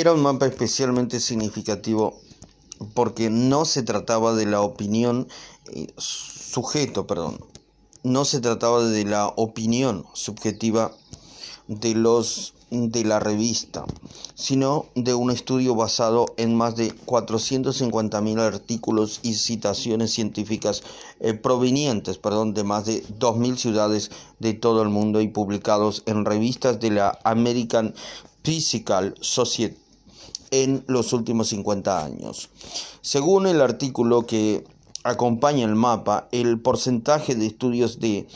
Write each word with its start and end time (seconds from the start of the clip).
Era 0.00 0.12
un 0.12 0.22
mapa 0.22 0.46
especialmente 0.46 1.18
significativo 1.18 2.20
porque 2.94 3.30
no 3.30 3.64
se 3.64 3.82
trataba 3.82 4.32
de 4.32 4.46
la 4.46 4.60
opinión 4.60 5.26
eh, 5.72 5.88
sujeto, 5.96 7.08
perdón, 7.08 7.40
no 8.04 8.24
se 8.24 8.38
trataba 8.38 8.84
de 8.84 9.04
la 9.04 9.26
opinión 9.26 10.06
subjetiva 10.12 10.92
de 11.66 11.96
los 11.96 12.54
de 12.70 13.02
la 13.02 13.18
revista, 13.18 13.86
sino 14.36 14.86
de 14.94 15.14
un 15.14 15.32
estudio 15.32 15.74
basado 15.74 16.26
en 16.36 16.54
más 16.54 16.76
de 16.76 16.94
450.000 16.94 18.38
artículos 18.38 19.18
y 19.24 19.34
citaciones 19.34 20.12
científicas 20.12 20.84
eh, 21.18 21.34
provenientes 21.34 22.18
perdón, 22.18 22.54
de 22.54 22.62
más 22.62 22.84
de 22.84 23.02
2.000 23.18 23.56
ciudades 23.56 24.12
de 24.38 24.54
todo 24.54 24.80
el 24.82 24.90
mundo 24.90 25.20
y 25.20 25.26
publicados 25.26 26.04
en 26.06 26.24
revistas 26.24 26.78
de 26.78 26.90
la 26.92 27.18
American 27.24 27.96
Physical 28.44 29.16
Society 29.20 29.87
en 30.50 30.84
los 30.86 31.12
últimos 31.12 31.48
50 31.48 32.04
años. 32.04 32.50
Según 33.00 33.46
el 33.46 33.60
artículo 33.60 34.26
que 34.26 34.64
acompaña 35.04 35.64
el 35.64 35.74
mapa, 35.74 36.28
el 36.32 36.60
porcentaje 36.60 37.34
de 37.34 37.46
estudios 37.46 38.00
de 38.00 38.26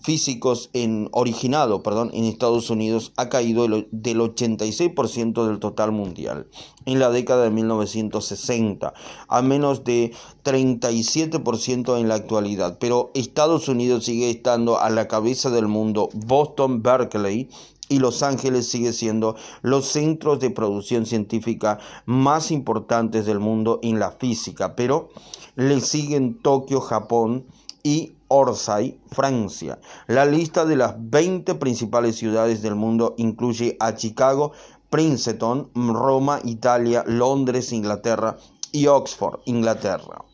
físicos 0.00 0.70
en 0.72 1.08
originado, 1.12 1.82
perdón, 1.82 2.10
en 2.12 2.24
Estados 2.24 2.70
Unidos 2.70 3.12
ha 3.16 3.28
caído 3.28 3.66
del 3.90 4.20
86% 4.20 5.46
del 5.46 5.58
total 5.58 5.92
mundial 5.92 6.48
en 6.84 6.98
la 6.98 7.10
década 7.10 7.44
de 7.44 7.50
1960 7.50 8.92
a 9.28 9.42
menos 9.42 9.84
de 9.84 10.12
37% 10.44 11.98
en 11.98 12.08
la 12.08 12.14
actualidad, 12.14 12.78
pero 12.78 13.10
Estados 13.14 13.68
Unidos 13.68 14.04
sigue 14.04 14.30
estando 14.30 14.80
a 14.80 14.90
la 14.90 15.08
cabeza 15.08 15.50
del 15.50 15.68
mundo. 15.68 16.08
Boston, 16.14 16.82
Berkeley 16.82 17.48
y 17.88 17.98
Los 17.98 18.22
Ángeles 18.22 18.68
sigue 18.68 18.92
siendo 18.92 19.36
los 19.62 19.86
centros 19.86 20.40
de 20.40 20.50
producción 20.50 21.06
científica 21.06 21.78
más 22.04 22.50
importantes 22.50 23.26
del 23.26 23.38
mundo 23.38 23.80
en 23.82 23.98
la 23.98 24.10
física, 24.10 24.74
pero 24.74 25.08
le 25.54 25.80
siguen 25.80 26.40
Tokio, 26.42 26.80
Japón 26.80 27.46
y 27.82 28.12
Orsay, 28.28 28.98
Francia. 29.10 29.78
La 30.08 30.24
lista 30.26 30.64
de 30.64 30.76
las 30.76 30.96
20 30.98 31.54
principales 31.54 32.16
ciudades 32.16 32.62
del 32.62 32.74
mundo 32.74 33.14
incluye 33.18 33.76
a 33.78 33.94
Chicago, 33.94 34.52
Princeton, 34.90 35.70
Roma, 35.74 36.40
Italia, 36.44 37.04
Londres, 37.06 37.72
Inglaterra 37.72 38.36
y 38.72 38.88
Oxford, 38.88 39.40
Inglaterra. 39.44 40.24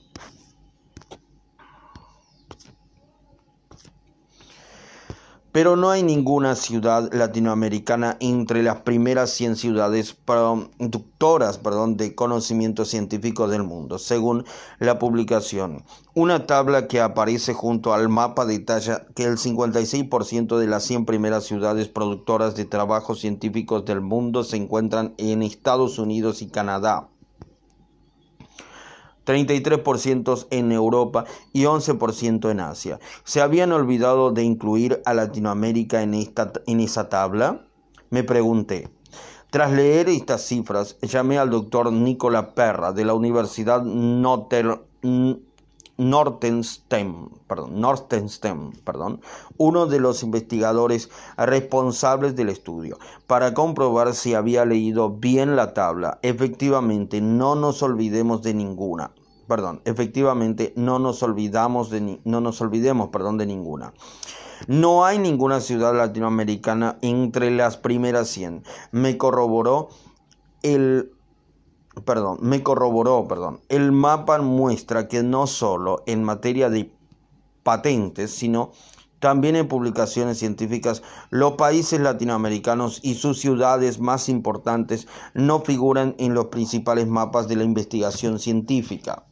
Pero 5.52 5.76
no 5.76 5.90
hay 5.90 6.02
ninguna 6.02 6.56
ciudad 6.56 7.12
latinoamericana 7.12 8.16
entre 8.20 8.62
las 8.62 8.80
primeras 8.80 9.30
100 9.30 9.56
ciudades 9.56 10.14
productoras 10.14 11.58
perdón, 11.58 11.98
de 11.98 12.14
conocimiento 12.14 12.86
científico 12.86 13.48
del 13.48 13.62
mundo, 13.62 13.98
según 13.98 14.44
la 14.78 14.98
publicación. 14.98 15.84
Una 16.14 16.46
tabla 16.46 16.88
que 16.88 17.00
aparece 17.00 17.52
junto 17.52 17.92
al 17.92 18.08
mapa 18.08 18.46
detalla 18.46 19.06
que 19.14 19.24
el 19.24 19.36
56% 19.36 20.58
de 20.58 20.66
las 20.66 20.84
100 20.84 21.04
primeras 21.04 21.44
ciudades 21.44 21.88
productoras 21.88 22.56
de 22.56 22.64
trabajos 22.64 23.20
científicos 23.20 23.84
del 23.84 24.00
mundo 24.00 24.44
se 24.44 24.56
encuentran 24.56 25.14
en 25.18 25.42
Estados 25.42 25.98
Unidos 25.98 26.40
y 26.40 26.48
Canadá. 26.48 27.11
33% 29.24 30.46
en 30.50 30.72
Europa 30.72 31.24
y 31.52 31.64
11% 31.64 32.50
en 32.50 32.60
Asia. 32.60 32.98
¿Se 33.24 33.40
habían 33.40 33.72
olvidado 33.72 34.32
de 34.32 34.42
incluir 34.42 35.00
a 35.04 35.14
Latinoamérica 35.14 36.02
en, 36.02 36.14
esta, 36.14 36.52
en 36.66 36.80
esa 36.80 37.08
tabla? 37.08 37.66
Me 38.10 38.24
pregunté. 38.24 38.88
Tras 39.50 39.70
leer 39.70 40.08
estas 40.08 40.46
cifras, 40.46 40.96
llamé 41.02 41.38
al 41.38 41.50
doctor 41.50 41.92
Nicola 41.92 42.54
Perra 42.54 42.92
de 42.92 43.04
la 43.04 43.12
Universidad 43.12 43.82
Notre, 43.82 44.80
Nortenstem, 45.98 47.28
perdón, 47.46 47.80
perdón, 48.84 49.20
uno 49.58 49.86
de 49.86 50.00
los 50.00 50.22
investigadores 50.22 51.10
responsables 51.36 52.34
del 52.34 52.48
estudio, 52.48 52.98
para 53.26 53.54
comprobar 53.54 54.14
si 54.14 54.34
había 54.34 54.64
leído 54.64 55.10
bien 55.10 55.54
la 55.54 55.74
tabla. 55.74 56.18
Efectivamente, 56.22 57.20
no 57.20 57.54
nos 57.54 57.82
olvidemos 57.82 58.42
de 58.42 58.54
ninguna. 58.54 59.12
Perdón, 59.48 59.82
efectivamente, 59.84 60.72
no 60.76 60.98
nos 60.98 61.22
olvidamos 61.22 61.90
de 61.90 62.20
no 62.24 62.40
nos 62.40 62.60
olvidemos, 62.60 63.10
perdón, 63.10 63.38
de 63.38 63.46
ninguna. 63.46 63.92
No 64.66 65.04
hay 65.04 65.18
ninguna 65.18 65.60
ciudad 65.60 65.94
latinoamericana 65.94 66.96
entre 67.02 67.50
las 67.50 67.76
primeras 67.76 68.28
100. 68.28 68.62
Me 68.92 69.18
corroboró 69.18 69.88
el 70.62 71.12
perdón, 72.04 72.38
me 72.40 72.62
corroboró, 72.62 73.26
perdón. 73.28 73.60
El 73.68 73.92
mapa 73.92 74.40
muestra 74.40 75.08
que 75.08 75.22
no 75.22 75.46
solo 75.46 76.02
en 76.06 76.24
materia 76.24 76.70
de 76.70 76.92
patentes, 77.62 78.32
sino 78.32 78.72
también 79.22 79.54
en 79.54 79.68
publicaciones 79.68 80.38
científicas, 80.38 81.02
los 81.30 81.52
países 81.52 82.00
latinoamericanos 82.00 82.98
y 83.04 83.14
sus 83.14 83.38
ciudades 83.38 84.00
más 84.00 84.28
importantes 84.28 85.06
no 85.34 85.60
figuran 85.60 86.16
en 86.18 86.34
los 86.34 86.46
principales 86.46 87.06
mapas 87.06 87.46
de 87.46 87.54
la 87.56 87.62
investigación 87.62 88.40
científica. 88.40 89.24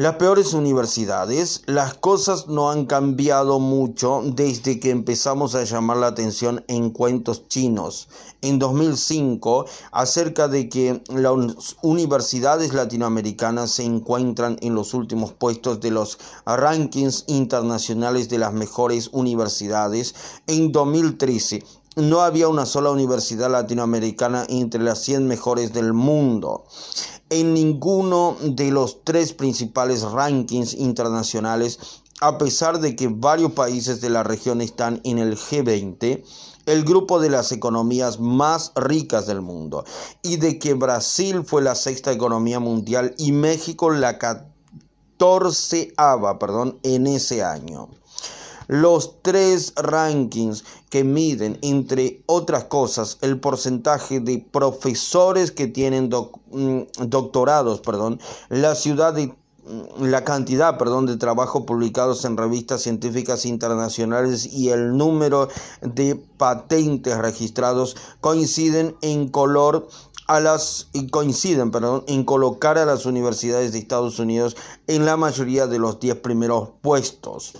Las 0.00 0.14
peores 0.14 0.54
universidades, 0.54 1.62
las 1.66 1.94
cosas 1.94 2.46
no 2.46 2.70
han 2.70 2.86
cambiado 2.86 3.58
mucho 3.58 4.22
desde 4.24 4.78
que 4.78 4.90
empezamos 4.90 5.56
a 5.56 5.64
llamar 5.64 5.96
la 5.96 6.06
atención 6.06 6.64
en 6.68 6.90
cuentos 6.90 7.48
chinos. 7.48 8.08
En 8.40 8.60
2005, 8.60 9.66
acerca 9.90 10.46
de 10.46 10.68
que 10.68 11.02
las 11.08 11.34
universidades 11.82 12.74
latinoamericanas 12.74 13.72
se 13.72 13.82
encuentran 13.82 14.56
en 14.60 14.76
los 14.76 14.94
últimos 14.94 15.32
puestos 15.32 15.80
de 15.80 15.90
los 15.90 16.20
rankings 16.46 17.24
internacionales 17.26 18.28
de 18.28 18.38
las 18.38 18.52
mejores 18.52 19.08
universidades. 19.10 20.14
En 20.46 20.70
2013, 20.70 21.64
no 21.96 22.20
había 22.20 22.46
una 22.46 22.66
sola 22.66 22.90
universidad 22.90 23.50
latinoamericana 23.50 24.46
entre 24.48 24.80
las 24.80 25.00
100 25.02 25.26
mejores 25.26 25.72
del 25.72 25.92
mundo 25.92 26.66
en 27.30 27.54
ninguno 27.54 28.36
de 28.40 28.70
los 28.70 29.02
tres 29.04 29.32
principales 29.32 30.02
rankings 30.02 30.74
internacionales, 30.74 32.02
a 32.20 32.36
pesar 32.38 32.80
de 32.80 32.96
que 32.96 33.06
varios 33.08 33.52
países 33.52 34.00
de 34.00 34.10
la 34.10 34.24
región 34.24 34.60
están 34.60 35.00
en 35.04 35.18
el 35.18 35.36
G20, 35.36 36.24
el 36.66 36.84
grupo 36.84 37.20
de 37.20 37.30
las 37.30 37.52
economías 37.52 38.18
más 38.20 38.72
ricas 38.74 39.26
del 39.26 39.40
mundo, 39.40 39.84
y 40.22 40.36
de 40.36 40.58
que 40.58 40.74
Brasil 40.74 41.42
fue 41.44 41.62
la 41.62 41.74
sexta 41.74 42.12
economía 42.12 42.60
mundial 42.60 43.14
y 43.18 43.32
México 43.32 43.90
la 43.90 44.18
catorceava, 44.18 46.38
perdón, 46.38 46.78
en 46.82 47.06
ese 47.06 47.42
año. 47.42 47.88
Los 48.68 49.22
tres 49.22 49.72
rankings 49.76 50.62
que 50.90 51.02
miden, 51.02 51.58
entre 51.62 52.22
otras 52.26 52.64
cosas, 52.64 53.16
el 53.22 53.40
porcentaje 53.40 54.20
de 54.20 54.46
profesores 54.52 55.50
que 55.50 55.68
tienen 55.68 56.10
mm, 56.50 56.80
doctorados, 57.06 57.80
perdón, 57.80 58.20
la 58.50 58.74
ciudad 58.74 59.14
de 59.14 59.28
mm, 59.28 60.04
la 60.04 60.22
cantidad, 60.22 60.76
perdón, 60.76 61.06
de 61.06 61.16
trabajos 61.16 61.62
publicados 61.64 62.26
en 62.26 62.36
revistas 62.36 62.82
científicas 62.82 63.46
internacionales 63.46 64.44
y 64.44 64.68
el 64.68 64.98
número 64.98 65.48
de 65.80 66.16
patentes 66.36 67.16
registrados 67.16 67.96
coinciden 68.20 68.96
en 69.00 69.28
color 69.28 69.88
a 70.26 70.40
las 70.40 70.88
y 70.92 71.08
coinciden, 71.08 71.70
perdón, 71.70 72.04
en 72.06 72.22
colocar 72.22 72.76
a 72.76 72.84
las 72.84 73.06
universidades 73.06 73.72
de 73.72 73.78
Estados 73.78 74.18
Unidos 74.18 74.58
en 74.86 75.06
la 75.06 75.16
mayoría 75.16 75.66
de 75.66 75.78
los 75.78 76.00
10 76.00 76.16
primeros 76.16 76.68
puestos 76.82 77.54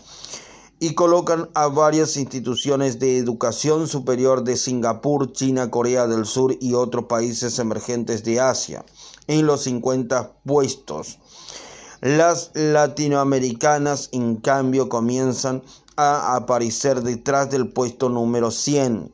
y 0.81 0.95
colocan 0.95 1.49
a 1.55 1.67
varias 1.67 2.17
instituciones 2.17 2.99
de 2.99 3.19
educación 3.19 3.89
superior 3.89 4.45
de 4.45 4.57
Singapur, 4.57 5.33
China, 5.33 5.71
Corea 5.71 6.07
del 6.07 6.25
Sur 6.25 6.57
y 6.61 6.75
otros 6.75 7.07
países 7.07 7.59
emergentes 7.59 8.23
de 8.23 8.41
Asia 8.41 8.85
en 9.27 9.47
los 9.47 9.63
50 9.63 10.35
puestos. 10.45 11.19
Las 12.01 12.53
latinoamericanas, 12.55 14.09
en 14.13 14.37
cambio, 14.37 14.89
comienzan 14.89 15.63
a 15.97 16.37
aparecer 16.37 17.03
detrás 17.03 17.51
del 17.51 17.73
puesto 17.73 18.09
número 18.09 18.53
100 18.53 19.13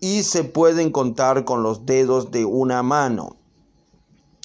y 0.00 0.22
se 0.22 0.44
pueden 0.44 0.92
contar 0.92 1.44
con 1.44 1.64
los 1.64 1.86
dedos 1.86 2.30
de 2.30 2.44
una 2.44 2.84
mano. 2.84 3.36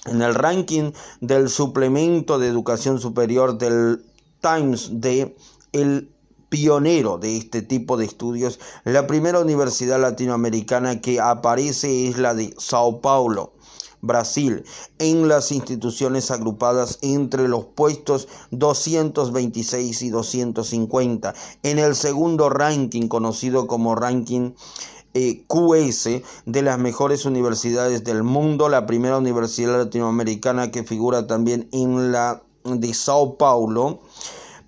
En 0.06 0.24
el 0.24 0.34
ranking 0.34 0.92
del 1.22 1.50
suplemento 1.50 2.40
de 2.40 2.48
educación 2.48 3.00
superior 3.00 3.58
del 3.60 4.04
Times 4.42 4.90
de 5.02 5.36
el 5.72 6.15
pionero 6.50 7.18
de 7.18 7.38
este 7.38 7.62
tipo 7.62 7.98
de 7.98 8.06
estudios, 8.06 8.60
la 8.84 9.08
primera 9.08 9.40
universidad 9.40 10.00
latinoamericana 10.00 11.02
que 11.02 11.20
aparece 11.20 12.08
es 12.08 12.18
la 12.18 12.34
de 12.34 12.54
Sao 12.58 13.02
Paulo. 13.02 13.54
Brasil, 14.02 14.64
en 15.00 15.28
las 15.28 15.52
instituciones 15.52 16.30
agrupadas 16.30 17.00
entre 17.02 17.48
los 17.48 17.66
puestos 17.66 18.28
226 18.52 20.02
y 20.04 20.10
250. 20.10 21.34
En 21.64 21.80
el 21.80 21.96
segundo 21.96 22.50
ranking, 22.50 23.08
conocido 23.08 23.66
como 23.66 23.96
ranking 23.96 24.52
eh, 25.16 25.46
QS 25.48 26.22
de 26.46 26.62
las 26.62 26.78
mejores 26.78 27.26
universidades 27.26 28.04
del 28.04 28.24
mundo, 28.24 28.70
la 28.70 28.86
primera 28.86 29.18
universidad 29.18 29.78
latinoamericana 29.78 30.72
que 30.72 30.84
figura 30.84 31.26
también 31.26 31.68
en 31.72 32.12
la 32.12 32.44
de 32.66 32.94
Sao 32.94 33.38
Paulo, 33.38 34.02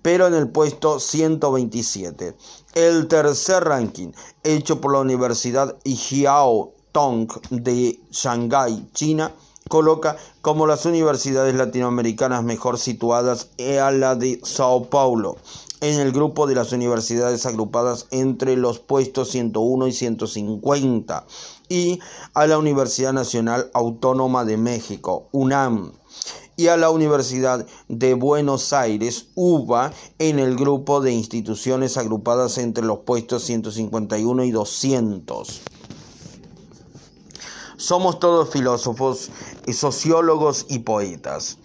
pero 0.08 0.26
en 0.26 0.32
el 0.32 0.48
puesto 0.48 1.00
127. 1.00 2.34
El 2.72 3.08
tercer 3.08 3.62
ranking, 3.62 4.08
hecho 4.42 4.80
por 4.80 4.94
la 4.94 5.00
Universidad 5.00 5.76
Jiao 5.84 6.72
Tong 6.92 7.30
de 7.50 8.00
Shanghái, 8.10 8.88
China, 8.94 9.34
coloca 9.68 10.16
como 10.40 10.66
las 10.66 10.86
universidades 10.86 11.54
latinoamericanas 11.54 12.42
mejor 12.42 12.78
situadas 12.78 13.50
a 13.58 13.90
la 13.90 14.14
de 14.14 14.40
Sao 14.44 14.84
Paulo, 14.88 15.36
en 15.82 16.00
el 16.00 16.12
grupo 16.12 16.46
de 16.46 16.54
las 16.54 16.72
universidades 16.72 17.44
agrupadas 17.44 18.06
entre 18.10 18.56
los 18.56 18.78
puestos 18.78 19.28
101 19.32 19.88
y 19.88 19.92
150, 19.92 21.26
y 21.68 22.00
a 22.32 22.46
la 22.46 22.56
Universidad 22.56 23.12
Nacional 23.12 23.70
Autónoma 23.74 24.46
de 24.46 24.56
México, 24.56 25.28
UNAM, 25.32 25.92
y 26.58 26.66
a 26.66 26.76
la 26.76 26.90
Universidad 26.90 27.64
de 27.86 28.14
Buenos 28.14 28.72
Aires, 28.72 29.28
UBA, 29.36 29.92
en 30.18 30.40
el 30.40 30.56
grupo 30.56 31.00
de 31.00 31.12
instituciones 31.12 31.96
agrupadas 31.96 32.58
entre 32.58 32.84
los 32.84 32.98
puestos 32.98 33.44
151 33.44 34.42
y 34.42 34.50
200. 34.50 35.60
Somos 37.76 38.18
todos 38.18 38.50
filósofos, 38.50 39.30
sociólogos 39.72 40.66
y 40.68 40.80
poetas. 40.80 41.58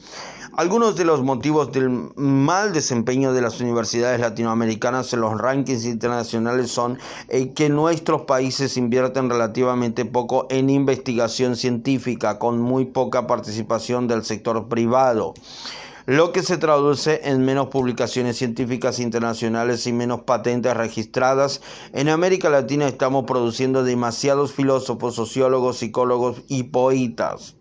Algunos 0.56 0.96
de 0.96 1.04
los 1.04 1.24
motivos 1.24 1.72
del 1.72 1.90
mal 2.16 2.74
desempeño 2.74 3.34
de 3.34 3.42
las 3.42 3.60
universidades 3.60 4.20
latinoamericanas 4.20 5.12
en 5.12 5.22
los 5.22 5.36
rankings 5.36 5.84
internacionales 5.84 6.70
son 6.70 7.00
eh, 7.30 7.54
que 7.54 7.70
nuestros 7.70 8.22
países 8.24 8.78
invierten 8.78 9.32
relativamente 9.32 10.06
poco 10.06 10.46
en 10.52 10.70
investigación 10.70 11.56
científica, 11.56 12.38
con 12.38 12.62
muy 12.62 12.86
poca 12.86 13.26
participación 13.26 14.08
del 14.08 14.24
sector 14.24 14.68
privado 14.68 15.34
lo 16.06 16.34
que 16.34 16.44
se 16.44 16.58
traduce 16.58 17.22
en 17.24 17.46
menos 17.46 17.68
publicaciones 17.68 18.38
científicas 18.38 19.00
internacionales 19.00 19.88
y 19.88 19.94
menos 19.94 20.24
patentes 20.24 20.76
registradas. 20.76 21.62
En 21.94 22.10
América 22.10 22.50
Latina 22.50 22.90
estamos 22.90 23.24
produciendo 23.24 23.86
demasiados 23.86 24.52
filósofos, 24.52 25.16
sociólogos, 25.16 25.78
psicólogos 25.78 26.42
y 26.50 26.64
poetas 26.64 27.56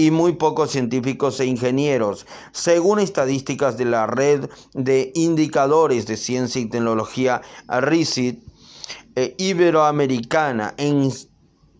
y 0.00 0.10
muy 0.10 0.32
pocos 0.32 0.70
científicos 0.70 1.40
e 1.40 1.44
ingenieros. 1.44 2.26
Según 2.52 3.00
estadísticas 3.00 3.76
de 3.76 3.84
la 3.84 4.06
red 4.06 4.48
de 4.72 5.12
indicadores 5.14 6.06
de 6.06 6.16
ciencia 6.16 6.58
y 6.58 6.70
tecnología 6.70 7.42
RICIT, 7.68 8.42
eh, 9.14 9.34
iberoamericana 9.36 10.72
en 10.78 11.12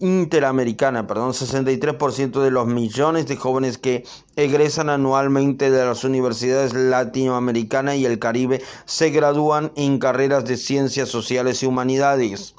interamericana, 0.01 1.07
perdón, 1.07 1.33
63% 1.33 2.43
de 2.43 2.51
los 2.51 2.67
millones 2.67 3.27
de 3.27 3.37
jóvenes 3.37 3.79
que 3.79 4.05
egresan 4.37 4.91
anualmente 4.91 5.71
de 5.71 5.85
las 5.85 6.05
universidades 6.05 6.75
latinoamericanas 6.75 7.97
y 7.97 8.05
el 8.05 8.19
Caribe 8.19 8.63
se 8.85 9.11
gradúan 9.11 9.73
en 9.77 9.99
carreras 9.99 10.45
de 10.45 10.59
ciencias 10.59 11.09
sociales 11.09 11.63
y 11.63 11.67
humanidades 11.67 12.55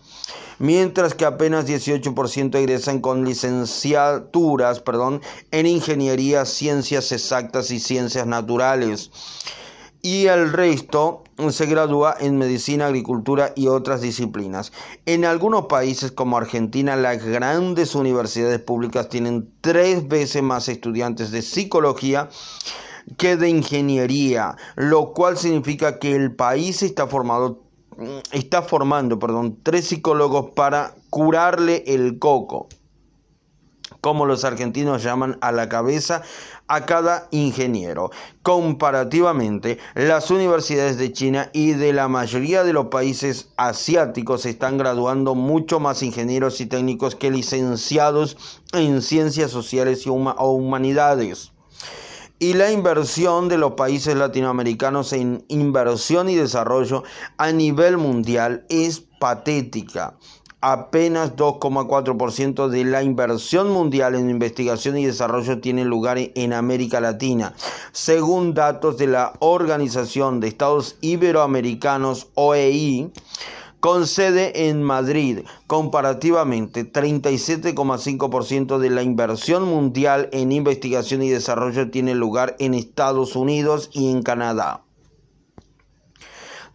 mientras 0.60 1.13
que 1.13 1.25
apenas 1.25 1.68
18% 1.68 2.56
egresan 2.56 3.00
con 3.01 3.25
licenciaturas 3.25 4.80
perdón, 4.80 5.22
en 5.51 5.66
ingeniería, 5.66 6.45
ciencias 6.45 7.12
exactas 7.12 7.72
y 7.72 7.80
ciencias 7.80 8.28
naturales 8.28 9.12
y 10.01 10.28
el 10.28 10.51
resto 10.51 11.24
se 11.50 11.66
gradúa 11.66 12.16
en 12.19 12.38
medicina, 12.38 12.88
agricultura 12.88 13.54
y 13.56 13.68
otras 13.68 14.01
disciplinas. 14.01 14.72
En 15.06 15.25
algunos 15.25 15.68
países 15.68 16.12
como 16.12 16.38
Argentina, 16.38 16.95
las 16.95 17.24
grandes 17.24 17.95
universidades 17.95 18.60
públicas 18.60 19.10
tienen 19.10 19.51
tres 19.62 20.07
veces 20.07 20.42
más 20.42 20.68
estudiantes 20.69 21.31
de 21.31 21.42
psicología 21.42 22.30
que 23.18 23.36
de 23.36 23.50
ingeniería, 23.50 24.56
lo 24.75 25.13
cual 25.13 25.38
significa 25.38 26.00
que 26.00 26.16
el 26.16 26.36
país 26.36 26.81
está 26.83 27.07
formado 27.07 27.60
está 28.31 28.62
formando, 28.62 29.19
perdón, 29.19 29.57
tres 29.63 29.88
psicólogos 29.88 30.51
para 30.51 30.95
curarle 31.09 31.83
el 31.88 32.19
coco 32.19 32.68
como 34.01 34.25
los 34.25 34.44
argentinos 34.44 35.03
llaman 35.03 35.38
a 35.42 35.51
la 35.51 35.69
cabeza 35.69 36.24
a 36.68 36.86
cada 36.86 37.27
ingeniero. 37.31 38.09
Comparativamente, 38.42 39.77
las 39.94 40.31
universidades 40.31 40.98
de 40.98 41.13
China 41.13 41.50
y 41.53 41.74
de 41.74 41.94
la 41.94 42.07
mayoría 42.07 42.63
de 42.63 42.74
los 42.74 42.88
países 42.88 43.50
asiáticos 43.57 44.45
están 44.45 44.77
graduando 44.77 45.36
mucho 45.36 45.80
más 45.80 46.01
ingenieros 46.01 46.59
y 46.62 46.65
técnicos 46.65 47.15
que 47.15 47.30
licenciados 47.30 48.38
en 48.74 49.01
ciencias 49.01 49.51
sociales 49.51 50.06
o 50.07 50.51
humanidades. 50.51 51.50
Y 52.43 52.53
la 52.53 52.71
inversión 52.71 53.49
de 53.49 53.59
los 53.59 53.73
países 53.73 54.15
latinoamericanos 54.15 55.13
en 55.13 55.45
inversión 55.47 56.27
y 56.27 56.33
desarrollo 56.33 57.03
a 57.38 57.51
nivel 57.51 57.97
mundial 57.97 58.65
es 58.67 59.03
patética. 59.19 60.17
Apenas 60.59 61.35
2,4% 61.35 62.67
de 62.67 62.83
la 62.83 63.03
inversión 63.03 63.69
mundial 63.69 64.15
en 64.15 64.31
investigación 64.31 64.97
y 64.97 65.05
desarrollo 65.05 65.61
tiene 65.61 65.85
lugar 65.85 66.17
en 66.17 66.53
América 66.53 66.99
Latina, 66.99 67.53
según 67.91 68.55
datos 68.55 68.97
de 68.97 69.05
la 69.05 69.33
Organización 69.37 70.39
de 70.39 70.47
Estados 70.47 70.97
Iberoamericanos 71.01 72.29
OEI 72.33 73.11
con 73.81 74.07
sede 74.07 74.69
en 74.69 74.81
Madrid. 74.81 75.39
Comparativamente, 75.68 76.89
37,5% 76.89 78.78
de 78.78 78.89
la 78.89 79.04
inversión 79.04 79.66
mundial 79.66 80.30
en 80.31 80.54
investigación 80.54 81.24
y 81.24 81.30
desarrollo 81.30 81.92
tiene 81.92 82.16
lugar 82.16 82.56
en 82.60 82.74
Estados 82.74 83.36
Unidos 83.36 83.89
y 83.92 84.10
en 84.10 84.24
Canadá. 84.24 84.86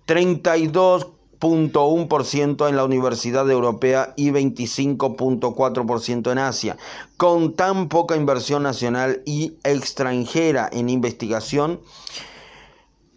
32 0.04 1.06
0.1% 1.40 2.68
en 2.68 2.76
la 2.76 2.84
Universidad 2.84 3.50
Europea 3.50 4.14
y 4.16 4.30
25.4% 4.30 6.32
en 6.32 6.38
Asia. 6.38 6.76
Con 7.16 7.54
tan 7.54 7.88
poca 7.88 8.16
inversión 8.16 8.62
nacional 8.62 9.22
y 9.26 9.56
extranjera 9.64 10.68
en 10.72 10.88
investigación 10.88 11.80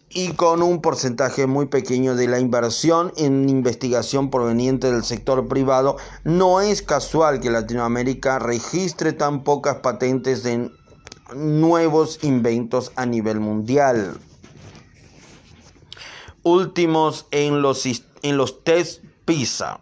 y 0.10 0.34
con 0.34 0.64
un 0.64 0.82
porcentaje 0.82 1.46
muy 1.46 1.68
pequeño 1.68 2.16
de 2.16 2.28
la 2.28 2.40
inversión 2.40 3.14
en 3.18 3.48
investigación 3.48 4.30
proveniente 4.30 4.92
del 4.92 5.04
sector 5.04 5.48
privado, 5.48 5.98
no 6.24 6.62
es 6.62 6.82
casual 6.82 7.40
que 7.40 7.50
Latinoamérica 7.50 8.40
registre 8.40 9.14
tan 9.14 9.44
pocas 9.44 9.78
patentes 9.78 10.44
de 10.44 10.72
nuevos 11.36 12.20
inventos 12.24 12.92
a 12.96 13.06
nivel 13.06 13.40
mundial 13.40 14.20
últimos 16.44 17.28
en 17.32 17.62
los, 17.62 17.86
en 18.22 18.38
los 18.38 18.64
test 18.64 19.04
PISA. 19.26 19.82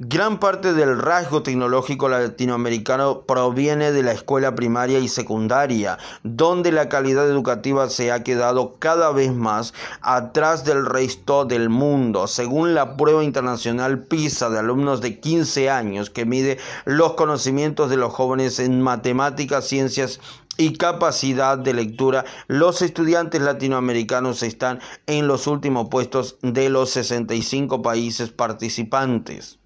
Gran 0.00 0.38
parte 0.38 0.74
del 0.74 0.96
rasgo 0.96 1.42
tecnológico 1.42 2.08
latinoamericano 2.08 3.22
proviene 3.22 3.90
de 3.90 4.04
la 4.04 4.12
escuela 4.12 4.54
primaria 4.54 5.00
y 5.00 5.08
secundaria, 5.08 5.98
donde 6.22 6.70
la 6.70 6.88
calidad 6.88 7.28
educativa 7.28 7.90
se 7.90 8.12
ha 8.12 8.22
quedado 8.22 8.76
cada 8.78 9.10
vez 9.10 9.34
más 9.34 9.74
atrás 10.00 10.64
del 10.64 10.86
resto 10.86 11.46
del 11.46 11.68
mundo, 11.68 12.28
según 12.28 12.76
la 12.76 12.96
prueba 12.96 13.24
internacional 13.24 14.04
PISA 14.04 14.50
de 14.50 14.60
alumnos 14.60 15.00
de 15.00 15.18
15 15.18 15.68
años 15.68 16.10
que 16.10 16.24
mide 16.24 16.58
los 16.84 17.14
conocimientos 17.14 17.90
de 17.90 17.96
los 17.96 18.12
jóvenes 18.12 18.60
en 18.60 18.80
matemáticas, 18.80 19.66
ciencias 19.66 20.20
y 20.56 20.76
capacidad 20.76 21.58
de 21.58 21.74
lectura, 21.74 22.24
los 22.46 22.82
estudiantes 22.82 23.42
latinoamericanos 23.42 24.44
están 24.44 24.78
en 25.08 25.26
los 25.26 25.48
últimos 25.48 25.88
puestos 25.88 26.36
de 26.42 26.68
los 26.68 26.90
65 26.90 27.82
países 27.82 28.30
participantes. 28.30 29.57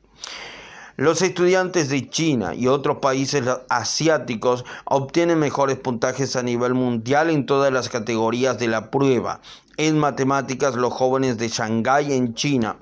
Los 0.96 1.22
estudiantes 1.22 1.88
de 1.88 2.08
China 2.10 2.54
y 2.54 2.66
otros 2.66 2.98
países 2.98 3.44
asiáticos 3.70 4.64
obtienen 4.84 5.38
mejores 5.38 5.78
puntajes 5.78 6.36
a 6.36 6.42
nivel 6.42 6.74
mundial 6.74 7.30
en 7.30 7.46
todas 7.46 7.72
las 7.72 7.88
categorías 7.88 8.58
de 8.58 8.68
la 8.68 8.90
prueba. 8.90 9.40
En 9.78 9.98
matemáticas, 9.98 10.74
los 10.74 10.92
jóvenes 10.92 11.38
de 11.38 11.48
Shanghái 11.48 12.12
en 12.12 12.34
China 12.34 12.76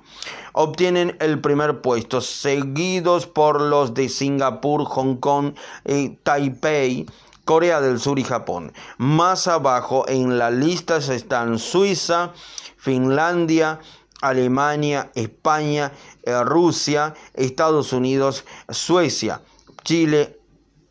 obtienen 0.53 1.17
el 1.21 1.41
primer 1.41 1.81
puesto, 1.81 2.21
seguidos 2.21 3.27
por 3.27 3.61
los 3.61 3.95
de 3.95 4.09
Singapur, 4.09 4.85
Hong 4.85 5.17
Kong, 5.17 5.55
y 5.87 6.11
Taipei, 6.25 7.07
Corea 7.45 7.81
del 7.81 8.01
Sur 8.01 8.19
y 8.19 8.25
Japón. 8.25 8.73
Más 8.99 9.47
abajo 9.47 10.05
en 10.09 10.39
la 10.39 10.51
lista 10.51 10.97
están 10.97 11.59
Suiza, 11.59 12.33
Finlandia, 12.77 13.79
Alemania, 14.21 15.11
España, 15.15 15.93
eh, 16.23 16.43
Rusia, 16.45 17.15
Estados 17.35 17.93
Unidos, 17.93 18.45
Suecia, 18.69 19.43
Chile, 19.85 20.39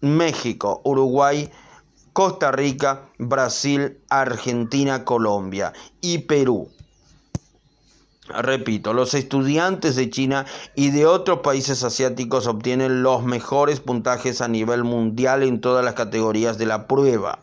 México, 0.01 0.81
Uruguay, 0.83 1.49
Costa 2.13 2.51
Rica, 2.51 3.09
Brasil, 3.17 3.99
Argentina, 4.09 5.05
Colombia 5.05 5.73
y 6.01 6.19
Perú. 6.19 6.69
Repito, 8.29 8.93
los 8.93 9.15
estudiantes 9.15 9.95
de 9.95 10.09
China 10.09 10.45
y 10.75 10.91
de 10.91 11.07
otros 11.07 11.39
países 11.39 11.83
asiáticos 11.83 12.45
obtienen 12.45 13.01
los 13.01 13.23
mejores 13.23 13.79
puntajes 13.79 14.41
a 14.41 14.47
nivel 14.47 14.83
mundial 14.83 15.41
en 15.41 15.61
todas 15.61 15.83
las 15.83 15.95
categorías 15.95 16.57
de 16.59 16.67
la 16.67 16.87
prueba. 16.87 17.39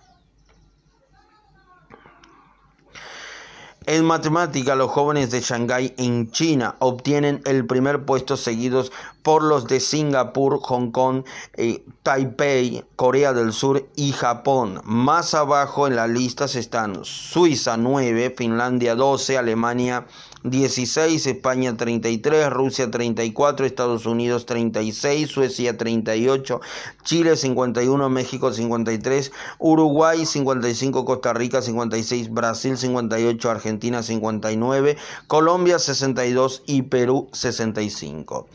En 3.89 4.05
matemática, 4.05 4.75
los 4.75 4.91
jóvenes 4.91 5.31
de 5.31 5.41
Shanghái 5.41 5.95
en 5.97 6.33
China 6.33 6.75
obtienen 6.81 7.41
el 7.45 7.67
primer 7.67 8.05
puesto 8.05 8.37
seguidos 8.37 8.91
por 9.27 9.43
los 9.43 9.67
de 9.67 9.81
Singapur, 9.81 10.61
Hong 10.63 10.93
Kong, 10.93 11.25
eh, 11.55 11.83
Taipei, 12.05 12.85
Corea 12.95 13.33
del 13.33 13.53
Sur 13.53 13.85
y 13.97 14.13
Japón. 14.13 14.81
Más 14.85 15.35
abajo 15.35 15.89
en 15.89 15.97
la 15.97 16.07
lista 16.07 16.45
están 16.45 17.05
Suiza 17.05 17.77
9, 17.77 18.33
Finlandia 18.39 18.95
12, 18.95 19.37
Alemania 19.37 20.07
16, 20.45 21.27
España 21.27 21.77
33, 21.77 22.51
Rusia 22.51 22.89
34, 22.89 23.67
Estados 23.67 24.07
Unidos 24.07 24.47
36, 24.47 25.29
Suecia 25.29 25.77
38, 25.77 26.61
Chile 27.03 27.37
51, 27.37 28.09
México 28.09 28.53
53, 28.53 29.33
Uruguay 29.59 30.25
55, 30.25 31.05
Costa 31.05 31.33
Rica 31.33 31.63
56, 31.63 32.31
Brasil 32.31 32.79
58, 32.79 33.51
Argentina 33.51 34.05
59, 34.05 34.97
Colombia 35.27 35.81
62 35.81 36.63
y 36.67 36.83
Perú 36.83 37.29
65. 37.33 38.47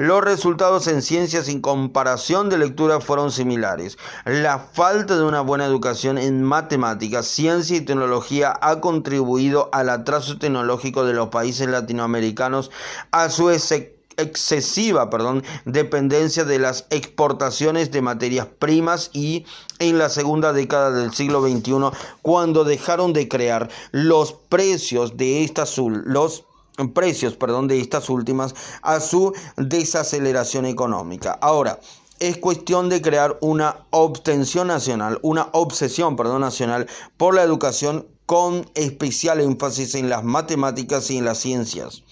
Los 0.00 0.24
resultados 0.24 0.86
en 0.86 1.02
ciencias 1.02 1.46
en 1.48 1.60
comparación 1.60 2.48
de 2.48 2.56
lectura 2.56 3.02
fueron 3.02 3.30
similares. 3.30 3.98
La 4.24 4.58
falta 4.58 5.14
de 5.14 5.24
una 5.24 5.42
buena 5.42 5.66
educación 5.66 6.16
en 6.16 6.42
matemáticas, 6.42 7.26
ciencia 7.26 7.76
y 7.76 7.82
tecnología 7.82 8.58
ha 8.62 8.80
contribuido 8.80 9.68
al 9.72 9.90
atraso 9.90 10.38
tecnológico 10.38 11.04
de 11.04 11.12
los 11.12 11.28
países 11.28 11.68
latinoamericanos 11.68 12.70
a 13.10 13.28
su 13.28 13.50
excesiva 13.50 15.10
perdón, 15.10 15.44
dependencia 15.66 16.44
de 16.44 16.58
las 16.58 16.86
exportaciones 16.88 17.90
de 17.90 18.00
materias 18.00 18.46
primas 18.58 19.10
y 19.12 19.44
en 19.80 19.98
la 19.98 20.08
segunda 20.08 20.54
década 20.54 20.92
del 20.92 21.12
siglo 21.12 21.42
XXI, 21.46 21.90
cuando 22.22 22.64
dejaron 22.64 23.12
de 23.12 23.28
crear 23.28 23.68
los 23.92 24.32
precios 24.32 25.18
de 25.18 25.44
estas 25.44 25.76
los 25.76 26.46
precios, 26.88 27.36
perdón, 27.36 27.68
de 27.68 27.80
estas 27.80 28.08
últimas 28.08 28.54
a 28.82 28.98
su 28.98 29.34
desaceleración 29.56 30.66
económica. 30.66 31.38
Ahora, 31.42 31.78
es 32.18 32.38
cuestión 32.38 32.88
de 32.88 33.00
crear 33.00 33.38
una 33.40 33.86
obtención 33.90 34.68
nacional, 34.68 35.18
una 35.22 35.48
obsesión, 35.52 36.16
perdón, 36.16 36.40
nacional 36.40 36.86
por 37.16 37.34
la 37.34 37.42
educación 37.42 38.06
con 38.26 38.68
especial 38.74 39.40
énfasis 39.40 39.94
en 39.94 40.08
las 40.08 40.24
matemáticas 40.24 41.10
y 41.10 41.18
en 41.18 41.24
las 41.26 41.38
ciencias 41.38 42.02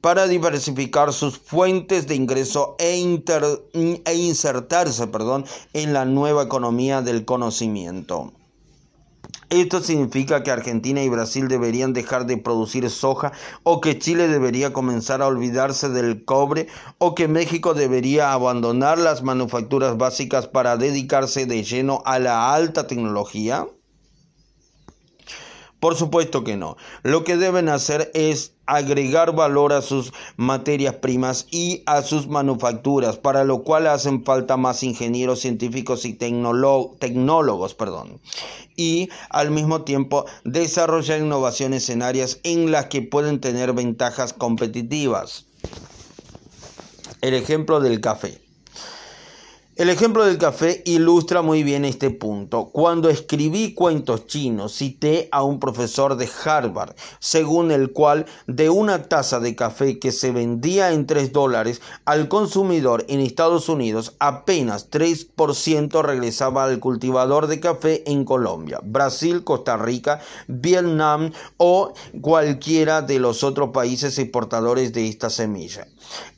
para 0.00 0.28
diversificar 0.28 1.12
sus 1.12 1.38
fuentes 1.38 2.06
de 2.06 2.14
ingreso 2.14 2.76
e, 2.78 3.02
e 4.04 4.14
insertarse 4.14 5.06
perdón, 5.08 5.44
en 5.72 5.92
la 5.92 6.04
nueva 6.04 6.44
economía 6.44 7.02
del 7.02 7.24
conocimiento. 7.24 8.32
Esto 9.50 9.80
significa 9.80 10.42
que 10.42 10.50
Argentina 10.50 11.02
y 11.02 11.08
Brasil 11.08 11.48
deberían 11.48 11.94
dejar 11.94 12.26
de 12.26 12.36
producir 12.36 12.88
soja 12.90 13.32
o 13.62 13.80
que 13.80 13.98
Chile 13.98 14.28
debería 14.28 14.74
comenzar 14.74 15.22
a 15.22 15.26
olvidarse 15.26 15.88
del 15.88 16.26
cobre 16.26 16.68
o 16.98 17.14
que 17.14 17.28
México 17.28 17.72
debería 17.72 18.34
abandonar 18.34 18.98
las 18.98 19.22
manufacturas 19.22 19.96
básicas 19.96 20.46
para 20.46 20.76
dedicarse 20.76 21.46
de 21.46 21.64
lleno 21.64 22.02
a 22.04 22.18
la 22.18 22.52
alta 22.52 22.86
tecnología. 22.86 23.66
Por 25.80 25.96
supuesto 25.96 26.44
que 26.44 26.58
no. 26.58 26.76
Lo 27.02 27.24
que 27.24 27.38
deben 27.38 27.70
hacer 27.70 28.10
es 28.12 28.57
agregar 28.68 29.34
valor 29.34 29.72
a 29.72 29.80
sus 29.80 30.12
materias 30.36 30.94
primas 30.96 31.46
y 31.50 31.82
a 31.86 32.02
sus 32.02 32.28
manufacturas, 32.28 33.16
para 33.16 33.42
lo 33.44 33.62
cual 33.62 33.86
hacen 33.86 34.24
falta 34.24 34.58
más 34.58 34.82
ingenieros 34.82 35.40
científicos 35.40 36.04
y 36.04 36.12
tecnólogos, 36.12 37.74
perdón. 37.74 38.20
Y 38.76 39.08
al 39.30 39.50
mismo 39.50 39.82
tiempo 39.82 40.26
desarrollar 40.44 41.20
innovaciones 41.20 41.88
en 41.88 42.02
áreas 42.02 42.40
en 42.42 42.70
las 42.70 42.86
que 42.86 43.00
pueden 43.02 43.40
tener 43.40 43.72
ventajas 43.72 44.34
competitivas. 44.34 45.46
El 47.22 47.34
ejemplo 47.34 47.80
del 47.80 48.00
café. 48.00 48.47
El 49.78 49.90
ejemplo 49.90 50.24
del 50.24 50.38
café 50.38 50.82
ilustra 50.86 51.40
muy 51.40 51.62
bien 51.62 51.84
este 51.84 52.10
punto. 52.10 52.70
Cuando 52.72 53.10
escribí 53.10 53.74
cuentos 53.74 54.26
chinos, 54.26 54.74
cité 54.74 55.28
a 55.30 55.44
un 55.44 55.60
profesor 55.60 56.16
de 56.16 56.28
Harvard, 56.44 56.96
según 57.20 57.70
el 57.70 57.92
cual 57.92 58.26
de 58.48 58.70
una 58.70 59.04
taza 59.04 59.38
de 59.38 59.54
café 59.54 60.00
que 60.00 60.10
se 60.10 60.32
vendía 60.32 60.90
en 60.90 61.06
3 61.06 61.32
dólares 61.32 61.80
al 62.06 62.26
consumidor 62.26 63.04
en 63.08 63.20
Estados 63.20 63.68
Unidos, 63.68 64.16
apenas 64.18 64.90
3% 64.90 66.02
regresaba 66.02 66.64
al 66.64 66.80
cultivador 66.80 67.46
de 67.46 67.60
café 67.60 68.02
en 68.10 68.24
Colombia, 68.24 68.80
Brasil, 68.82 69.44
Costa 69.44 69.76
Rica, 69.76 70.20
Vietnam 70.48 71.30
o 71.56 71.92
cualquiera 72.20 73.00
de 73.00 73.20
los 73.20 73.44
otros 73.44 73.70
países 73.70 74.18
exportadores 74.18 74.92
de 74.92 75.06
esta 75.06 75.30
semilla. 75.30 75.86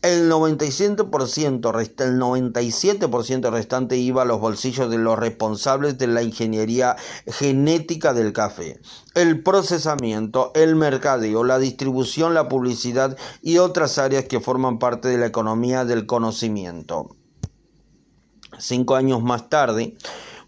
El 0.03 0.31
97%, 0.31 1.73
resta, 1.73 2.05
el 2.05 2.19
97% 2.19 3.30
restante 3.39 3.97
iba 3.97 4.23
a 4.23 4.25
los 4.25 4.41
bolsillos 4.41 4.91
de 4.91 4.99
los 4.99 5.19
responsables 5.19 5.99
de 5.99 6.07
la 6.07 6.23
ingeniería 6.23 6.97
genética 7.27 8.13
del 8.13 8.33
café, 8.33 8.81
el 9.15 9.43
procesamiento, 9.43 10.53
el 10.55 10.77
mercadeo, 10.77 11.45
la 11.45 11.59
distribución, 11.59 12.35
la 12.35 12.49
publicidad 12.49 13.17
y 13.43 13.59
otras 13.59 13.99
áreas 13.99 14.25
que 14.25 14.41
forman 14.41 14.79
parte 14.79 15.09
de 15.09 15.19
la 15.19 15.27
economía 15.27 15.85
del 15.85 16.07
conocimiento. 16.07 17.17
Cinco 18.59 18.97
años 18.97 19.23
más 19.23 19.49
tarde, 19.49 19.97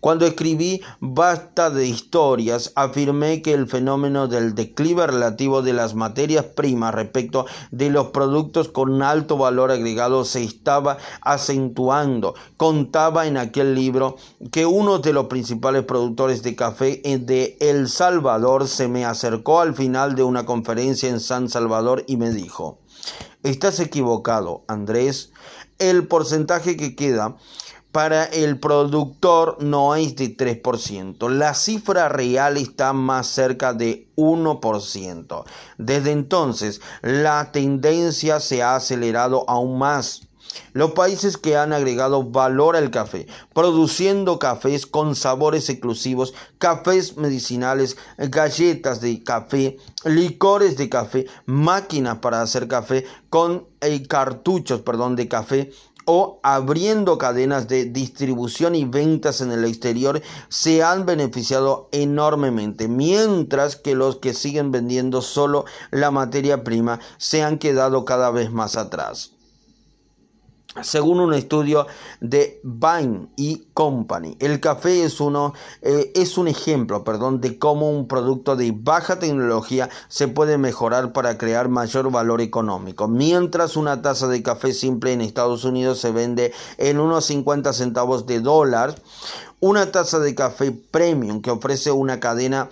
cuando 0.02 0.26
escribí 0.26 0.82
Basta 0.98 1.70
de 1.70 1.86
historias, 1.86 2.72
afirmé 2.74 3.40
que 3.40 3.54
el 3.54 3.68
fenómeno 3.68 4.26
del 4.26 4.56
declive 4.56 5.06
relativo 5.06 5.62
de 5.62 5.74
las 5.74 5.94
materias 5.94 6.44
primas 6.44 6.92
respecto 6.92 7.46
de 7.70 7.88
los 7.88 8.08
productos 8.08 8.66
con 8.66 9.00
alto 9.04 9.36
valor 9.36 9.70
agregado 9.70 10.24
se 10.24 10.42
estaba 10.42 10.98
acentuando. 11.20 12.34
Contaba 12.56 13.28
en 13.28 13.36
aquel 13.36 13.76
libro 13.76 14.16
que 14.50 14.66
uno 14.66 14.98
de 14.98 15.12
los 15.12 15.26
principales 15.26 15.84
productores 15.84 16.42
de 16.42 16.56
café 16.56 17.00
de 17.04 17.56
El 17.60 17.88
Salvador 17.88 18.66
se 18.66 18.88
me 18.88 19.04
acercó 19.04 19.60
al 19.60 19.72
final 19.72 20.16
de 20.16 20.24
una 20.24 20.44
conferencia 20.44 21.10
en 21.10 21.20
San 21.20 21.48
Salvador 21.48 22.02
y 22.08 22.16
me 22.16 22.32
dijo, 22.32 22.80
Estás 23.44 23.78
equivocado, 23.78 24.64
Andrés. 24.66 25.30
El 25.78 26.08
porcentaje 26.08 26.76
que 26.76 26.96
queda 26.96 27.36
para 27.92 28.24
el 28.24 28.58
productor 28.58 29.58
no 29.60 29.94
es 29.94 30.16
de 30.16 30.34
3%. 30.36 31.28
La 31.30 31.54
cifra 31.54 32.08
real 32.08 32.56
está 32.56 32.92
más 32.94 33.26
cerca 33.26 33.74
de 33.74 34.08
1%. 34.16 35.44
Desde 35.76 36.10
entonces, 36.10 36.80
la 37.02 37.52
tendencia 37.52 38.40
se 38.40 38.62
ha 38.62 38.76
acelerado 38.76 39.44
aún 39.48 39.78
más. 39.78 40.22
Los 40.72 40.92
países 40.92 41.36
que 41.36 41.56
han 41.56 41.72
agregado 41.72 42.24
valor 42.24 42.76
al 42.76 42.90
café, 42.90 43.26
produciendo 43.54 44.38
cafés 44.38 44.86
con 44.86 45.14
sabores 45.14 45.68
exclusivos, 45.68 46.34
cafés 46.58 47.16
medicinales, 47.16 47.96
galletas 48.18 49.00
de 49.00 49.22
café, 49.22 49.78
licores 50.04 50.76
de 50.76 50.88
café, 50.88 51.26
máquinas 51.46 52.18
para 52.18 52.42
hacer 52.42 52.68
café 52.68 53.06
con 53.30 53.66
eh, 53.80 54.06
cartuchos, 54.06 54.82
perdón, 54.82 55.16
de 55.16 55.28
café, 55.28 55.70
o 56.04 56.40
abriendo 56.42 57.18
cadenas 57.18 57.68
de 57.68 57.84
distribución 57.84 58.74
y 58.74 58.84
ventas 58.84 59.40
en 59.40 59.52
el 59.52 59.64
exterior 59.64 60.22
se 60.48 60.82
han 60.82 61.06
beneficiado 61.06 61.88
enormemente, 61.92 62.88
mientras 62.88 63.76
que 63.76 63.94
los 63.94 64.16
que 64.16 64.34
siguen 64.34 64.72
vendiendo 64.72 65.22
solo 65.22 65.64
la 65.90 66.10
materia 66.10 66.64
prima 66.64 67.00
se 67.18 67.42
han 67.42 67.58
quedado 67.58 68.04
cada 68.04 68.30
vez 68.30 68.50
más 68.50 68.76
atrás. 68.76 69.32
Según 70.80 71.20
un 71.20 71.34
estudio 71.34 71.86
de 72.20 72.58
Bain 72.62 73.28
y 73.36 73.66
Company, 73.74 74.38
el 74.40 74.58
café 74.58 75.04
es, 75.04 75.20
uno, 75.20 75.52
eh, 75.82 76.12
es 76.14 76.38
un 76.38 76.48
ejemplo 76.48 77.04
perdón, 77.04 77.42
de 77.42 77.58
cómo 77.58 77.90
un 77.90 78.08
producto 78.08 78.56
de 78.56 78.72
baja 78.74 79.18
tecnología 79.18 79.90
se 80.08 80.28
puede 80.28 80.56
mejorar 80.56 81.12
para 81.12 81.36
crear 81.36 81.68
mayor 81.68 82.10
valor 82.10 82.40
económico. 82.40 83.06
Mientras 83.06 83.76
una 83.76 84.00
taza 84.00 84.28
de 84.28 84.42
café 84.42 84.72
simple 84.72 85.12
en 85.12 85.20
Estados 85.20 85.64
Unidos 85.64 85.98
se 86.00 86.10
vende 86.10 86.54
en 86.78 86.98
unos 86.98 87.26
50 87.26 87.70
centavos 87.74 88.24
de 88.24 88.40
dólar, 88.40 88.94
una 89.60 89.92
taza 89.92 90.20
de 90.20 90.34
café 90.34 90.72
premium 90.72 91.42
que 91.42 91.50
ofrece 91.50 91.92
una 91.92 92.18
cadena 92.18 92.70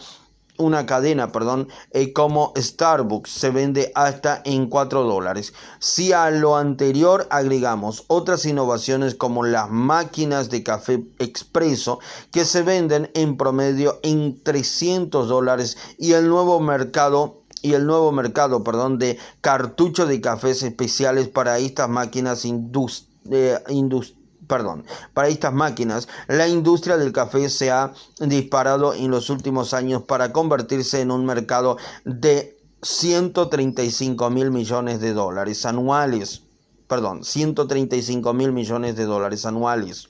una 0.60 0.86
cadena, 0.86 1.32
perdón, 1.32 1.68
eh, 1.90 2.12
como 2.12 2.52
Starbucks 2.56 3.30
se 3.30 3.50
vende 3.50 3.90
hasta 3.94 4.40
en 4.44 4.68
4 4.68 5.02
dólares. 5.02 5.52
Si 5.78 6.12
a 6.12 6.30
lo 6.30 6.56
anterior 6.56 7.26
agregamos 7.30 8.04
otras 8.06 8.44
innovaciones 8.44 9.14
como 9.14 9.44
las 9.44 9.70
máquinas 9.70 10.50
de 10.50 10.62
café 10.62 11.04
expreso 11.18 11.98
que 12.30 12.44
se 12.44 12.62
venden 12.62 13.10
en 13.14 13.36
promedio 13.36 13.98
en 14.02 14.40
300 14.42 15.28
dólares 15.28 15.76
y 15.98 16.12
el 16.12 16.28
nuevo 16.28 16.60
mercado 16.60 17.38
y 17.62 17.74
el 17.74 17.86
nuevo 17.86 18.10
mercado, 18.12 18.64
perdón, 18.64 18.98
de 18.98 19.18
cartuchos 19.40 20.08
de 20.08 20.20
cafés 20.20 20.62
especiales 20.62 21.28
para 21.28 21.58
estas 21.58 21.88
máquinas 21.88 22.44
industriales 22.44 23.10
eh, 23.30 23.58
perdón, 24.50 24.84
para 25.14 25.28
estas 25.28 25.52
máquinas, 25.52 26.08
la 26.26 26.48
industria 26.48 26.96
del 26.96 27.12
café 27.12 27.48
se 27.48 27.70
ha 27.70 27.92
disparado 28.18 28.94
en 28.94 29.08
los 29.12 29.30
últimos 29.30 29.72
años 29.74 30.02
para 30.02 30.32
convertirse 30.32 31.00
en 31.00 31.12
un 31.12 31.24
mercado 31.24 31.76
de 32.04 32.58
135 32.82 34.28
mil 34.30 34.50
millones 34.50 35.00
de 35.00 35.12
dólares 35.12 35.64
anuales. 35.66 36.42
Perdón, 36.88 37.22
135 37.22 38.32
mil 38.34 38.50
millones 38.50 38.96
de 38.96 39.04
dólares 39.04 39.46
anuales. 39.46 40.08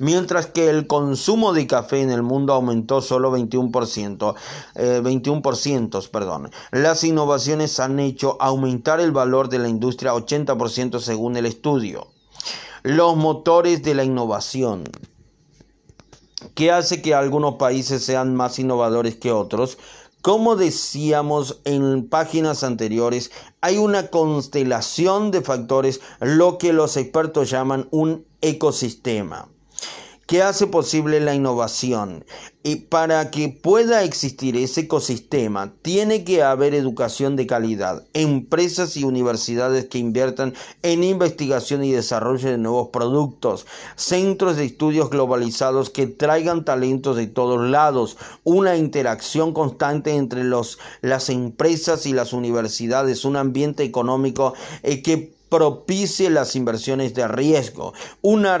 Mientras 0.00 0.46
que 0.46 0.68
el 0.68 0.88
consumo 0.88 1.52
de 1.52 1.68
café 1.68 2.00
en 2.00 2.10
el 2.10 2.24
mundo 2.24 2.54
aumentó 2.54 3.02
solo 3.02 3.30
21%, 3.30 4.34
21%, 4.74 6.04
eh, 6.04 6.08
perdón. 6.10 6.50
Las 6.72 7.04
innovaciones 7.04 7.78
han 7.78 8.00
hecho 8.00 8.36
aumentar 8.40 8.98
el 8.98 9.12
valor 9.12 9.48
de 9.48 9.60
la 9.60 9.68
industria 9.68 10.12
80% 10.12 10.98
según 10.98 11.36
el 11.36 11.46
estudio 11.46 12.08
los 12.82 13.16
motores 13.16 13.82
de 13.82 13.94
la 13.94 14.04
innovación. 14.04 14.84
¿Qué 16.54 16.70
hace 16.70 17.02
que 17.02 17.14
algunos 17.14 17.56
países 17.56 18.04
sean 18.04 18.34
más 18.34 18.58
innovadores 18.58 19.16
que 19.16 19.32
otros? 19.32 19.78
Como 20.22 20.56
decíamos 20.56 21.60
en 21.64 22.08
páginas 22.08 22.62
anteriores, 22.62 23.30
hay 23.60 23.78
una 23.78 24.08
constelación 24.08 25.30
de 25.30 25.40
factores, 25.40 26.00
lo 26.20 26.58
que 26.58 26.72
los 26.72 26.96
expertos 26.96 27.50
llaman 27.50 27.88
un 27.90 28.26
ecosistema. 28.42 29.48
¿Qué 30.30 30.44
hace 30.44 30.68
posible 30.68 31.18
la 31.18 31.34
innovación? 31.34 32.24
Y 32.62 32.76
para 32.76 33.32
que 33.32 33.48
pueda 33.48 34.04
existir 34.04 34.56
ese 34.56 34.82
ecosistema, 34.82 35.72
tiene 35.82 36.22
que 36.22 36.44
haber 36.44 36.72
educación 36.72 37.34
de 37.34 37.48
calidad, 37.48 38.04
empresas 38.12 38.96
y 38.96 39.02
universidades 39.02 39.86
que 39.86 39.98
inviertan 39.98 40.54
en 40.84 41.02
investigación 41.02 41.82
y 41.82 41.90
desarrollo 41.90 42.48
de 42.48 42.58
nuevos 42.58 42.90
productos, 42.90 43.66
centros 43.96 44.56
de 44.56 44.66
estudios 44.66 45.10
globalizados 45.10 45.90
que 45.90 46.06
traigan 46.06 46.64
talentos 46.64 47.16
de 47.16 47.26
todos 47.26 47.68
lados, 47.68 48.16
una 48.44 48.76
interacción 48.76 49.52
constante 49.52 50.14
entre 50.14 50.44
los, 50.44 50.78
las 51.00 51.28
empresas 51.28 52.06
y 52.06 52.12
las 52.12 52.32
universidades, 52.32 53.24
un 53.24 53.34
ambiente 53.34 53.82
económico 53.82 54.54
eh, 54.84 55.02
que 55.02 55.39
propicie 55.50 56.30
las 56.30 56.56
inversiones 56.56 57.12
de 57.12 57.28
riesgo, 57.28 57.92
una, 58.22 58.58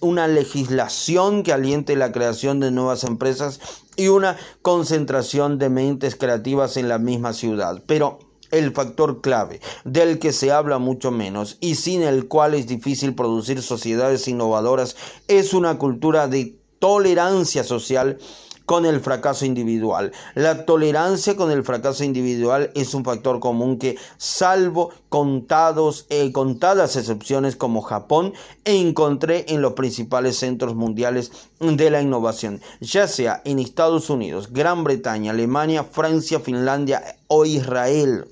una 0.00 0.28
legislación 0.28 1.42
que 1.42 1.52
aliente 1.52 1.96
la 1.96 2.12
creación 2.12 2.60
de 2.60 2.70
nuevas 2.70 3.04
empresas 3.04 3.60
y 3.96 4.08
una 4.08 4.38
concentración 4.62 5.58
de 5.58 5.68
mentes 5.68 6.16
creativas 6.16 6.76
en 6.76 6.88
la 6.88 6.98
misma 6.98 7.32
ciudad. 7.34 7.82
Pero 7.86 8.20
el 8.50 8.72
factor 8.72 9.20
clave, 9.20 9.60
del 9.84 10.18
que 10.18 10.32
se 10.32 10.52
habla 10.52 10.78
mucho 10.78 11.10
menos 11.10 11.58
y 11.60 11.74
sin 11.74 12.02
el 12.02 12.28
cual 12.28 12.54
es 12.54 12.66
difícil 12.66 13.14
producir 13.14 13.60
sociedades 13.60 14.26
innovadoras, 14.28 14.96
es 15.26 15.52
una 15.52 15.76
cultura 15.76 16.28
de 16.28 16.56
tolerancia 16.78 17.64
social 17.64 18.18
con 18.68 18.84
el 18.84 19.00
fracaso 19.00 19.46
individual. 19.46 20.12
La 20.34 20.66
tolerancia 20.66 21.36
con 21.36 21.50
el 21.50 21.64
fracaso 21.64 22.04
individual 22.04 22.70
es 22.74 22.92
un 22.92 23.02
factor 23.02 23.40
común 23.40 23.78
que, 23.78 23.96
salvo 24.18 24.92
contados, 25.08 26.04
eh, 26.10 26.30
contadas 26.32 26.94
excepciones 26.96 27.56
como 27.56 27.80
Japón, 27.80 28.34
encontré 28.66 29.46
en 29.48 29.62
los 29.62 29.72
principales 29.72 30.36
centros 30.36 30.74
mundiales 30.74 31.32
de 31.60 31.88
la 31.88 32.02
innovación, 32.02 32.60
ya 32.80 33.08
sea 33.08 33.40
en 33.46 33.58
Estados 33.58 34.10
Unidos, 34.10 34.52
Gran 34.52 34.84
Bretaña, 34.84 35.30
Alemania, 35.30 35.82
Francia, 35.82 36.38
Finlandia 36.38 37.02
o 37.26 37.46
Israel. 37.46 38.26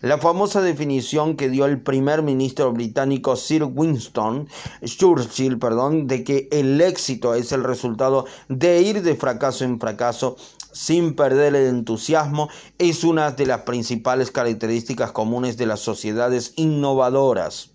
La 0.00 0.18
famosa 0.18 0.60
definición 0.60 1.36
que 1.36 1.48
dio 1.48 1.66
el 1.66 1.80
primer 1.80 2.22
ministro 2.22 2.72
británico 2.72 3.36
Sir 3.36 3.64
Winston 3.64 4.48
Churchill, 4.84 5.58
perdón, 5.58 6.06
de 6.06 6.24
que 6.24 6.48
el 6.50 6.80
éxito 6.80 7.34
es 7.34 7.52
el 7.52 7.64
resultado 7.64 8.26
de 8.48 8.82
ir 8.82 9.02
de 9.02 9.14
fracaso 9.14 9.64
en 9.64 9.78
fracaso 9.78 10.36
sin 10.72 11.14
perder 11.14 11.54
el 11.54 11.66
entusiasmo, 11.66 12.48
es 12.78 13.04
una 13.04 13.30
de 13.30 13.46
las 13.46 13.60
principales 13.62 14.30
características 14.30 15.12
comunes 15.12 15.56
de 15.56 15.66
las 15.66 15.80
sociedades 15.80 16.54
innovadoras. 16.56 17.71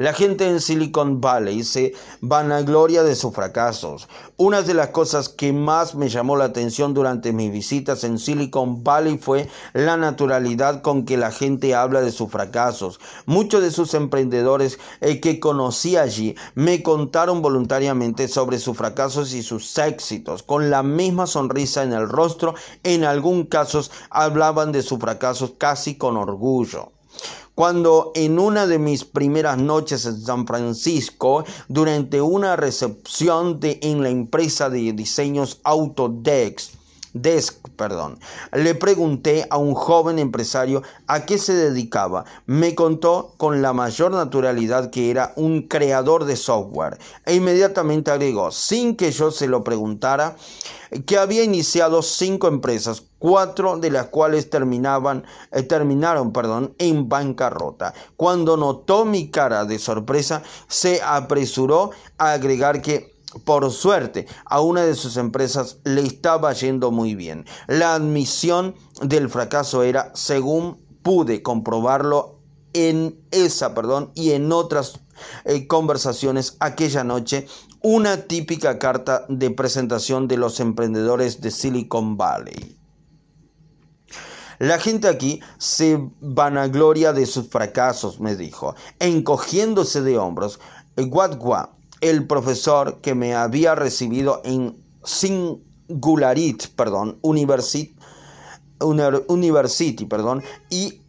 La 0.00 0.14
gente 0.14 0.48
en 0.48 0.62
Silicon 0.62 1.20
Valley 1.20 1.62
se 1.62 1.92
vanagloria 2.22 3.02
de 3.02 3.14
sus 3.14 3.34
fracasos. 3.34 4.08
Una 4.38 4.62
de 4.62 4.72
las 4.72 4.88
cosas 4.88 5.28
que 5.28 5.52
más 5.52 5.94
me 5.94 6.08
llamó 6.08 6.38
la 6.38 6.46
atención 6.46 6.94
durante 6.94 7.34
mis 7.34 7.52
visitas 7.52 8.02
en 8.04 8.18
Silicon 8.18 8.82
Valley 8.82 9.18
fue 9.18 9.50
la 9.74 9.98
naturalidad 9.98 10.80
con 10.80 11.04
que 11.04 11.18
la 11.18 11.30
gente 11.30 11.74
habla 11.74 12.00
de 12.00 12.12
sus 12.12 12.30
fracasos. 12.30 12.98
Muchos 13.26 13.60
de 13.60 13.70
sus 13.70 13.92
emprendedores 13.92 14.78
eh, 15.02 15.20
que 15.20 15.38
conocí 15.38 15.98
allí 15.98 16.34
me 16.54 16.82
contaron 16.82 17.42
voluntariamente 17.42 18.26
sobre 18.26 18.58
sus 18.58 18.78
fracasos 18.78 19.34
y 19.34 19.42
sus 19.42 19.76
éxitos, 19.76 20.42
con 20.42 20.70
la 20.70 20.82
misma 20.82 21.26
sonrisa 21.26 21.82
en 21.82 21.92
el 21.92 22.08
rostro. 22.08 22.54
En 22.84 23.04
algún 23.04 23.44
casos 23.44 23.90
hablaban 24.08 24.72
de 24.72 24.80
sus 24.80 24.98
fracasos 24.98 25.52
casi 25.58 25.98
con 25.98 26.16
orgullo 26.16 26.92
cuando 27.54 28.12
en 28.14 28.38
una 28.38 28.66
de 28.66 28.78
mis 28.78 29.04
primeras 29.04 29.58
noches 29.58 30.06
en 30.06 30.20
San 30.20 30.46
Francisco, 30.46 31.44
durante 31.68 32.20
una 32.20 32.56
recepción 32.56 33.58
en 33.62 34.02
la 34.02 34.08
empresa 34.08 34.70
de 34.70 34.92
diseños 34.92 35.60
Autodesk, 35.64 36.80
Desk, 37.12 37.68
perdón. 37.74 38.20
Le 38.52 38.74
pregunté 38.76 39.46
a 39.50 39.56
un 39.56 39.74
joven 39.74 40.20
empresario 40.20 40.82
a 41.08 41.26
qué 41.26 41.38
se 41.38 41.54
dedicaba. 41.54 42.24
Me 42.46 42.76
contó 42.76 43.34
con 43.36 43.62
la 43.62 43.72
mayor 43.72 44.12
naturalidad 44.12 44.90
que 44.90 45.10
era 45.10 45.32
un 45.34 45.62
creador 45.62 46.24
de 46.24 46.36
software 46.36 46.98
e 47.26 47.34
inmediatamente 47.34 48.12
agregó, 48.12 48.52
sin 48.52 48.94
que 48.94 49.10
yo 49.10 49.32
se 49.32 49.48
lo 49.48 49.64
preguntara, 49.64 50.36
que 51.04 51.18
había 51.18 51.42
iniciado 51.42 52.02
cinco 52.02 52.46
empresas, 52.46 53.02
cuatro 53.20 53.78
de 53.78 53.90
las 53.90 54.06
cuales 54.06 54.50
terminaban, 54.50 55.24
eh, 55.52 55.62
terminaron 55.62 56.32
perdón, 56.32 56.74
en 56.78 57.08
bancarrota. 57.08 57.94
Cuando 58.16 58.56
notó 58.56 59.04
mi 59.04 59.30
cara 59.30 59.64
de 59.64 59.78
sorpresa, 59.78 60.42
se 60.66 61.00
apresuró 61.02 61.92
a 62.18 62.32
agregar 62.32 62.82
que 62.82 63.14
por 63.44 63.70
suerte, 63.70 64.26
a 64.44 64.60
una 64.60 64.82
de 64.82 64.96
sus 64.96 65.16
empresas 65.16 65.78
le 65.84 66.02
estaba 66.02 66.52
yendo 66.52 66.90
muy 66.90 67.14
bien. 67.14 67.44
La 67.68 67.94
admisión 67.94 68.74
del 69.02 69.28
fracaso 69.28 69.84
era, 69.84 70.10
según 70.16 70.78
pude 71.04 71.40
comprobarlo 71.40 72.40
en 72.72 73.20
esa, 73.30 73.72
perdón, 73.72 74.10
y 74.16 74.32
en 74.32 74.50
otras 74.50 75.00
eh, 75.44 75.68
conversaciones 75.68 76.56
aquella 76.58 77.04
noche, 77.04 77.46
una 77.82 78.22
típica 78.24 78.78
carta 78.78 79.26
de 79.28 79.50
presentación 79.50 80.26
de 80.26 80.36
los 80.36 80.58
emprendedores 80.58 81.40
de 81.40 81.50
Silicon 81.50 82.16
Valley. 82.16 82.79
La 84.60 84.78
gente 84.78 85.08
aquí 85.08 85.40
se 85.56 85.98
vanagloria 86.20 87.14
de 87.14 87.24
sus 87.24 87.48
fracasos, 87.48 88.20
me 88.20 88.36
dijo, 88.36 88.74
encogiéndose 88.98 90.02
de 90.02 90.18
hombros. 90.18 90.60
Guadgua 90.96 91.70
el 92.02 92.26
profesor 92.26 93.00
que 93.00 93.14
me 93.14 93.34
había 93.34 93.74
recibido 93.74 94.42
en 94.44 94.76
Singularit, 95.02 96.66
perdón, 96.76 97.18
University, 97.22 97.96
University 98.80 100.04
perdón, 100.04 100.42
y 100.68 100.99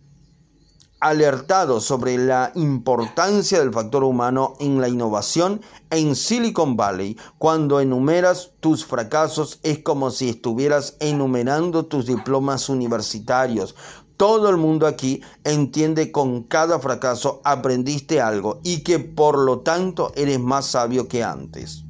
alertado 1.01 1.81
sobre 1.81 2.17
la 2.17 2.51
importancia 2.55 3.59
del 3.59 3.73
factor 3.73 4.03
humano 4.03 4.53
en 4.59 4.79
la 4.79 4.87
innovación 4.87 5.61
en 5.89 6.15
Silicon 6.15 6.77
Valley. 6.77 7.17
Cuando 7.39 7.81
enumeras 7.81 8.51
tus 8.59 8.85
fracasos 8.85 9.59
es 9.63 9.79
como 9.79 10.11
si 10.11 10.29
estuvieras 10.29 10.95
enumerando 10.99 11.85
tus 11.85 12.05
diplomas 12.05 12.69
universitarios. 12.69 13.75
Todo 14.15 14.49
el 14.49 14.57
mundo 14.57 14.85
aquí 14.85 15.21
entiende 15.43 16.11
con 16.11 16.43
cada 16.43 16.79
fracaso 16.79 17.41
aprendiste 17.43 18.21
algo 18.21 18.59
y 18.63 18.83
que 18.83 18.99
por 18.99 19.39
lo 19.39 19.61
tanto 19.61 20.11
eres 20.15 20.39
más 20.39 20.67
sabio 20.67 21.07
que 21.07 21.23
antes. 21.23 21.83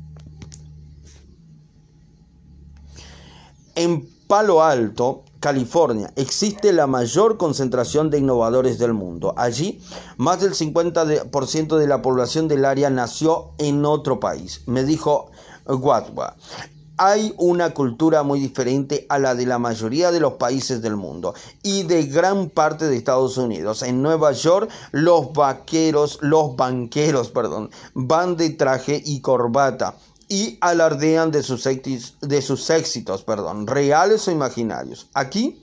En 3.75 4.07
Palo 4.27 4.63
Alto, 4.63 5.25
California, 5.41 6.13
existe 6.15 6.71
la 6.71 6.85
mayor 6.85 7.37
concentración 7.37 8.11
de 8.11 8.19
innovadores 8.19 8.77
del 8.77 8.93
mundo. 8.93 9.33
Allí, 9.35 9.81
más 10.17 10.39
del 10.39 10.53
50% 10.53 11.77
de 11.77 11.87
la 11.87 12.03
población 12.03 12.47
del 12.47 12.63
área 12.63 12.91
nació 12.91 13.49
en 13.57 13.83
otro 13.83 14.19
país, 14.19 14.61
me 14.67 14.83
dijo 14.83 15.31
Guadwa 15.65 16.37
hay 17.03 17.33
una 17.37 17.73
cultura 17.73 18.21
muy 18.21 18.39
diferente 18.39 19.07
a 19.09 19.17
la 19.17 19.33
de 19.33 19.47
la 19.47 19.57
mayoría 19.57 20.11
de 20.11 20.19
los 20.19 20.33
países 20.33 20.83
del 20.83 20.95
mundo 20.95 21.33
y 21.63 21.81
de 21.81 22.03
gran 22.03 22.51
parte 22.51 22.85
de 22.85 22.95
Estados 22.95 23.39
Unidos. 23.39 23.81
En 23.81 24.03
Nueva 24.03 24.33
York, 24.33 24.69
los 24.91 25.33
vaqueros, 25.33 26.19
los 26.21 26.55
banqueros, 26.55 27.31
perdón, 27.31 27.71
van 27.95 28.37
de 28.37 28.51
traje 28.51 29.01
y 29.03 29.21
corbata 29.21 29.95
y 30.31 30.57
alardean 30.61 31.29
de 31.29 31.43
sus, 31.43 31.65
de 31.65 32.41
sus 32.41 32.69
éxitos, 32.69 33.21
perdón, 33.21 33.67
reales 33.67 34.29
o 34.29 34.31
imaginarios. 34.31 35.09
Aquí, 35.13 35.61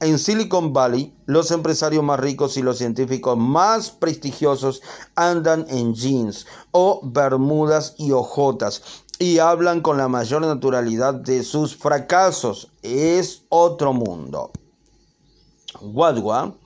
en 0.00 0.18
Silicon 0.18 0.72
Valley, 0.72 1.14
los 1.26 1.52
empresarios 1.52 2.02
más 2.02 2.18
ricos 2.18 2.56
y 2.56 2.62
los 2.62 2.78
científicos 2.78 3.38
más 3.38 3.90
prestigiosos 3.90 4.82
andan 5.14 5.66
en 5.68 5.94
jeans 5.94 6.46
o 6.72 7.00
bermudas 7.04 7.94
y 7.96 8.10
ojotas 8.10 8.82
y 9.20 9.38
hablan 9.38 9.82
con 9.82 9.98
la 9.98 10.08
mayor 10.08 10.42
naturalidad 10.42 11.14
de 11.14 11.44
sus 11.44 11.76
fracasos. 11.76 12.72
Es 12.82 13.44
otro 13.50 13.92
mundo. 13.92 14.50
Wadwa 15.80 16.56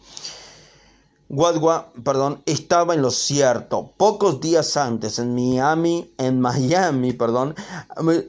Wadwa, 1.35 1.95
perdón, 2.05 2.43
estaba 2.45 2.93
en 2.93 3.01
lo 3.01 3.11
cierto. 3.11 3.95
Pocos 3.97 4.39
días 4.43 4.77
antes 4.77 5.19
en 5.19 5.35
Miami, 5.35 6.13
en 6.19 6.39
Miami, 6.43 7.15
perdón, 7.15 7.55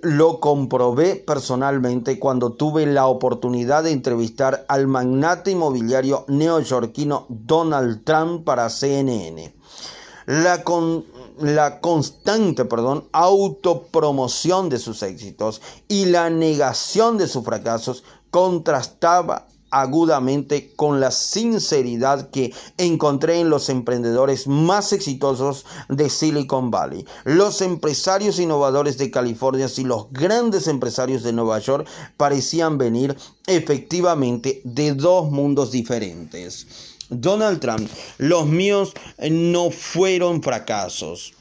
lo 0.01 0.39
comprobé 0.39 1.15
personalmente 1.15 2.17
cuando 2.17 2.53
tuve 2.53 2.85
la 2.85 3.07
oportunidad 3.07 3.83
de 3.83 3.91
entrevistar 3.91 4.63
al 4.69 4.87
magnate 4.87 5.51
inmobiliario 5.51 6.23
neoyorquino 6.29 7.25
Donald 7.27 8.05
Trump 8.05 8.45
para 8.45 8.69
CNN. 8.69 9.53
La, 10.25 10.63
con, 10.63 11.03
la 11.39 11.81
constante, 11.81 12.63
perdón, 12.63 13.09
autopromoción 13.11 14.69
de 14.69 14.79
sus 14.79 15.03
éxitos 15.03 15.61
y 15.89 16.05
la 16.05 16.29
negación 16.29 17.17
de 17.17 17.27
sus 17.27 17.43
fracasos 17.43 18.05
contrastaba 18.31 19.47
agudamente 19.73 20.71
con 20.75 20.99
la 20.99 21.09
sinceridad 21.09 22.29
que 22.29 22.53
encontré 22.77 23.39
en 23.39 23.49
los 23.49 23.69
emprendedores 23.69 24.47
más 24.47 24.93
exitosos 24.93 25.65
de 25.89 26.09
Silicon 26.12 26.69
Valley, 26.69 27.05
los 27.23 27.62
empresarios 27.62 28.39
innovadores 28.39 28.99
de 28.99 29.09
California 29.09 29.67
y 29.75 29.83
los 29.83 30.12
grandes 30.12 30.67
empresarios 30.67 31.23
de 31.23 31.33
Nueva 31.33 31.57
York 31.57 31.88
parecían 32.17 32.77
venir 32.77 33.17
efectivamente 33.47 34.62
de 34.63 34.93
dos 34.93 35.31
mundos 35.31 35.71
diferentes. 35.71 36.67
Donald 37.09 37.59
Trump, 37.59 37.89
los 38.19 38.45
míos 38.45 38.93
no 39.29 39.71
fueron 39.71 40.43
fracasos. 40.43 41.33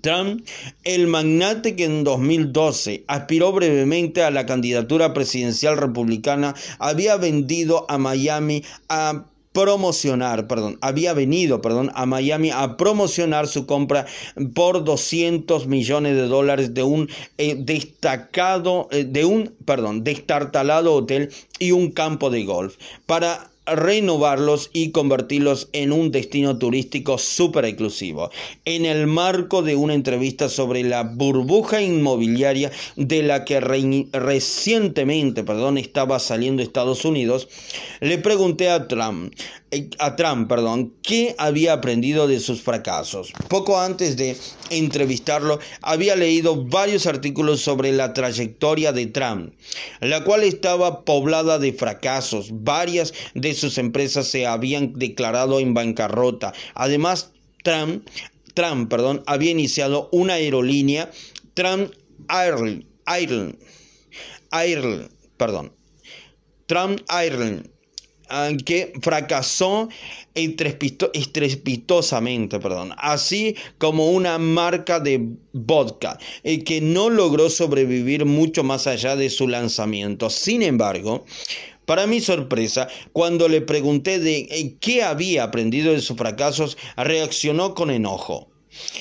Trump, 0.00 0.46
el 0.84 1.06
magnate 1.06 1.76
que 1.76 1.84
en 1.84 2.04
2012 2.04 3.04
aspiró 3.06 3.52
brevemente 3.52 4.22
a 4.22 4.30
la 4.30 4.46
candidatura 4.46 5.12
presidencial 5.12 5.76
republicana, 5.76 6.54
había 6.78 7.16
vendido 7.16 7.86
a 7.88 7.98
Miami 7.98 8.62
a 8.88 9.26
promocionar, 9.52 10.46
perdón, 10.46 10.78
había 10.80 11.12
venido, 11.12 11.60
perdón, 11.60 11.90
a 11.94 12.06
Miami 12.06 12.50
a 12.50 12.76
promocionar 12.76 13.48
su 13.48 13.66
compra 13.66 14.06
por 14.54 14.84
200 14.84 15.66
millones 15.66 16.14
de 16.14 16.28
dólares 16.28 16.72
de 16.72 16.84
un 16.84 17.08
eh, 17.36 17.56
destacado, 17.58 18.88
eh, 18.92 19.04
de 19.04 19.24
un, 19.24 19.54
perdón, 19.64 20.04
destartalado 20.04 20.94
hotel 20.94 21.30
y 21.58 21.72
un 21.72 21.90
campo 21.90 22.30
de 22.30 22.44
golf. 22.44 22.76
Para 23.06 23.50
renovarlos 23.66 24.70
y 24.72 24.90
convertirlos 24.90 25.68
en 25.72 25.92
un 25.92 26.10
destino 26.10 26.58
turístico 26.58 27.18
súper 27.18 27.64
exclusivo. 27.64 28.30
En 28.64 28.84
el 28.84 29.06
marco 29.06 29.62
de 29.62 29.76
una 29.76 29.94
entrevista 29.94 30.48
sobre 30.48 30.82
la 30.82 31.02
burbuja 31.02 31.80
inmobiliaria 31.80 32.70
de 32.96 33.22
la 33.22 33.44
que 33.44 33.60
recientemente 33.60 35.44
perdón, 35.44 35.78
estaba 35.78 36.18
saliendo 36.18 36.62
Estados 36.62 37.04
Unidos, 37.04 37.48
le 38.00 38.18
pregunté 38.18 38.70
a 38.70 38.88
Trump, 38.88 39.32
a 39.98 40.16
Trump, 40.16 40.48
perdón, 40.48 40.94
qué 41.02 41.34
había 41.38 41.74
aprendido 41.74 42.26
de 42.26 42.40
sus 42.40 42.60
fracasos. 42.60 43.32
Poco 43.48 43.80
antes 43.80 44.16
de 44.16 44.36
entrevistarlo, 44.70 45.60
había 45.80 46.16
leído 46.16 46.64
varios 46.64 47.06
artículos 47.06 47.60
sobre 47.60 47.92
la 47.92 48.12
trayectoria 48.12 48.92
de 48.92 49.06
Trump, 49.06 49.54
la 50.00 50.24
cual 50.24 50.42
estaba 50.42 51.04
poblada 51.04 51.58
de 51.58 51.72
fracasos. 51.72 52.48
Varias 52.52 53.14
de 53.34 53.54
sus 53.54 53.78
empresas 53.78 54.26
se 54.26 54.46
habían 54.46 54.94
declarado 54.94 55.60
en 55.60 55.72
bancarrota. 55.72 56.52
Además, 56.74 57.30
Trump, 57.62 58.08
Trump 58.54 58.90
perdón, 58.90 59.22
había 59.26 59.52
iniciado 59.52 60.08
una 60.10 60.34
aerolínea, 60.34 61.10
Trump 61.54 61.92
Ireland, 62.28 62.84
Ireland, 64.52 65.10
perdón, 65.36 65.72
Trump 66.66 67.00
Ireland 67.08 67.70
que 68.64 68.92
fracasó 69.02 69.88
estrepitosamente, 70.34 72.60
perdón, 72.60 72.94
así 72.98 73.56
como 73.78 74.10
una 74.10 74.38
marca 74.38 75.00
de 75.00 75.26
vodka 75.52 76.18
eh, 76.44 76.62
que 76.62 76.80
no 76.80 77.10
logró 77.10 77.50
sobrevivir 77.50 78.24
mucho 78.24 78.62
más 78.62 78.86
allá 78.86 79.16
de 79.16 79.30
su 79.30 79.48
lanzamiento. 79.48 80.30
Sin 80.30 80.62
embargo, 80.62 81.24
para 81.86 82.06
mi 82.06 82.20
sorpresa, 82.20 82.86
cuando 83.12 83.48
le 83.48 83.62
pregunté 83.62 84.20
de 84.20 84.46
eh, 84.50 84.76
qué 84.80 85.02
había 85.02 85.44
aprendido 85.44 85.92
de 85.92 86.00
sus 86.00 86.16
fracasos, 86.16 86.76
reaccionó 86.96 87.74
con 87.74 87.90
enojo 87.90 88.50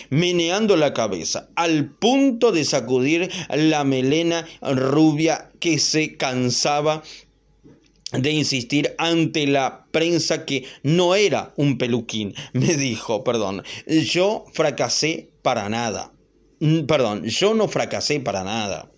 meneando 0.09 0.75
la 0.75 0.93
cabeza, 0.93 1.49
al 1.55 1.91
punto 1.91 2.51
de 2.51 2.65
sacudir 2.65 3.29
la 3.49 3.83
melena 3.83 4.47
rubia 4.61 5.51
que 5.59 5.77
se 5.77 6.17
cansaba 6.17 7.03
de 8.11 8.31
insistir 8.31 8.95
ante 8.97 9.45
la 9.47 9.85
prensa 9.91 10.45
que 10.45 10.65
no 10.83 11.15
era 11.15 11.53
un 11.57 11.77
peluquín. 11.77 12.33
Me 12.53 12.75
dijo, 12.75 13.23
perdón, 13.23 13.63
yo 13.87 14.45
fracasé 14.53 15.29
para 15.41 15.69
nada. 15.69 16.11
Mm, 16.59 16.81
perdón, 16.85 17.23
yo 17.25 17.53
no 17.53 17.67
fracasé 17.67 18.19
para 18.19 18.43
nada. 18.43 18.91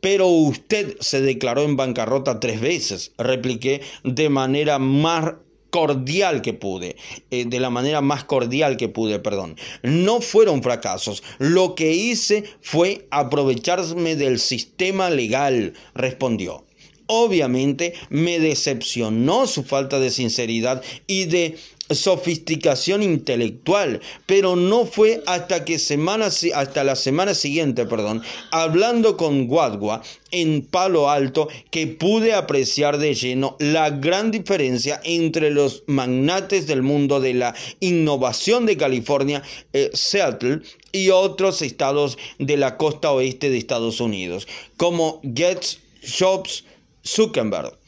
Pero 0.00 0.28
usted 0.28 0.96
se 1.00 1.22
declaró 1.22 1.62
en 1.62 1.76
bancarrota 1.76 2.38
tres 2.38 2.60
veces, 2.60 3.12
repliqué 3.16 3.80
de 4.02 4.28
manera 4.28 4.78
más 4.78 5.36
cordial 5.70 6.40
que 6.40 6.52
pude, 6.52 6.94
eh, 7.32 7.46
de 7.46 7.58
la 7.58 7.68
manera 7.68 8.00
más 8.00 8.22
cordial 8.22 8.76
que 8.76 8.88
pude, 8.88 9.18
perdón. 9.18 9.56
No 9.82 10.20
fueron 10.20 10.62
fracasos. 10.62 11.24
Lo 11.38 11.74
que 11.74 11.90
hice 11.90 12.44
fue 12.60 13.08
aprovecharme 13.10 14.14
del 14.14 14.38
sistema 14.38 15.10
legal, 15.10 15.72
respondió. 15.94 16.64
Obviamente 17.06 17.94
me 18.08 18.38
decepcionó 18.38 19.46
su 19.46 19.62
falta 19.62 19.98
de 19.98 20.10
sinceridad 20.10 20.82
y 21.06 21.24
de 21.26 21.56
sofisticación 21.90 23.02
intelectual, 23.02 24.00
pero 24.24 24.56
no 24.56 24.86
fue 24.86 25.22
hasta 25.26 25.64
que 25.64 25.78
semana, 25.78 26.26
hasta 26.26 26.84
la 26.84 26.96
semana 26.96 27.34
siguiente, 27.34 27.84
perdón, 27.84 28.22
hablando 28.50 29.18
con 29.18 29.46
Guadua 29.46 30.02
en 30.30 30.62
Palo 30.62 31.10
Alto 31.10 31.48
que 31.70 31.86
pude 31.86 32.32
apreciar 32.32 32.96
de 32.96 33.14
lleno 33.14 33.56
la 33.58 33.90
gran 33.90 34.30
diferencia 34.30 35.00
entre 35.04 35.50
los 35.50 35.82
magnates 35.86 36.66
del 36.66 36.82
mundo 36.82 37.20
de 37.20 37.34
la 37.34 37.54
innovación 37.80 38.64
de 38.64 38.78
California, 38.78 39.42
eh, 39.74 39.90
Seattle 39.92 40.62
y 40.90 41.10
otros 41.10 41.60
estados 41.60 42.16
de 42.38 42.56
la 42.56 42.78
costa 42.78 43.12
oeste 43.12 43.50
de 43.50 43.58
Estados 43.58 44.00
Unidos, 44.00 44.48
como 44.78 45.20
Getz, 45.22 45.80
Shops, 46.02 46.64
Zuckerberg 47.06 47.78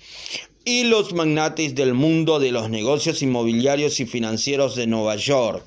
y 0.66 0.82
los 0.82 1.14
magnates 1.14 1.74
del 1.76 1.94
mundo 1.94 2.40
de 2.40 2.50
los 2.50 2.68
negocios 2.68 3.22
inmobiliarios 3.22 4.00
y 4.00 4.06
financieros 4.06 4.74
de 4.74 4.88
Nueva 4.88 5.14
York. 5.16 5.64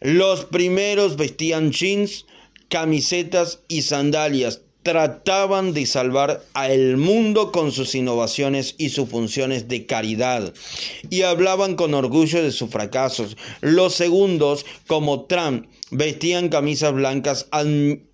Los 0.00 0.44
primeros 0.44 1.16
vestían 1.16 1.72
jeans, 1.72 2.24
camisetas 2.68 3.60
y 3.68 3.82
sandalias. 3.82 4.62
Trataban 4.84 5.74
de 5.74 5.84
salvar 5.84 6.44
al 6.52 6.96
mundo 6.96 7.50
con 7.50 7.72
sus 7.72 7.96
innovaciones 7.96 8.76
y 8.78 8.90
sus 8.90 9.08
funciones 9.08 9.66
de 9.66 9.84
caridad. 9.84 10.54
Y 11.10 11.22
hablaban 11.22 11.74
con 11.74 11.92
orgullo 11.92 12.40
de 12.40 12.52
sus 12.52 12.70
fracasos. 12.70 13.36
Los 13.60 13.94
segundos, 13.94 14.64
como 14.86 15.24
Trump, 15.24 15.66
vestían 15.90 16.48
camisas 16.50 16.92
blancas 16.92 17.48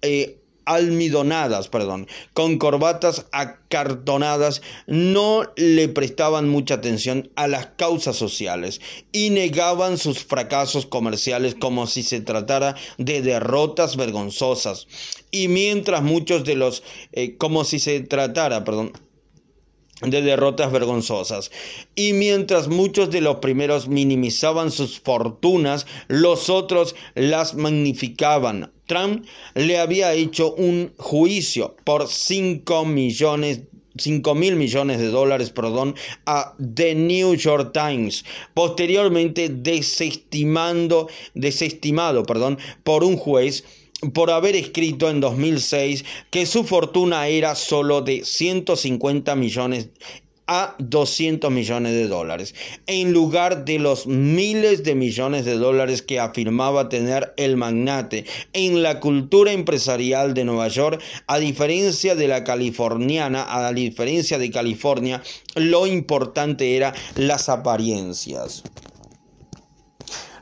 eh, 0.00 0.38
almidonadas, 0.64 1.68
perdón, 1.68 2.06
con 2.34 2.58
corbatas 2.58 3.26
acartonadas, 3.32 4.62
no 4.86 5.44
le 5.56 5.88
prestaban 5.88 6.48
mucha 6.48 6.74
atención 6.74 7.30
a 7.36 7.48
las 7.48 7.66
causas 7.76 8.16
sociales 8.16 8.80
y 9.12 9.30
negaban 9.30 9.98
sus 9.98 10.24
fracasos 10.24 10.86
comerciales 10.86 11.54
como 11.54 11.86
si 11.86 12.02
se 12.02 12.20
tratara 12.20 12.76
de 12.98 13.22
derrotas 13.22 13.96
vergonzosas. 13.96 14.86
Y 15.30 15.48
mientras 15.48 16.02
muchos 16.02 16.44
de 16.44 16.56
los, 16.56 16.82
eh, 17.12 17.36
como 17.36 17.64
si 17.64 17.78
se 17.78 18.00
tratara, 18.00 18.64
perdón, 18.64 18.92
de 20.02 20.22
derrotas 20.22 20.72
vergonzosas. 20.72 21.50
Y 21.94 22.12
mientras 22.12 22.68
muchos 22.68 23.10
de 23.10 23.20
los 23.20 23.36
primeros 23.36 23.88
minimizaban 23.88 24.70
sus 24.70 25.00
fortunas, 25.00 25.86
los 26.08 26.50
otros 26.50 26.94
las 27.14 27.54
magnificaban, 27.54 28.72
Trump 28.86 29.24
le 29.54 29.78
había 29.78 30.12
hecho 30.12 30.54
un 30.54 30.92
juicio 30.98 31.76
por 31.84 32.08
5 32.08 32.84
millones 32.84 33.62
5 33.98 34.34
mil 34.34 34.56
millones 34.56 34.98
de 34.98 35.08
dólares 35.08 35.50
perdón, 35.50 35.94
a 36.24 36.54
The 36.74 36.94
New 36.94 37.34
York 37.34 37.72
Times, 37.72 38.24
posteriormente 38.54 39.50
desestimando, 39.50 41.08
desestimado 41.34 42.22
perdón, 42.24 42.58
por 42.84 43.04
un 43.04 43.16
juez 43.16 43.64
por 44.10 44.30
haber 44.30 44.56
escrito 44.56 45.08
en 45.08 45.20
2006 45.20 46.04
que 46.30 46.46
su 46.46 46.64
fortuna 46.64 47.28
era 47.28 47.54
solo 47.54 48.02
de 48.02 48.24
150 48.24 49.36
millones 49.36 49.90
a 50.48 50.74
200 50.78 51.50
millones 51.50 51.92
de 51.92 52.08
dólares, 52.08 52.54
en 52.86 53.12
lugar 53.12 53.64
de 53.64 53.78
los 53.78 54.06
miles 54.06 54.82
de 54.82 54.94
millones 54.94 55.44
de 55.44 55.54
dólares 55.54 56.02
que 56.02 56.18
afirmaba 56.18 56.88
tener 56.88 57.32
el 57.36 57.56
magnate 57.56 58.26
en 58.52 58.82
la 58.82 58.98
cultura 58.98 59.52
empresarial 59.52 60.34
de 60.34 60.44
Nueva 60.44 60.68
York, 60.68 61.00
a 61.28 61.38
diferencia 61.38 62.16
de 62.16 62.28
la 62.28 62.42
californiana, 62.42 63.46
a 63.48 63.72
diferencia 63.72 64.36
de 64.36 64.50
California, 64.50 65.22
lo 65.54 65.86
importante 65.86 66.76
era 66.76 66.92
las 67.14 67.48
apariencias 67.48 68.64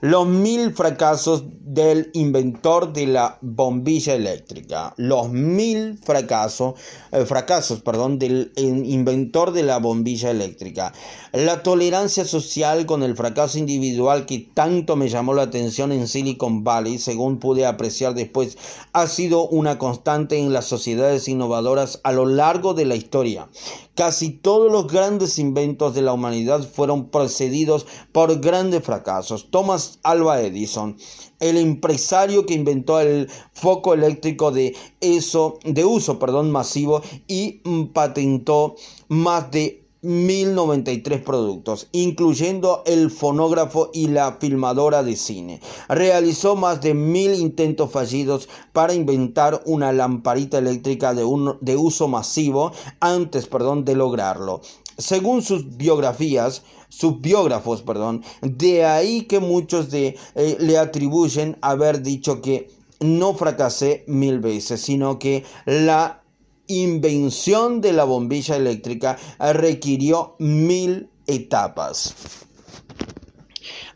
los 0.00 0.26
mil 0.26 0.72
fracasos 0.72 1.44
del 1.62 2.10
inventor 2.14 2.92
de 2.92 3.06
la 3.06 3.38
bombilla 3.42 4.14
eléctrica, 4.14 4.94
los 4.96 5.28
mil 5.30 5.98
fracasos, 6.02 6.74
eh, 7.12 7.24
fracasos, 7.26 7.80
perdón, 7.80 8.18
del 8.18 8.52
inventor 8.56 9.52
de 9.52 9.62
la 9.62 9.78
bombilla 9.78 10.30
eléctrica, 10.30 10.92
la 11.32 11.62
tolerancia 11.62 12.24
social 12.24 12.86
con 12.86 13.02
el 13.02 13.14
fracaso 13.14 13.58
individual 13.58 14.26
que 14.26 14.38
tanto 14.38 14.96
me 14.96 15.08
llamó 15.08 15.34
la 15.34 15.42
atención 15.42 15.92
en 15.92 16.08
Silicon 16.08 16.64
Valley, 16.64 16.98
según 16.98 17.38
pude 17.38 17.66
apreciar 17.66 18.14
después, 18.14 18.56
ha 18.92 19.06
sido 19.06 19.46
una 19.48 19.78
constante 19.78 20.38
en 20.38 20.52
las 20.52 20.64
sociedades 20.64 21.28
innovadoras 21.28 22.00
a 22.04 22.12
lo 22.12 22.26
largo 22.26 22.74
de 22.74 22.86
la 22.86 22.96
historia. 22.96 23.48
Casi 23.94 24.30
todos 24.30 24.72
los 24.72 24.90
grandes 24.90 25.38
inventos 25.38 25.94
de 25.94 26.00
la 26.00 26.14
humanidad 26.14 26.62
fueron 26.62 27.10
precedidos 27.10 27.86
por 28.12 28.40
grandes 28.40 28.82
fracasos. 28.82 29.50
Thomas 29.50 29.89
Alva 30.03 30.40
Edison, 30.40 30.96
el 31.40 31.57
empresario 31.57 32.46
que 32.46 32.55
inventó 32.55 33.00
el 33.00 33.29
foco 33.53 33.94
eléctrico 33.94 34.53
de, 34.53 34.76
eso, 35.00 35.59
de 35.64 35.85
uso 35.85 36.18
perdón, 36.18 36.50
masivo 36.50 37.03
y 37.26 37.61
mm, 37.64 37.87
patentó 37.87 38.76
más 39.09 39.50
de 39.50 39.81
1093 40.03 41.20
productos, 41.20 41.88
incluyendo 41.92 42.83
el 42.87 43.11
fonógrafo 43.11 43.90
y 43.92 44.09
la 44.09 44.38
filmadora 44.40 45.03
de 45.03 45.14
cine. 45.14 45.61
Realizó 45.88 46.57
más 46.57 46.81
de 46.81 46.94
mil 46.94 47.35
intentos 47.35 47.90
fallidos 47.90 48.48
para 48.72 48.94
inventar 48.94 49.62
una 49.66 49.92
lamparita 49.92 50.59
eléctrica 50.59 51.12
de, 51.12 51.22
de 51.61 51.76
uso 51.76 52.09
masivo 52.09 52.72
antes 53.00 53.46
perdón, 53.46 53.85
de 53.85 53.94
lograrlo. 53.94 54.62
Según 54.96 55.42
sus 55.42 55.76
biografías, 55.76 56.62
sus 56.90 57.20
biógrafos, 57.22 57.81
perdón, 57.81 58.22
de 58.42 58.85
ahí 58.85 59.22
que 59.22 59.40
muchos 59.40 59.90
de, 59.90 60.18
eh, 60.35 60.57
le 60.61 60.76
atribuyen 60.76 61.57
haber 61.62 62.03
dicho 62.03 62.42
que 62.42 62.68
no 63.00 63.33
fracasé 63.33 64.05
mil 64.07 64.40
veces, 64.40 64.83
sino 64.83 65.18
que 65.18 65.44
la 65.64 66.22
invención 66.66 67.81
de 67.81 67.94
la 67.94 68.05
bombilla 68.05 68.57
eléctrica 68.57 69.16
requirió 69.38 70.35
mil 70.38 71.09
etapas. 71.26 72.14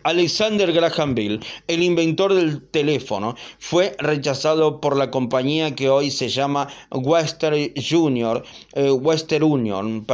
Alexander 0.04 0.70
Graham 0.70 1.14
Bell, 1.14 1.40
el 1.66 1.82
inventor 1.82 2.34
del 2.34 2.62
teléfono, 2.62 3.36
fue 3.58 3.96
rechazado 3.98 4.78
por 4.80 4.98
la 4.98 5.10
compañía 5.10 5.74
que 5.74 5.88
hoy 5.88 6.10
se 6.10 6.28
llama 6.28 6.68
Western 6.90 7.72
Junior, 7.76 8.44
eh, 8.74 8.90
Union, 8.90 10.04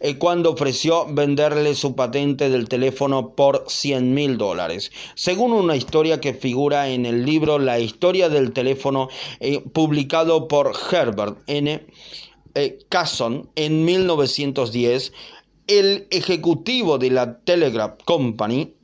eh, 0.00 0.18
cuando 0.18 0.50
ofreció 0.50 1.06
venderle 1.08 1.76
su 1.76 1.94
patente 1.94 2.50
del 2.50 2.68
teléfono 2.68 3.30
por 3.36 3.64
100 3.68 4.12
mil 4.12 4.38
dólares. 4.38 4.90
Según 5.14 5.52
una 5.52 5.76
historia 5.76 6.20
que 6.20 6.34
figura 6.34 6.88
en 6.88 7.06
el 7.06 7.24
libro 7.24 7.60
La 7.60 7.78
historia 7.78 8.28
del 8.28 8.52
teléfono, 8.52 9.08
eh, 9.38 9.60
publicado 9.60 10.48
por 10.48 10.72
Herbert 10.90 11.38
N. 11.46 11.86
Casson 12.88 13.48
en 13.54 13.84
1910, 13.84 15.12
el 15.68 16.08
ejecutivo 16.10 16.98
de 16.98 17.10
la 17.10 17.38
Telegraph 17.40 18.02
Company 18.04 18.74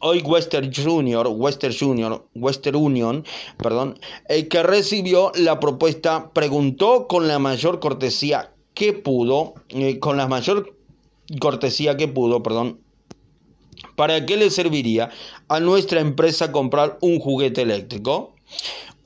hoy 0.00 0.20
Western 0.20 0.72
Junior, 0.72 1.26
Western 1.28 1.74
Junior, 1.78 2.26
Western 2.34 2.76
Union, 2.76 3.24
perdón, 3.56 3.98
el 4.28 4.48
que 4.48 4.62
recibió 4.62 5.32
la 5.34 5.60
propuesta 5.60 6.30
preguntó 6.32 7.06
con 7.06 7.28
la 7.28 7.38
mayor 7.38 7.80
cortesía 7.80 8.52
que 8.74 8.92
pudo, 8.92 9.54
eh, 9.70 9.98
con 9.98 10.16
la 10.16 10.28
mayor 10.28 10.76
cortesía 11.40 11.96
que 11.96 12.08
pudo, 12.08 12.42
perdón, 12.42 12.80
¿para 13.96 14.24
qué 14.26 14.36
le 14.36 14.50
serviría 14.50 15.10
a 15.48 15.60
nuestra 15.60 16.00
empresa 16.00 16.52
comprar 16.52 16.98
un 17.00 17.18
juguete 17.18 17.62
eléctrico? 17.62 18.35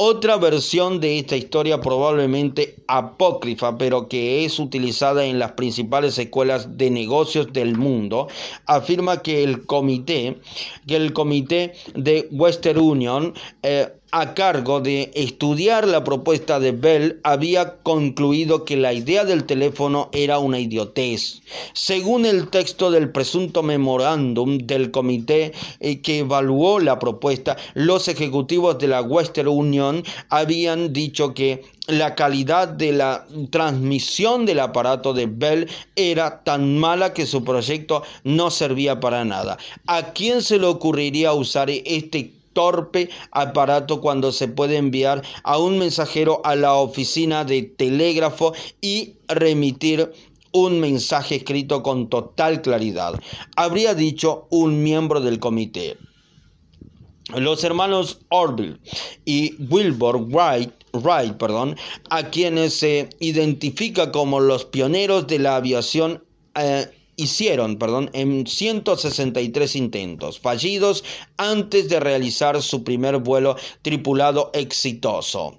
Otra 0.03 0.39
versión 0.39 0.99
de 0.99 1.19
esta 1.19 1.37
historia 1.37 1.83
probablemente 1.83 2.77
apócrifa, 2.89 3.77
pero 3.77 4.09
que 4.09 4.47
es 4.47 4.59
utilizada 4.59 5.27
en 5.27 5.39
las 5.39 5.53
principales 5.53 6.19
escuelas 6.19 6.79
de 6.79 6.91
negocios 6.91 7.53
del 7.53 7.77
mundo, 7.77 8.29
afirma 8.65 9.21
que 9.21 9.45
el 9.45 9.67
comité, 9.67 10.39
que 10.87 10.97
el 10.97 11.13
comité 11.13 11.75
de 11.95 12.29
Western 12.31 12.81
Union 12.81 13.35
eh, 13.63 13.93
a 14.13 14.35
cargo 14.35 14.81
de 14.81 15.11
estudiar 15.15 15.87
la 15.87 16.03
propuesta 16.03 16.59
de 16.59 16.73
Bell 16.73 17.21
había 17.23 17.77
concluido 17.83 18.65
que 18.65 18.77
la 18.77 18.93
idea 18.93 19.25
del 19.25 19.45
teléfono 19.45 20.09
era 20.13 20.39
una 20.39 20.59
idiotez. 20.59 21.43
Según 21.73 22.27
el 22.27 22.49
texto 22.49 22.91
del 22.91 23.11
presunto 23.11 23.63
memorándum 23.63 24.59
del 24.59 24.91
comité 24.91 25.53
eh, 25.81 26.01
que 26.01 26.21
evaluó 26.21 26.81
la 26.81 26.99
propuesta, 26.99 27.57
los 27.75 28.09
ejecutivos 28.09 28.79
de 28.79 28.89
la 28.89 29.03
Western 29.03 29.49
Union 29.49 30.03
habían 30.29 30.93
dicho 30.93 31.35
que 31.35 31.63
la 31.87 32.15
calidad 32.15 32.69
de 32.69 32.93
la 32.93 33.27
transmisión 33.51 34.47
del 34.47 34.61
aparato 34.61 35.13
de 35.13 35.27
Bell 35.27 35.69
era 35.97 36.43
tan 36.45 36.79
mala 36.79 37.13
que 37.13 37.27
su 37.27 37.45
proyecto 37.45 38.03
no 38.23 38.51
servía 38.51 39.01
para 39.01 39.25
nada. 39.25 39.59
¿A 39.87 40.13
quién 40.13 40.43
se 40.43 40.59
le 40.59 40.67
ocurriría 40.67 41.33
usar 41.33 41.69
este 41.71 42.40
torpe 42.53 43.11
aparato 43.31 44.01
cuando 44.01 44.33
se 44.33 44.49
puede 44.49 44.77
enviar 44.77 45.23
a 45.45 45.59
un 45.59 45.79
mensajero 45.79 46.41
a 46.45 46.57
la 46.57 46.75
oficina 46.75 47.45
de 47.45 47.63
telégrafo 47.63 48.53
y 48.81 49.15
remitir 49.29 50.13
un 50.53 50.81
mensaje 50.81 51.37
escrito 51.37 51.83
con 51.83 52.09
total 52.09 52.63
claridad, 52.63 53.15
habría 53.57 53.95
dicho 53.95 54.47
un 54.51 54.83
miembro 54.83 55.21
del 55.21 55.39
comité. 55.39 55.97
Los 57.37 57.63
hermanos 57.63 58.19
Orville 58.31 58.79
y 59.25 59.55
Wilbur 59.71 60.17
Wright, 60.17 60.73
Wright 60.93 61.35
perdón, 61.35 61.77
a 62.11 62.25
quienes 62.25 62.75
se 62.75 63.09
identifica 63.21 64.11
como 64.11 64.41
los 64.41 64.65
pioneros 64.65 65.29
de 65.29 65.39
la 65.39 65.57
aviación 65.57 66.25
eh, 66.57 66.87
hicieron, 67.21 67.77
perdón, 67.77 68.11
en 68.13 68.47
163 68.47 69.77
intentos 69.77 70.41
fallidos 70.41 71.05
antes 71.37 71.89
de 71.89 72.01
realizar 72.01 72.61
su 72.63 72.83
primer 72.83 73.19
vuelo 73.19 73.57
tripulado 73.83 74.51
exitoso. 74.55 75.59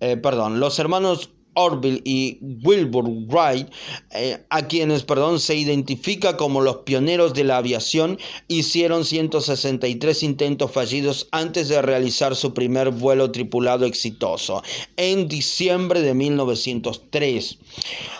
Eh, 0.00 0.16
perdón, 0.16 0.60
los 0.60 0.78
hermanos 0.78 1.30
Orville 1.54 2.02
y 2.04 2.38
Wilbur 2.62 3.08
Wright, 3.28 3.68
eh, 4.12 4.44
a 4.50 4.66
quienes 4.66 5.04
perdón, 5.04 5.40
se 5.40 5.54
identifica 5.54 6.36
como 6.36 6.60
los 6.60 6.78
pioneros 6.78 7.34
de 7.34 7.44
la 7.44 7.58
aviación, 7.58 8.18
hicieron 8.48 9.04
163 9.04 10.22
intentos 10.22 10.70
fallidos 10.70 11.28
antes 11.30 11.68
de 11.68 11.80
realizar 11.82 12.36
su 12.36 12.54
primer 12.54 12.90
vuelo 12.90 13.30
tripulado 13.30 13.86
exitoso 13.86 14.62
en 14.96 15.28
diciembre 15.28 16.00
de 16.00 16.14
1903. 16.14 17.58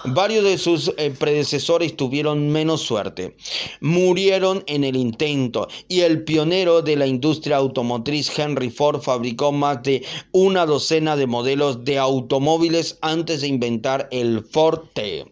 Varios 0.07 0.45
de 0.45 0.59
sus 0.59 0.93
eh, 0.97 1.13
predecesores 1.19 1.97
tuvieron 1.97 2.51
menos 2.51 2.83
suerte. 2.83 3.37
Murieron 3.81 4.63
en 4.67 4.85
el 4.85 4.97
intento 4.97 5.69
y 5.89 6.01
el 6.01 6.25
pionero 6.25 6.83
de 6.83 6.97
la 6.97 7.07
industria 7.07 7.57
automotriz 7.57 8.39
Henry 8.39 8.71
Ford 8.71 9.01
fabricó 9.01 9.53
más 9.53 9.83
de 9.83 10.05
una 10.33 10.67
docena 10.67 11.17
de 11.17 11.27
modelos 11.27 11.85
de 11.85 11.99
automóviles 11.99 12.99
antes 13.01 13.24
antes 13.25 13.41
de 13.41 13.49
inventar 13.49 14.07
el 14.11 14.45
Forte, 14.45 15.25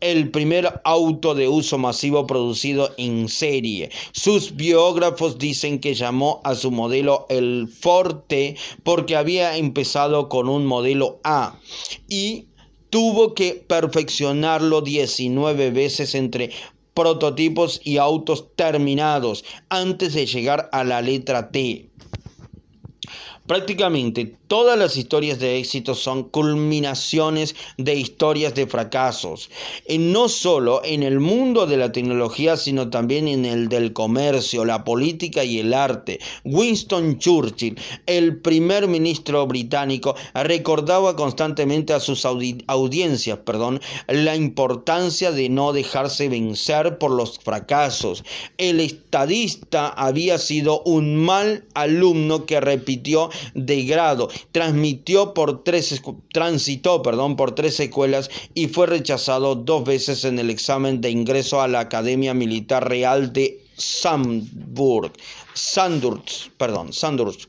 el 0.00 0.30
primer 0.30 0.80
auto 0.82 1.34
de 1.34 1.46
uso 1.46 1.76
masivo 1.76 2.26
producido 2.26 2.94
en 2.96 3.28
serie. 3.28 3.90
Sus 4.12 4.56
biógrafos 4.56 5.36
dicen 5.38 5.78
que 5.78 5.92
llamó 5.92 6.40
a 6.44 6.54
su 6.54 6.70
modelo 6.70 7.26
el 7.28 7.68
Forte 7.68 8.56
porque 8.82 9.14
había 9.14 9.58
empezado 9.58 10.30
con 10.30 10.48
un 10.48 10.64
modelo 10.64 11.20
A 11.22 11.60
y 12.08 12.46
tuvo 12.88 13.34
que 13.34 13.62
perfeccionarlo 13.68 14.80
19 14.80 15.70
veces 15.70 16.14
entre 16.14 16.50
prototipos 16.94 17.82
y 17.84 17.98
autos 17.98 18.46
terminados 18.56 19.44
antes 19.68 20.14
de 20.14 20.24
llegar 20.24 20.70
a 20.72 20.82
la 20.82 21.02
letra 21.02 21.50
T. 21.50 21.87
Prácticamente 23.48 24.36
todas 24.46 24.78
las 24.78 24.98
historias 24.98 25.38
de 25.38 25.58
éxito 25.58 25.94
son 25.94 26.24
culminaciones 26.24 27.56
de 27.78 27.94
historias 27.94 28.54
de 28.54 28.66
fracasos, 28.66 29.50
y 29.88 29.96
no 29.96 30.28
solo 30.28 30.82
en 30.84 31.02
el 31.02 31.18
mundo 31.18 31.66
de 31.66 31.78
la 31.78 31.90
tecnología, 31.90 32.58
sino 32.58 32.90
también 32.90 33.26
en 33.26 33.46
el 33.46 33.70
del 33.70 33.94
comercio, 33.94 34.66
la 34.66 34.84
política 34.84 35.44
y 35.44 35.60
el 35.60 35.72
arte. 35.72 36.20
Winston 36.44 37.18
Churchill, 37.18 37.78
el 38.04 38.36
primer 38.36 38.86
ministro 38.86 39.46
británico, 39.46 40.14
recordaba 40.34 41.16
constantemente 41.16 41.94
a 41.94 42.00
sus 42.00 42.26
audiencias 42.26 43.38
perdón, 43.46 43.80
la 44.08 44.36
importancia 44.36 45.32
de 45.32 45.48
no 45.48 45.72
dejarse 45.72 46.28
vencer 46.28 46.98
por 46.98 47.12
los 47.12 47.38
fracasos. 47.38 48.24
El 48.58 48.80
estadista 48.80 49.88
había 49.88 50.36
sido 50.36 50.82
un 50.82 51.16
mal 51.16 51.64
alumno 51.72 52.44
que 52.44 52.60
repitió 52.60 53.30
de 53.54 53.84
grado, 53.84 54.28
transmitió 54.52 55.34
por 55.34 55.64
tres, 55.64 56.02
transitó 56.32 57.02
perdón, 57.02 57.36
por 57.36 57.54
tres 57.54 57.78
escuelas 57.80 58.30
y 58.54 58.68
fue 58.68 58.86
rechazado 58.86 59.54
dos 59.54 59.84
veces 59.84 60.24
en 60.24 60.38
el 60.38 60.50
examen 60.50 61.00
de 61.00 61.10
ingreso 61.10 61.60
a 61.60 61.68
la 61.68 61.80
Academia 61.80 62.34
Militar 62.34 62.88
Real 62.88 63.32
de 63.32 63.64
Sandburg, 63.76 65.12
Sandurz, 65.54 66.50
perdón, 66.56 66.92
Sandurz 66.92 67.48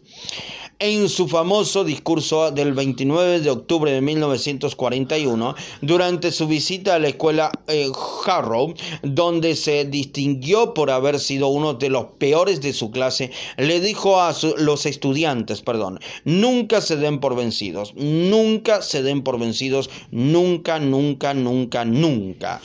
en 0.80 1.10
su 1.10 1.28
famoso 1.28 1.84
discurso 1.84 2.52
del 2.52 2.74
29 2.74 3.42
de 3.42 3.50
octubre 3.50 3.92
de 3.92 4.00
1941, 4.00 5.56
durante 5.82 6.32
su 6.32 6.48
visita 6.48 6.96
a 6.96 7.00
la 7.00 7.10
escuela 7.10 7.52
eh, 7.68 7.92
Harrow, 8.26 8.74
donde 9.04 9.58
se 9.58 9.84
distinguió 9.84 10.74
por 10.74 10.90
haber 10.90 11.20
sido 11.20 11.50
uno 11.50 11.74
de 11.74 11.90
los 11.90 12.06
peores 12.18 12.62
de 12.62 12.72
su 12.72 12.92
clase, 12.92 13.30
le 13.58 13.82
dijo 13.82 14.22
a 14.22 14.34
los 14.58 14.86
estudiantes, 14.86 15.62
perdón, 15.62 16.00
nunca 16.24 16.80
se 16.80 16.96
den 16.96 17.20
por 17.20 17.36
vencidos, 17.36 17.94
nunca 17.96 18.82
se 18.82 19.04
den 19.04 19.22
por 19.22 19.38
vencidos, 19.38 19.90
nunca, 20.12 20.80
nunca, 20.80 21.34
nunca, 21.34 21.84
nunca. 21.84 22.62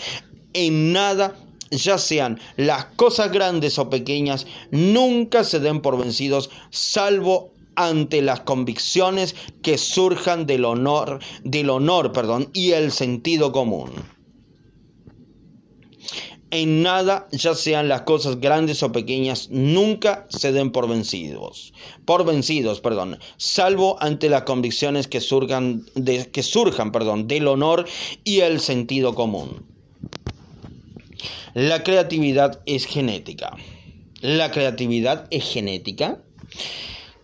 En 0.53 0.93
nada 0.93 1.37
ya 1.73 1.99
sean 1.99 2.39
las 2.57 2.85
cosas 2.97 3.33
grandes 3.33 3.79
o 3.81 3.91
pequeñas, 3.91 4.47
nunca 4.71 5.43
se 5.43 5.59
den 5.59 5.81
por 5.81 5.99
vencidos, 5.99 6.51
salvo 6.71 7.54
ante 7.77 8.23
las 8.23 8.41
convicciones 8.41 9.35
que 9.63 9.79
surjan 9.79 10.47
del 10.47 10.65
honor, 10.65 11.21
del 11.43 11.71
honor, 11.71 12.13
perdón, 12.13 12.51
y 12.53 12.73
el 12.73 12.93
sentido 12.93 13.53
común. 13.53 13.91
En 16.51 16.83
nada, 16.83 17.27
ya 17.33 17.55
sean 17.55 17.89
las 17.89 18.03
cosas 18.03 18.41
grandes 18.41 18.85
o 18.85 18.93
pequeñas, 18.93 19.49
nunca 19.51 20.25
se 20.29 20.53
den 20.53 20.71
por 20.71 20.89
vencidos, 20.89 21.73
por 22.05 22.25
vencidos, 22.25 22.81
perdón, 22.81 23.19
salvo 23.39 23.97
ante 24.01 24.29
las 24.29 24.45
convicciones 24.45 25.09
que 25.09 25.21
surjan, 25.21 25.85
de, 25.97 26.31
que 26.31 26.45
surjan, 26.45 26.93
perdón, 26.93 27.27
del 27.27 27.49
honor 27.49 27.87
y 28.23 28.41
el 28.41 28.61
sentido 28.61 29.17
común. 29.17 29.67
La 31.55 31.83
creatividad 31.83 32.61
es 32.67 32.85
genética. 32.85 33.57
La 34.21 34.51
creatividad 34.51 35.27
es 35.31 35.45
genética. 35.45 36.21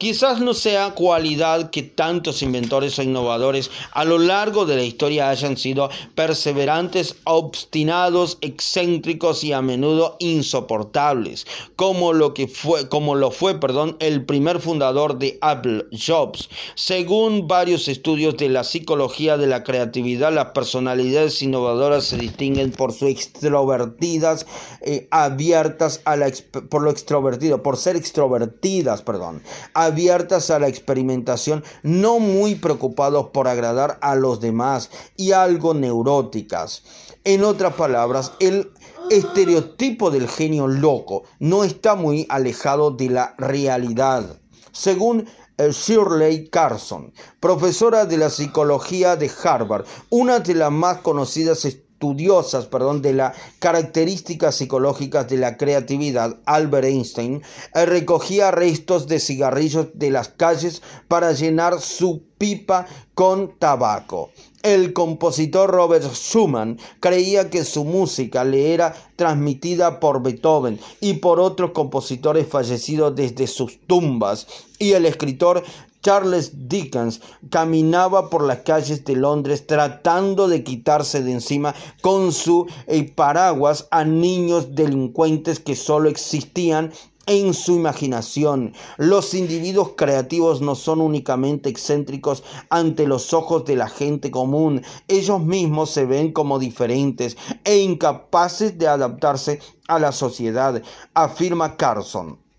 Quizás 0.01 0.41
no 0.41 0.55
sea 0.55 0.95
cualidad 0.95 1.69
que 1.69 1.83
tantos 1.83 2.41
inventores 2.41 2.99
o 2.99 3.03
innovadores 3.03 3.71
a 3.93 4.07
lo 4.07 4.17
largo 4.17 4.65
de 4.65 4.77
la 4.77 4.83
historia 4.83 5.29
hayan 5.29 5.59
sido 5.59 5.91
perseverantes, 6.15 7.17
obstinados, 7.25 8.39
excéntricos 8.41 9.45
y 9.45 9.53
a 9.53 9.61
menudo 9.61 10.17
insoportables, 10.19 11.47
como 11.77 12.15
lo 12.15 12.33
que 12.33 12.49
fue 12.49 12.89
como 12.89 13.15
lo 13.15 13.31
fue, 13.31 13.61
perdón, 13.61 13.99
el 14.01 14.25
primer 14.25 14.61
fundador 14.61 15.19
de 15.19 15.37
Apple, 15.43 15.85
Jobs. 15.93 16.49
Según 16.77 17.47
varios 17.47 17.87
estudios 17.87 18.39
de 18.39 18.49
la 18.49 18.65
psicología 18.65 19.37
de 19.37 19.49
la 19.49 19.65
creatividad, 19.65 20.33
las 20.33 20.53
personalidades 20.53 21.43
innovadoras 21.43 22.05
se 22.05 22.17
distinguen 22.17 22.73
por 22.73 22.95
su 22.95 23.07
extrovertidas, 23.07 24.47
eh, 24.81 25.09
abiertas 25.11 26.01
a 26.07 26.17
la 26.17 26.33
por 26.71 26.81
lo 26.81 26.91
extrovertido, 26.91 27.63
por 27.63 27.77
ser 27.77 27.97
extrovertidas, 27.97 29.03
perdón 29.03 29.43
abiertas 29.91 30.51
a 30.51 30.59
la 30.59 30.69
experimentación, 30.69 31.63
no 31.83 32.19
muy 32.19 32.55
preocupados 32.55 33.29
por 33.29 33.49
agradar 33.49 33.99
a 34.01 34.15
los 34.15 34.41
demás 34.41 34.91
y 35.17 35.33
algo 35.33 35.75
neuróticas. 35.75 36.83
En 37.25 37.45
otras 37.45 37.75
palabras, 37.75 38.33
el 38.41 38.73
estereotipo 39.11 40.11
del 40.11 40.29
genio 40.29 40.67
loco 40.67 41.25
no 41.39 41.65
está 41.65 41.95
muy 41.95 42.27
alejado 42.29 42.91
de 42.93 43.11
la 43.11 43.35
realidad. 43.37 44.41
Según 44.73 45.27
eh, 45.59 45.71
Shirley 45.73 46.49
Carson, 46.49 47.13
profesora 47.41 48.07
de 48.07 48.17
la 48.17 48.31
psicología 48.31 49.17
de 49.17 49.31
Harvard, 49.45 49.85
una 50.09 50.39
de 50.39 50.55
las 50.55 50.73
más 50.73 50.99
conocidas 50.99 51.67
estudiosas 52.01 52.65
perdón, 52.65 53.03
de 53.03 53.13
las 53.13 53.37
características 53.59 54.55
psicológicas 54.55 55.29
de 55.29 55.37
la 55.37 55.59
creatividad, 55.59 56.39
Albert 56.47 56.87
Einstein, 56.87 57.43
eh, 57.75 57.85
recogía 57.85 58.51
restos 58.51 59.07
de 59.07 59.21
cigarrillos 59.21 59.89
de 59.93 60.11
las 60.11 60.29
calles 60.29 60.81
para 61.09 61.33
llenar 61.33 61.79
su 61.79 62.23
pipa 62.39 62.87
con 63.13 63.59
tabaco. 63.59 64.31
El 64.63 64.93
compositor 64.93 65.71
Robert 65.71 66.05
Schumann 66.13 66.79
creía 67.01 67.49
que 67.49 67.65
su 67.65 67.85
música 67.85 68.45
le 68.45 68.75
era 68.75 68.95
transmitida 69.17 70.01
por 70.01 70.23
Beethoven 70.23 70.79
y 71.01 71.15
por 71.15 71.41
otros 71.41 71.71
compositores 71.71 72.47
fallecidos 72.47 73.17
desde 73.17 73.47
sus 73.47 73.81
tumbas. 73.87 74.47
Y 74.79 74.93
el 74.93 75.07
escritor 75.07 75.65
Charles 76.03 76.69
Dickens 76.69 77.21
caminaba 77.51 78.31
por 78.31 78.43
las 78.43 78.59
calles 78.59 79.05
de 79.05 79.17
Londres 79.17 79.67
tratando 79.67 80.49
de 80.49 80.65
quitarse 80.65 81.23
de 81.23 81.33
encima 81.33 81.75
con 82.01 82.33
su 82.33 82.67
eh, 82.87 83.05
paraguas 83.05 83.87
a 83.91 84.05
niños 84.05 84.75
delincuentes 84.75 85.61
que 85.61 85.77
solo 85.77 86.09
existían 86.09 86.93
en 87.27 87.55
su 87.55 87.77
imaginación. 87.77 88.75
Los 88.97 89.35
individuos 89.35 89.93
creativos 89.97 90.61
no 90.61 90.75
son 90.75 91.01
únicamente 91.01 91.69
excéntricos 91.69 92.43
ante 92.69 93.07
los 93.07 93.33
ojos 93.33 93.65
de 93.65 93.77
la 93.77 93.89
gente 93.89 94.31
común, 94.31 94.83
ellos 95.09 95.41
mismos 95.43 95.91
se 95.91 96.07
ven 96.07 96.33
como 96.33 96.59
diferentes 96.59 97.37
e 97.65 97.79
incapaces 97.79 98.79
de 98.79 98.89
adaptarse 98.89 99.61
a 99.89 99.99
la 99.99 100.13
sociedad, 100.13 100.83
afirma 101.15 101.77
Carson. 101.77 102.50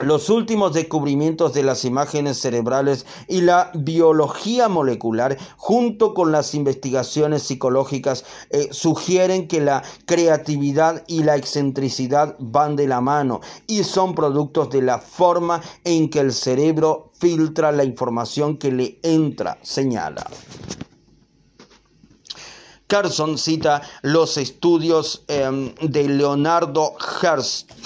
Los 0.00 0.30
últimos 0.30 0.72
descubrimientos 0.72 1.52
de 1.52 1.62
las 1.62 1.84
imágenes 1.84 2.38
cerebrales 2.38 3.04
y 3.28 3.42
la 3.42 3.70
biología 3.74 4.66
molecular, 4.66 5.36
junto 5.58 6.14
con 6.14 6.32
las 6.32 6.54
investigaciones 6.54 7.42
psicológicas, 7.42 8.24
eh, 8.48 8.68
sugieren 8.70 9.46
que 9.46 9.60
la 9.60 9.82
creatividad 10.06 11.04
y 11.06 11.22
la 11.22 11.36
excentricidad 11.36 12.34
van 12.38 12.76
de 12.76 12.88
la 12.88 13.02
mano 13.02 13.42
y 13.66 13.84
son 13.84 14.14
productos 14.14 14.70
de 14.70 14.80
la 14.80 15.00
forma 15.00 15.60
en 15.84 16.08
que 16.08 16.20
el 16.20 16.32
cerebro 16.32 17.10
filtra 17.12 17.70
la 17.70 17.84
información 17.84 18.56
que 18.56 18.72
le 18.72 18.98
entra, 19.02 19.58
señala. 19.60 20.26
Carson 22.90 23.38
cita 23.38 23.80
los 24.02 24.36
estudios 24.36 25.22
em, 25.28 25.72
de 25.80 26.08
Leonardo 26.08 26.96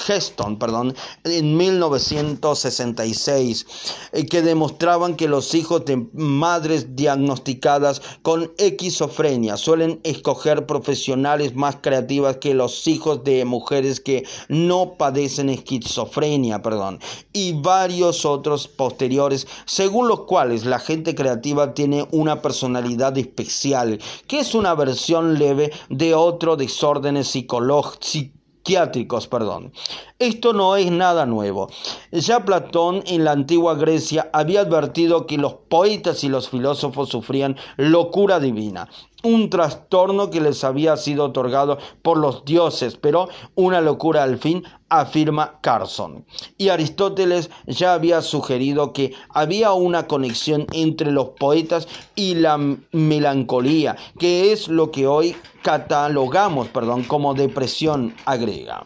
Heston 0.09 0.59
perdón, 0.59 0.95
en 1.25 1.59
1966 1.59 3.67
eh, 4.13 4.25
que 4.25 4.41
demostraban 4.41 5.15
que 5.15 5.29
los 5.29 5.55
hijos 5.55 5.85
de 5.85 6.07
madres 6.15 6.97
diagnosticadas 6.97 8.01
con 8.23 8.51
esquizofrenia 8.57 9.59
suelen 9.59 10.01
escoger 10.05 10.65
profesionales 10.65 11.55
más 11.55 11.77
creativas 11.83 12.39
que 12.39 12.55
los 12.55 12.89
hijos 12.89 13.25
de 13.25 13.45
mujeres 13.45 14.01
que 14.01 14.25
no 14.49 14.95
padecen 14.97 15.51
esquizofrenia 15.51 16.63
perdón, 16.63 16.99
y 17.35 17.53
varios 17.53 18.25
otros 18.25 18.69
posteriores 18.69 19.47
según 19.67 20.09
los 20.09 20.21
cuales 20.21 20.65
la 20.65 20.79
gente 20.79 21.15
creativa 21.15 21.75
tiene 21.75 22.09
una 22.11 22.41
personalidad 22.41 23.19
especial 23.19 24.01
que 24.27 24.41
es 24.41 24.55
una 24.55 24.75
versión 24.75 24.94
leve 25.39 25.73
de 25.89 26.15
otro 26.15 26.57
desórdenes 26.57 27.29
psiquiátricos, 27.29 29.27
perdón. 29.29 29.73
Esto 30.19 30.53
no 30.53 30.77
es 30.77 30.91
nada 30.91 31.27
nuevo. 31.27 31.69
Ya 32.13 32.45
Platón 32.45 33.03
en 33.07 33.25
la 33.25 33.33
antigua 33.33 33.75
Grecia 33.75 34.31
había 34.33 34.61
advertido 34.61 35.27
que 35.27 35.39
los 35.39 35.55
poetas 35.69 36.25
y 36.25 36.29
los 36.29 36.49
filósofos 36.49 37.09
sufrían 37.09 37.57
locura 37.77 38.41
divina 38.41 38.89
un 39.25 39.51
trastorno 39.51 40.31
que 40.31 40.41
les 40.41 40.63
había 40.63 40.97
sido 40.97 41.25
otorgado 41.25 41.79
por 42.03 42.19
los 42.19 42.45
dioses, 42.45 42.97
pero 42.97 43.29
una 43.57 43.81
locura 43.81 44.23
al 44.23 44.39
fin, 44.39 44.63
afirma 44.89 45.59
Carson. 45.61 46.25
Y 46.57 46.69
Aristóteles 46.69 47.51
ya 47.67 47.95
había 47.95 48.23
sugerido 48.23 48.93
que 48.93 49.13
había 49.31 49.73
una 49.73 50.07
conexión 50.07 50.67
entre 50.73 51.11
los 51.11 51.31
poetas 51.31 51.89
y 52.15 52.37
la 52.37 52.59
melancolía, 52.93 53.97
que 54.19 54.53
es 54.53 54.69
lo 54.69 54.93
que 54.93 55.09
hoy 55.09 55.35
catalogamos, 55.63 56.69
perdón, 56.69 57.03
como 57.03 57.35
depresión 57.35 58.15
agrega. 58.27 58.85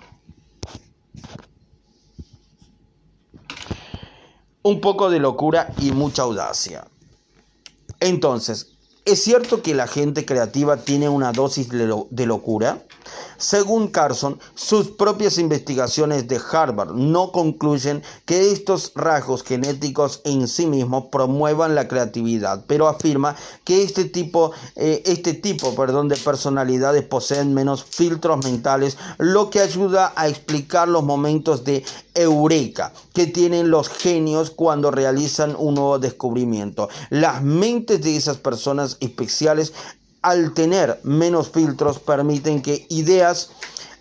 un 4.68 4.80
poco 4.82 5.09
de 5.09 5.18
locura 5.18 5.72
y 5.80 5.93
mucha 5.93 6.22
audacia. 6.22 6.86
Entonces, 8.01 8.77
¿es 9.09 9.22
cierto 9.22 9.62
que 9.62 9.74
la 9.74 9.86
gente 9.86 10.26
creativa 10.26 10.76
tiene 10.76 11.09
una 11.09 11.32
dosis 11.32 11.68
de 11.70 12.26
locura? 12.26 12.84
Según 13.36 13.88
Carson, 13.88 14.38
sus 14.54 14.88
propias 14.88 15.38
investigaciones 15.38 16.26
de 16.26 16.40
Harvard 16.50 16.92
no 16.94 17.30
concluyen 17.32 18.02
que 18.24 18.50
estos 18.50 18.92
rasgos 18.94 19.42
genéticos 19.42 20.20
en 20.24 20.48
sí 20.48 20.66
mismos 20.66 21.04
promuevan 21.12 21.74
la 21.74 21.86
creatividad, 21.86 22.64
pero 22.66 22.88
afirma 22.88 23.36
que 23.64 23.82
este 23.82 24.04
tipo, 24.04 24.52
eh, 24.76 25.02
este 25.06 25.34
tipo 25.34 25.74
perdón, 25.74 26.09
de 26.09 26.16
personalidades 26.16 27.04
poseen 27.04 27.54
menos 27.54 27.84
filtros 27.84 28.44
mentales, 28.44 28.96
lo 29.18 29.50
que 29.50 29.61
ayuda 29.61 30.12
a 30.16 30.28
explicar 30.28 30.88
los 30.88 31.04
momentos 31.04 31.64
de 31.64 31.84
eureka 32.14 32.92
que 33.14 33.26
tienen 33.26 33.70
los 33.70 33.88
genios 33.88 34.50
cuando 34.50 34.90
realizan 34.90 35.54
un 35.56 35.74
nuevo 35.74 35.98
descubrimiento. 35.98 36.88
Las 37.11 37.42
mentes 37.42 38.02
de 38.02 38.16
esas 38.16 38.38
personas 38.38 38.96
especiales 39.00 39.72
al 40.22 40.54
tener 40.54 41.00
menos 41.02 41.50
filtros 41.50 41.98
permiten 41.98 42.62
que 42.62 42.86
ideas 42.88 43.50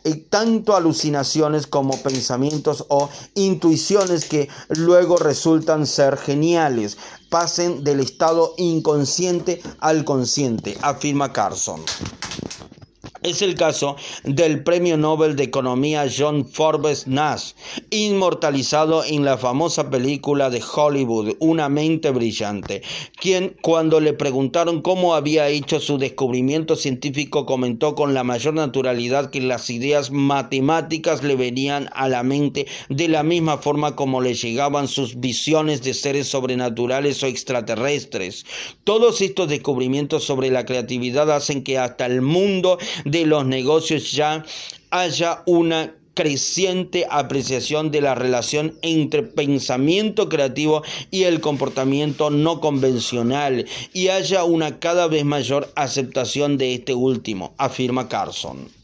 eh, 0.04 0.16
tanto 0.30 0.76
alucinaciones 0.76 1.68
como 1.68 2.02
pensamientos 2.02 2.86
o 2.88 3.10
intuiciones 3.36 4.26
que 4.26 4.48
luego 4.70 5.18
resultan 5.18 5.86
ser 5.86 6.18
geniales 6.18 6.98
pasen 7.30 7.84
del 7.84 8.00
estado 8.00 8.54
inconsciente 8.58 9.62
al 9.80 10.06
consciente, 10.06 10.78
afirma 10.82 11.34
Carson. 11.34 11.82
Es 13.24 13.42
el 13.42 13.56
caso 13.56 13.96
del 14.24 14.64
Premio 14.64 14.96
Nobel 14.96 15.36
de 15.36 15.44
Economía 15.44 16.06
John 16.16 16.46
Forbes 16.46 17.08
Nash, 17.08 17.54
inmortalizado 17.90 19.04
en 19.04 19.26
la 19.26 19.40
famosa 19.40 19.90
película 19.90 20.52
de 20.52 20.62
Hollywood 20.62 21.34
Una 21.40 21.68
mente 21.68 22.12
brillante, 22.12 22.84
quien 23.20 23.56
cuando 23.62 24.00
le 24.00 24.14
preguntaron 24.14 24.84
cómo 24.84 25.16
había 25.16 25.48
hecho 25.50 25.80
su 25.80 25.98
descubrimiento 25.98 26.76
científico 26.76 27.48
comentó 27.48 27.96
con 27.96 28.14
la 28.14 28.24
mayor 28.24 28.54
naturalidad 28.54 29.32
que 29.32 29.42
las 29.42 29.72
ideas 29.72 30.12
matemáticas 30.12 31.24
le 31.24 31.36
venían 31.36 31.90
a 31.94 32.08
la 32.10 32.22
mente 32.22 32.68
de 32.90 33.08
la 33.08 33.24
misma 33.24 33.58
forma 33.58 33.96
como 33.96 34.22
le 34.22 34.36
llegaban 34.36 34.88
sus 34.88 35.20
visiones 35.20 35.82
de 35.82 35.96
seres 35.96 36.28
sobrenaturales 36.28 37.24
o 37.24 37.26
extraterrestres. 37.26 38.46
Todos 38.84 39.22
estos 39.22 39.50
descubrimientos 39.50 40.24
sobre 40.24 40.52
la 40.52 40.66
creatividad 40.66 41.32
hacen 41.32 41.64
que 41.64 41.80
hasta 41.80 42.06
el 42.06 42.22
mundo 42.22 42.78
de 43.12 43.26
los 43.26 43.46
negocios 43.46 44.12
ya 44.12 44.44
haya 44.92 45.44
una 45.46 45.94
creciente 46.14 47.06
apreciación 47.12 47.92
de 47.92 48.02
la 48.02 48.16
relación 48.16 48.74
entre 48.82 49.22
pensamiento 49.22 50.30
creativo 50.30 50.82
y 51.12 51.24
el 51.24 51.42
comportamiento 51.42 52.32
no 52.32 52.60
convencional 52.60 53.68
y 53.94 54.08
haya 54.08 54.44
una 54.44 54.80
cada 54.80 55.08
vez 55.08 55.26
mayor 55.26 55.72
aceptación 55.76 56.58
de 56.58 56.74
este 56.74 56.96
último, 56.96 57.54
afirma 57.60 58.10
Carson. 58.10 58.77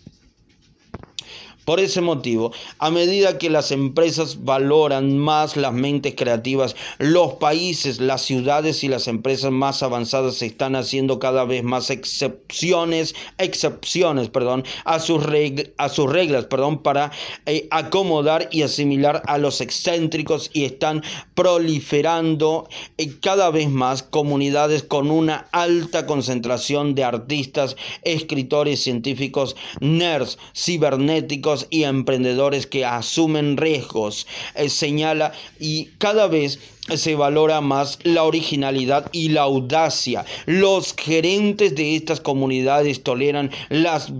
Por 1.65 1.79
ese 1.79 2.01
motivo, 2.01 2.51
a 2.77 2.91
medida 2.91 3.37
que 3.37 3.49
las 3.49 3.71
empresas 3.71 4.43
valoran 4.43 5.17
más 5.17 5.55
las 5.55 5.71
mentes 5.71 6.13
creativas, 6.15 6.75
los 6.97 7.35
países, 7.35 8.01
las 8.01 8.21
ciudades 8.21 8.83
y 8.83 8.89
las 8.89 9.07
empresas 9.07 9.49
más 9.51 9.81
avanzadas 9.81 10.41
están 10.41 10.75
haciendo 10.75 11.19
cada 11.19 11.45
vez 11.45 11.63
más 11.63 11.89
excepciones, 11.89 13.15
excepciones, 13.37 14.27
perdón, 14.27 14.65
a 14.83 14.99
sus, 14.99 15.23
reglas, 15.23 16.45
perdón, 16.45 16.83
para 16.83 17.11
eh, 17.45 17.69
acomodar 17.71 18.49
y 18.51 18.63
asimilar 18.63 19.23
a 19.25 19.37
los 19.37 19.61
excéntricos 19.61 20.49
y 20.51 20.65
están 20.65 21.01
proliferando 21.33 22.67
eh, 22.97 23.09
cada 23.21 23.51
vez 23.51 23.69
más 23.69 24.03
comunidades 24.03 24.83
con 24.83 25.09
una 25.09 25.47
alta 25.53 26.05
concentración 26.07 26.93
de 26.93 27.05
artistas, 27.05 27.77
escritores, 28.01 28.83
científicos, 28.83 29.55
nerds, 29.79 30.37
cibernéticos 30.53 31.52
y 31.69 31.83
emprendedores 31.83 32.67
que 32.67 32.85
asumen 32.85 33.57
riesgos, 33.57 34.27
eh, 34.55 34.69
señala, 34.69 35.31
y 35.59 35.85
cada 35.97 36.27
vez 36.27 36.59
se 36.95 37.15
valora 37.15 37.61
más 37.61 37.99
la 38.03 38.23
originalidad 38.23 39.09
y 39.11 39.29
la 39.29 39.41
audacia. 39.41 40.25
Los 40.45 40.93
gerentes 40.93 41.75
de 41.75 41.95
estas 41.95 42.19
comunidades 42.19 43.03
toleran 43.03 43.51
las 43.69 44.11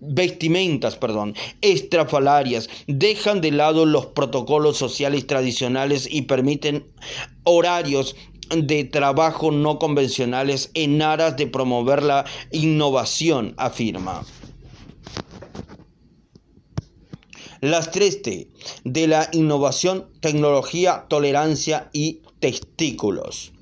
vestimentas, 0.00 0.96
perdón, 0.96 1.34
estrafalarias, 1.60 2.68
dejan 2.86 3.40
de 3.40 3.52
lado 3.52 3.86
los 3.86 4.06
protocolos 4.06 4.76
sociales 4.76 5.26
tradicionales 5.26 6.08
y 6.10 6.22
permiten 6.22 6.86
horarios 7.44 8.16
de 8.50 8.84
trabajo 8.84 9.50
no 9.50 9.78
convencionales 9.78 10.70
en 10.74 11.00
aras 11.02 11.36
de 11.36 11.46
promover 11.46 12.02
la 12.02 12.24
innovación, 12.50 13.54
afirma. 13.56 14.24
Las 17.62 17.92
tres 17.92 18.22
T 18.22 18.48
de 18.82 19.06
la 19.06 19.28
innovación, 19.30 20.08
tecnología, 20.18 21.06
tolerancia 21.08 21.90
y 21.92 22.18
testículos. 22.40 23.52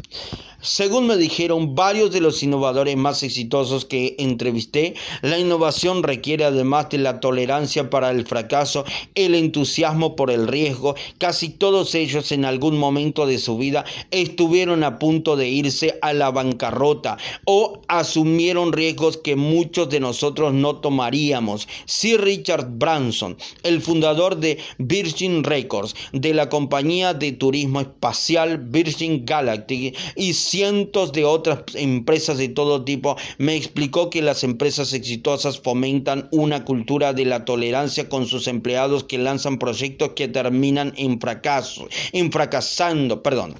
Según 0.62 1.06
me 1.06 1.16
dijeron 1.16 1.74
varios 1.74 2.12
de 2.12 2.20
los 2.20 2.42
innovadores 2.42 2.94
más 2.94 3.22
exitosos 3.22 3.86
que 3.86 4.14
entrevisté, 4.18 4.94
la 5.22 5.38
innovación 5.38 6.02
requiere 6.02 6.44
además 6.44 6.90
de 6.90 6.98
la 6.98 7.18
tolerancia 7.18 7.88
para 7.88 8.10
el 8.10 8.26
fracaso, 8.26 8.84
el 9.14 9.34
entusiasmo 9.34 10.16
por 10.16 10.30
el 10.30 10.46
riesgo. 10.46 10.96
Casi 11.16 11.48
todos 11.48 11.94
ellos 11.94 12.30
en 12.30 12.44
algún 12.44 12.76
momento 12.76 13.26
de 13.26 13.38
su 13.38 13.56
vida 13.56 13.86
estuvieron 14.10 14.84
a 14.84 14.98
punto 14.98 15.34
de 15.34 15.48
irse 15.48 15.98
a 16.02 16.12
la 16.12 16.30
bancarrota 16.30 17.16
o 17.46 17.80
asumieron 17.88 18.74
riesgos 18.74 19.16
que 19.16 19.36
muchos 19.36 19.88
de 19.88 20.00
nosotros 20.00 20.52
no 20.52 20.76
tomaríamos. 20.76 21.68
Sir 21.86 22.20
Richard 22.20 22.66
Branson, 22.68 23.38
el 23.62 23.80
fundador 23.80 24.36
de 24.36 24.58
Virgin 24.76 25.42
Records, 25.42 25.94
de 26.12 26.34
la 26.34 26.50
compañía 26.50 27.14
de 27.14 27.32
turismo 27.32 27.80
espacial 27.80 28.58
Virgin 28.58 29.24
Galactic 29.24 29.96
y 30.16 30.34
cientos 30.50 31.12
de 31.12 31.24
otras 31.24 31.60
empresas 31.74 32.38
de 32.38 32.48
todo 32.48 32.84
tipo, 32.84 33.16
me 33.38 33.54
explicó 33.54 34.10
que 34.10 34.20
las 34.20 34.42
empresas 34.42 34.92
exitosas 34.92 35.60
fomentan 35.60 36.28
una 36.32 36.64
cultura 36.64 37.12
de 37.12 37.24
la 37.24 37.44
tolerancia 37.44 38.08
con 38.08 38.26
sus 38.26 38.48
empleados 38.48 39.04
que 39.04 39.18
lanzan 39.18 39.58
proyectos 39.58 40.10
que 40.16 40.26
terminan 40.26 40.92
en 40.96 41.20
fracaso, 41.20 41.88
en 42.12 42.32
fracasando, 42.32 43.22
perdón. 43.22 43.54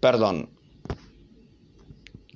Perdón, 0.00 0.48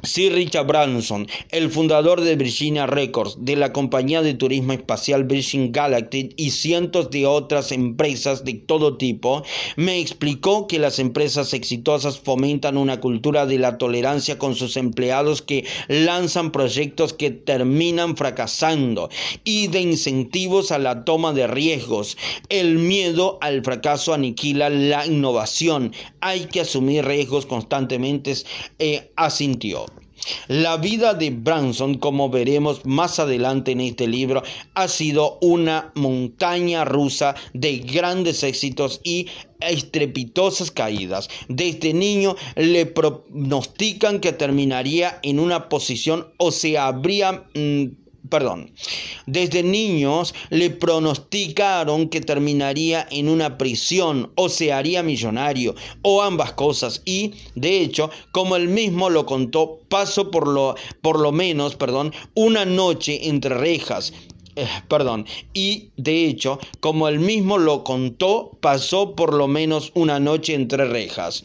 Sir 0.05 0.33
Richard 0.33 0.69
Branson, 0.69 1.27
el 1.51 1.71
fundador 1.71 2.21
de 2.21 2.37
Virginia 2.37 2.87
Records, 2.87 3.37
de 3.41 3.57
la 3.57 3.73
compañía 3.73 4.23
de 4.23 4.33
turismo 4.33 4.73
espacial 4.73 5.25
Virgin 5.25 5.73
Galactic 5.73 6.35
y 6.37 6.53
cientos 6.53 7.11
de 7.11 7.27
otras 7.27 7.73
empresas 7.73 8.45
de 8.45 8.55
todo 8.55 8.97
tipo, 8.97 9.43
me 9.75 9.99
explicó 9.99 10.69
que 10.69 10.79
las 10.79 11.01
empresas 11.01 11.53
exitosas 11.53 12.21
fomentan 12.21 12.77
una 12.77 13.01
cultura 13.01 13.45
de 13.45 13.59
la 13.59 13.77
tolerancia 13.77 14.39
con 14.39 14.55
sus 14.55 14.77
empleados 14.77 15.43
que 15.43 15.65
lanzan 15.89 16.53
proyectos 16.53 17.13
que 17.13 17.33
terminan 17.33 18.17
fracasando 18.17 19.11
y 19.43 19.67
de 19.67 19.81
incentivos 19.81 20.71
a 20.71 20.79
la 20.79 21.05
toma 21.05 21.33
de 21.33 21.49
riesgos. 21.49 22.17
El 22.49 22.79
miedo 22.79 23.39
al 23.41 23.65
fracaso 23.65 24.15
aniquila 24.15 24.71
la 24.71 25.05
innovación. 25.07 25.93
Hay 26.21 26.45
que 26.45 26.61
asumir 26.61 27.05
riesgos 27.05 27.47
constantemente, 27.47 28.35
eh, 28.79 29.11
asintió. 29.17 29.89
La 30.49 30.77
vida 30.77 31.15
de 31.15 31.31
Branson, 31.31 31.95
como 31.99 32.31
veremos 32.31 32.85
más 32.85 33.19
adelante 33.19 33.73
en 33.73 33.81
este 33.81 34.07
libro, 34.07 34.43
ha 34.75 34.89
sido 34.89 35.39
una 35.41 35.93
montaña 35.95 36.85
rusa 36.85 37.35
de 37.53 37.79
grandes 37.79 38.43
éxitos 38.43 39.01
y 39.05 39.27
estrepitosas 39.61 40.71
caídas. 40.71 41.29
Desde 41.49 41.93
niño 41.93 42.37
le 42.57 42.87
pronostican 42.87 44.21
que 44.21 44.33
terminaría 44.33 45.19
en 45.23 45.39
una 45.39 45.69
posición 45.69 46.29
o 46.39 46.51
se 46.51 46.79
habría... 46.79 47.45
Mm, 47.55 48.08
perdón, 48.29 48.73
desde 49.27 49.63
niños 49.63 50.35
le 50.51 50.71
pronosticaron 50.71 52.09
que 52.09 52.21
terminaría 52.21 53.07
en 53.11 53.29
una 53.29 53.59
prisión 53.59 54.31
o 54.35 54.49
se 54.49 54.73
haría 54.73 55.03
millonario 55.03 55.75
o 56.03 56.23
ambas 56.23 56.53
cosas. 56.53 57.03
Y 57.05 57.35
de 57.55 57.81
hecho 57.81 58.11
como 58.33 58.57
él 58.57 58.69
mismo 58.69 59.11
lo 59.11 59.27
contó 59.27 59.81
pasó 59.89 60.31
por 60.31 60.47
lo 60.49 60.75
por 61.01 61.19
lo 61.19 61.33
menos 61.33 61.77
perdón 61.77 62.13
una 62.35 62.65
noche 62.65 63.29
entre 63.29 63.55
rejas 63.55 64.13
eh, 64.59 64.69
perdón, 64.89 65.27
y 65.55 65.91
de 65.97 66.27
hecho, 66.27 66.59
como 66.81 67.09
él 67.09 67.21
mismo 67.21 67.59
lo 67.59 67.85
contó, 67.85 68.59
pasó 68.61 69.15
por 69.15 69.33
lo 69.35 69.47
menos 69.47 69.93
una 69.95 70.19
noche 70.19 70.55
entre 70.55 70.85
rejas. 70.85 71.45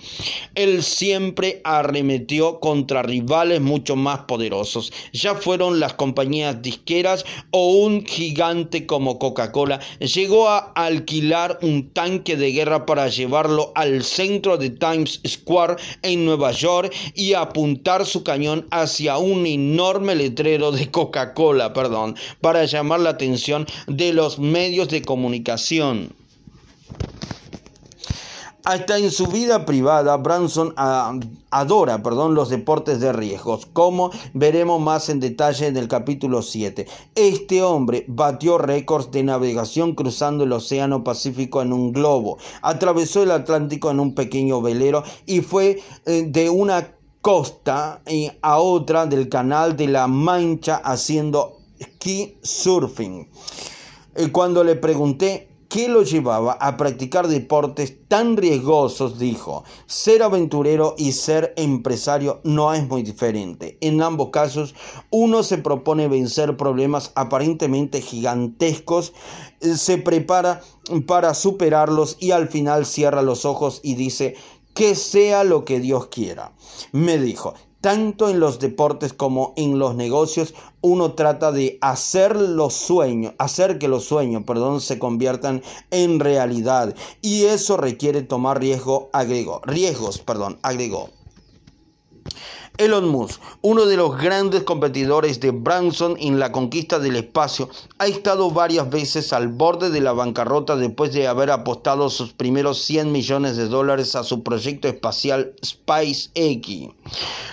Él 0.56 0.82
siempre 0.82 1.62
arremetió 1.64 2.60
contra 2.60 3.04
rivales 3.04 3.62
mucho 3.62 3.96
más 3.96 4.22
poderosos, 4.22 4.92
ya 5.12 5.36
fueron 5.36 5.80
las 5.80 5.94
compañías 5.94 6.62
disqueras 6.62 7.24
o 7.52 7.68
un 7.74 8.04
gigante 8.04 8.88
como 8.88 9.20
Coca-Cola, 9.20 9.80
llegó 10.00 10.50
a 10.50 10.72
alquilar 10.76 11.60
un 11.62 11.90
tanque 11.90 12.36
de 12.36 12.52
guerra 12.52 12.88
para 12.88 13.10
llevarlo 13.10 13.72
al 13.76 14.04
centro 14.04 14.58
de 14.58 14.72
Times 14.72 15.22
Square 15.28 15.76
en 16.02 16.26
Nueva 16.26 16.52
York 16.52 16.92
y 17.14 17.34
apuntar 17.34 18.06
su 18.06 18.24
cañón 18.24 18.66
hacia 18.72 19.18
un 19.18 19.46
enorme 19.46 20.16
letrero 20.16 20.72
de 20.72 20.90
Coca-Cola, 20.90 21.74
perdón, 21.74 22.16
para 22.42 22.66
llamar 22.66 23.03
la 23.04 23.12
atención 23.12 23.68
de 23.88 24.14
los 24.14 24.40
medios 24.40 24.90
de 24.90 25.02
comunicación. 25.02 26.16
Hasta 28.66 28.98
en 28.98 29.12
su 29.12 29.28
vida 29.28 29.66
privada, 29.66 30.16
Branson 30.16 30.74
adora 30.78 32.02
perdón, 32.02 32.34
los 32.34 32.48
deportes 32.48 33.02
de 33.02 33.12
riesgos, 33.12 33.66
como 33.66 34.10
veremos 34.34 34.80
más 34.80 35.10
en 35.10 35.20
detalle 35.20 35.68
en 35.68 35.76
el 35.76 35.90
capítulo 35.90 36.42
7. 36.42 36.88
Este 37.14 37.62
hombre 37.62 38.06
batió 38.08 38.58
récords 38.58 39.12
de 39.12 39.24
navegación 39.24 39.96
cruzando 39.96 40.46
el 40.46 40.54
Océano 40.54 41.04
Pacífico 41.04 41.62
en 41.62 41.74
un 41.74 41.92
globo, 41.92 42.38
atravesó 42.62 43.22
el 43.22 43.32
Atlántico 43.32 43.92
en 43.92 44.00
un 44.00 44.16
pequeño 44.16 44.62
velero 44.62 45.04
y 45.26 45.42
fue 45.42 45.82
eh, 46.06 46.24
de 46.26 46.50
una 46.50 46.96
costa 47.20 48.02
eh, 48.06 48.38
a 48.42 48.60
otra 48.60 49.06
del 49.08 49.28
canal 49.28 49.76
de 49.76 49.88
la 49.88 50.08
Mancha 50.08 50.78
haciendo 50.78 51.63
ski 51.84 52.38
surfing. 52.42 53.30
Eh, 54.16 54.32
cuando 54.32 54.64
le 54.64 54.76
pregunté 54.76 55.50
qué 55.74 55.88
lo 55.88 56.04
llevaba 56.04 56.54
a 56.54 56.78
practicar 56.78 57.28
deportes 57.28 58.08
tan 58.08 58.38
riesgosos, 58.38 59.18
dijo, 59.18 59.64
ser 59.88 60.22
aventurero 60.22 60.94
y 61.00 61.14
ser 61.14 61.52
empresario 61.58 62.42
no 62.44 62.76
es 62.76 62.88
muy 62.88 63.02
diferente. 63.02 63.80
En 63.82 64.04
ambos 64.04 64.30
casos, 64.30 64.76
uno 65.10 65.42
se 65.42 65.58
propone 65.58 66.08
vencer 66.08 66.58
problemas 66.58 67.12
aparentemente 67.16 68.02
gigantescos, 68.02 69.14
eh, 69.62 69.76
se 69.76 69.98
prepara 69.98 70.62
para 71.08 71.34
superarlos 71.34 72.18
y 72.20 72.32
al 72.32 72.50
final 72.50 72.86
cierra 72.86 73.24
los 73.24 73.44
ojos 73.44 73.80
y 73.82 73.96
dice, 73.96 74.36
que 74.76 74.94
sea 74.94 75.44
lo 75.44 75.66
que 75.66 75.80
Dios 75.80 76.08
quiera. 76.08 76.54
Me 76.92 77.18
dijo, 77.18 77.56
tanto 77.84 78.30
en 78.30 78.40
los 78.40 78.60
deportes 78.60 79.12
como 79.12 79.52
en 79.58 79.78
los 79.78 79.94
negocios, 79.94 80.54
uno 80.80 81.16
trata 81.16 81.52
de 81.52 81.80
hacer 81.82 82.34
los 82.34 82.74
sueños, 82.74 83.34
hacer 83.40 83.78
que 83.78 83.90
los 83.90 84.06
sueños, 84.06 84.44
perdón, 84.48 84.80
se 84.80 85.00
conviertan 85.00 85.62
en 85.92 86.22
realidad. 86.22 86.96
Y 87.22 87.44
eso 87.44 87.76
requiere 87.76 88.22
tomar 88.22 88.62
riesgo, 88.62 89.10
agregó. 89.12 89.60
Riesgos, 89.66 90.20
perdón, 90.20 90.60
agregó. 90.62 91.10
Elon 92.78 93.08
Musk, 93.08 93.40
uno 93.62 93.86
de 93.86 93.98
los 93.98 94.18
grandes 94.18 94.64
competidores 94.64 95.40
de 95.40 95.52
Branson 95.52 96.16
en 96.20 96.40
la 96.40 96.52
conquista 96.52 96.98
del 96.98 97.18
espacio, 97.18 97.70
ha 98.00 98.08
estado 98.08 98.50
varias 98.50 98.90
veces 98.90 99.32
al 99.32 99.48
borde 99.48 99.92
de 99.92 100.02
la 100.02 100.12
bancarrota 100.12 100.76
después 100.76 101.14
de 101.14 101.28
haber 101.28 101.52
apostado 101.52 102.10
sus 102.10 102.34
primeros 102.34 102.82
100 102.82 103.12
millones 103.12 103.58
de 103.58 103.68
dólares 103.68 104.16
a 104.16 104.24
su 104.24 104.42
proyecto 104.42 104.88
espacial 104.88 105.54
SpaceX, 105.64 106.90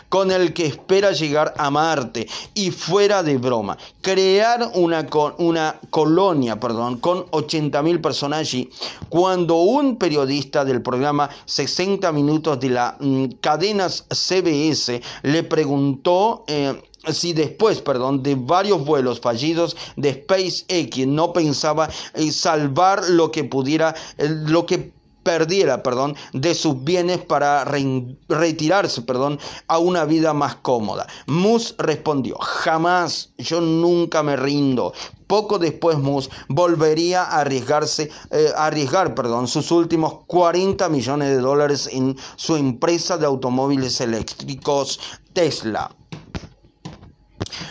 con 0.09 0.31
el 0.31 0.55
que 0.55 0.65
espera 0.65 1.13
llegar 1.13 1.53
a 1.59 1.69
Marte. 1.69 2.27
Y 2.55 2.71
fuera 2.71 3.23
de 3.23 3.37
broma, 3.37 3.77
crear 4.01 4.71
una, 4.73 5.07
una 5.37 5.79
colonia 5.91 6.59
perdón, 6.59 6.99
con 6.99 7.27
80.000 7.27 8.01
personas 8.01 8.41
allí, 8.41 8.71
cuando 9.11 9.57
un 9.57 9.97
periodista 9.97 10.65
del 10.65 10.81
programa 10.81 11.29
60 11.45 12.11
Minutos 12.13 12.59
de 12.59 12.71
la 12.71 12.97
mm, 12.99 13.27
cadenas 13.43 14.07
CBS 14.09 15.03
le 15.23 15.43
preguntó 15.43 16.45
eh, 16.47 16.81
si 17.09 17.33
después, 17.33 17.81
perdón, 17.81 18.23
de 18.23 18.35
varios 18.35 18.85
vuelos 18.85 19.21
fallidos 19.21 19.77
de 19.97 20.15
SpaceX 20.15 21.07
no 21.07 21.33
pensaba 21.33 21.89
en 22.15 22.33
salvar 22.33 23.09
lo 23.09 23.31
que 23.31 23.45
pudiera, 23.45 23.95
eh, 24.19 24.29
lo 24.29 24.67
que 24.67 24.93
perdiera, 25.23 25.83
perdón, 25.83 26.17
de 26.33 26.55
sus 26.55 26.83
bienes 26.83 27.19
para 27.19 27.65
retirarse, 27.65 29.03
perdón, 29.03 29.39
a 29.69 29.79
una 29.79 30.05
vida 30.05 30.33
más 30.33 30.57
cómoda. 30.57 31.07
Mus 31.27 31.75
respondió, 31.79 32.37
jamás, 32.39 33.31
yo 33.39 33.61
nunca 33.61 34.23
me 34.23 34.37
rindo. 34.37 34.93
Poco 35.27 35.59
después 35.59 35.99
Mus 35.99 36.29
volvería 36.49 37.23
a 37.23 37.41
arriesgarse, 37.41 38.11
eh, 38.31 38.49
a 38.57 38.67
arriesgar, 38.67 39.15
perdón, 39.15 39.47
sus 39.47 39.71
últimos 39.71 40.25
40 40.27 40.89
millones 40.89 41.29
de 41.29 41.39
dólares 41.39 41.89
en 41.93 42.17
su 42.37 42.57
empresa 42.57 43.17
de 43.17 43.27
automóviles 43.27 44.01
eléctricos 44.01 44.99
Tesla. 45.33 45.91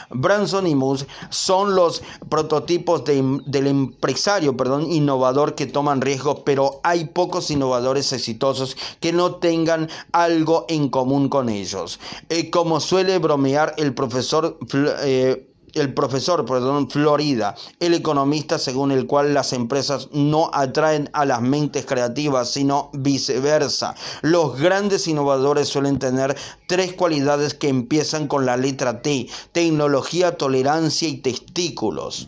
Branson 0.09 0.67
y 0.67 0.75
Moose 0.75 1.07
son 1.29 1.75
los 1.75 2.01
prototipos 2.29 3.03
del 3.05 3.67
empresario 3.67 4.55
perdón, 4.55 4.91
innovador 4.91 5.55
que 5.55 5.67
toman 5.67 6.01
riesgos, 6.01 6.41
pero 6.45 6.79
hay 6.83 7.05
pocos 7.05 7.51
innovadores 7.51 8.11
exitosos 8.13 8.77
que 8.99 9.13
no 9.13 9.35
tengan 9.35 9.89
algo 10.11 10.65
en 10.69 10.89
común 10.89 11.29
con 11.29 11.49
ellos. 11.49 11.99
Eh, 12.29 12.49
como 12.49 12.79
suele 12.79 13.17
bromear 13.19 13.73
el 13.77 13.93
profesor 13.93 14.57
eh, 15.03 15.48
el 15.73 15.93
profesor, 15.93 16.45
perdón, 16.45 16.89
Florida, 16.89 17.55
el 17.79 17.93
economista 17.93 18.59
según 18.59 18.91
el 18.91 19.07
cual 19.07 19.33
las 19.33 19.53
empresas 19.53 20.09
no 20.11 20.49
atraen 20.53 21.09
a 21.13 21.25
las 21.25 21.41
mentes 21.41 21.85
creativas, 21.85 22.49
sino 22.51 22.89
viceversa. 22.93 23.95
Los 24.21 24.59
grandes 24.59 25.07
innovadores 25.07 25.67
suelen 25.67 25.99
tener 25.99 26.35
tres 26.67 26.93
cualidades 26.93 27.53
que 27.53 27.69
empiezan 27.69 28.27
con 28.27 28.45
la 28.45 28.57
letra 28.57 29.01
T, 29.01 29.27
tecnología, 29.51 30.37
tolerancia 30.37 31.07
y 31.07 31.17
testículos. 31.17 32.27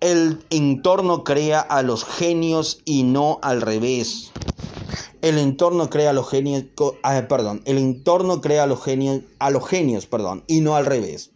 El 0.00 0.44
entorno 0.50 1.24
crea 1.24 1.60
a 1.60 1.82
los 1.82 2.04
genios 2.04 2.80
y 2.84 3.02
no 3.02 3.40
al 3.42 3.60
revés. 3.60 4.30
El 5.22 5.38
entorno 5.38 5.90
crea 5.90 6.10
a 6.10 6.12
los 6.12 6.30
genios, 6.30 6.64
ah, 7.02 7.26
perdón, 7.28 7.62
el 7.64 7.78
entorno 7.78 8.40
crea 8.40 8.62
a 8.62 8.66
los 8.68 8.82
genios, 8.84 9.22
a 9.40 9.50
los 9.50 9.66
genios, 9.66 10.06
perdón, 10.06 10.44
y 10.46 10.60
no 10.60 10.76
al 10.76 10.86
revés. 10.86 11.32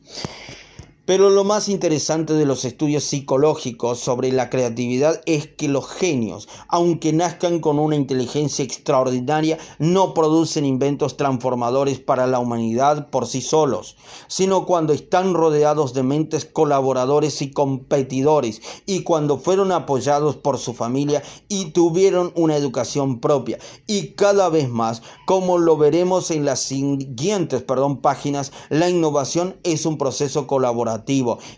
Pero 1.05 1.30
lo 1.30 1.42
más 1.42 1.68
interesante 1.68 2.32
de 2.34 2.46
los 2.46 2.64
estudios 2.64 3.03
psicológicos 3.03 3.98
sobre 3.98 4.30
la 4.30 4.48
creatividad 4.48 5.20
es 5.26 5.48
que 5.48 5.66
los 5.66 5.88
genios, 5.88 6.48
aunque 6.68 7.12
nazcan 7.12 7.59
con 7.59 7.80
una 7.80 7.96
inteligencia 7.96 8.64
extraordinaria, 8.64 9.59
no 9.80 10.14
producen 10.14 10.64
inventos 10.64 11.16
transformadores 11.16 11.98
para 11.98 12.28
la 12.28 12.38
humanidad 12.38 13.11
por 13.11 13.26
sí 13.26 13.40
solos, 13.40 13.96
sino 14.28 14.64
cuando 14.64 14.92
están 14.92 15.34
rodeados 15.34 15.92
de 15.92 16.05
mentes 16.05 16.44
colaboradores 16.44 17.42
y 17.42 17.50
competidores, 17.50 18.62
y 18.86 19.03
cuando 19.03 19.38
fueron 19.38 19.72
apoyados 19.72 20.36
por 20.36 20.57
su 20.57 20.72
familia 20.72 21.24
y 21.48 21.72
tuvieron 21.72 22.32
una 22.36 22.57
educación 22.57 23.18
propia. 23.18 23.59
Y 23.88 24.11
cada 24.11 24.48
vez 24.50 24.68
más, 24.68 25.03
como 25.26 25.59
lo 25.59 25.76
veremos 25.76 26.30
en 26.30 26.44
las 26.44 26.61
siguientes 26.61 27.61
perdón, 27.64 27.96
páginas, 27.96 28.53
la 28.68 28.88
innovación 28.88 29.57
es 29.64 29.84
un 29.84 29.98
proceso 29.98 30.46
colaborativo 30.46 30.92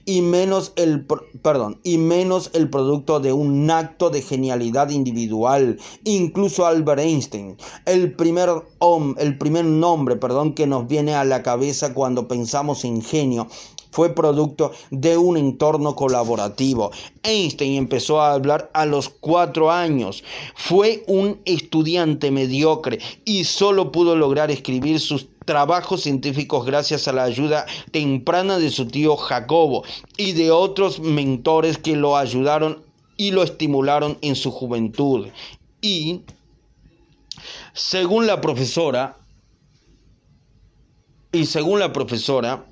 y 0.05 0.23
menos 0.23 0.73
el 0.77 1.07
perdón, 1.43 1.81
y 1.83 1.99
menos 1.99 2.51
el 2.55 2.71
producto 2.71 3.21
de 3.21 3.33
un 3.33 3.71
acto 3.71 4.11
de 4.11 4.23
genialidad 4.23 4.91
individual. 4.91 5.79
Incluso 6.05 6.67
Albert 6.67 7.01
Einstein, 7.01 7.57
el 7.87 8.13
primer 8.15 8.51
el 9.19 9.39
primer 9.39 9.65
nombre, 9.65 10.17
perdón, 10.17 10.55
que 10.55 10.67
nos 10.67 10.87
viene 10.87 11.15
a 11.15 11.25
la 11.25 11.43
cabeza 11.43 11.95
cuando 11.95 12.29
pensamos 12.29 12.85
en 12.85 13.03
genio, 13.03 13.49
fue 13.95 14.13
producto 14.13 14.73
de 14.91 15.17
un 15.17 15.37
entorno 15.37 15.95
colaborativo. 15.95 16.91
Einstein 17.23 17.77
empezó 17.77 18.21
a 18.21 18.33
hablar 18.33 18.69
a 18.75 18.87
los 18.87 19.09
cuatro 19.09 19.71
años. 19.71 20.25
Fue 20.57 21.05
un 21.07 21.39
estudiante 21.45 22.33
mediocre 22.33 22.99
y 23.25 23.45
solo 23.45 23.93
pudo 23.93 24.17
lograr 24.17 24.51
escribir 24.51 24.99
sus 24.99 25.29
trabajos 25.45 26.03
científicos 26.03 26.67
gracias 26.67 27.09
a 27.09 27.13
la 27.13 27.25
ayuda 27.25 27.67
temprana 27.91 28.59
de 28.59 28.71
su 28.71 28.87
tío 28.87 29.17
Jacobo 29.17 29.85
y 30.17 30.33
de 30.33 30.51
otros 30.51 31.01
mentores 31.01 31.79
que 31.79 31.97
lo 31.97 32.17
ayudaron 32.17 32.83
y 33.17 33.31
lo 33.31 33.43
estimularon 33.43 34.19
en 34.23 34.37
su 34.37 34.51
juventud. 34.51 35.29
Y, 35.81 36.23
según 37.73 38.27
la 38.27 38.41
profesora, 38.41 39.19
y 41.33 41.47
según 41.47 41.81
la 41.81 41.93
profesora, 41.93 42.67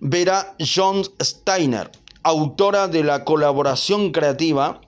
Vera 0.00 0.56
John 0.60 1.02
Steiner, 1.20 1.90
autora 2.22 2.88
de 2.88 3.02
la 3.02 3.24
colaboración 3.24 4.12
creativa, 4.12 4.80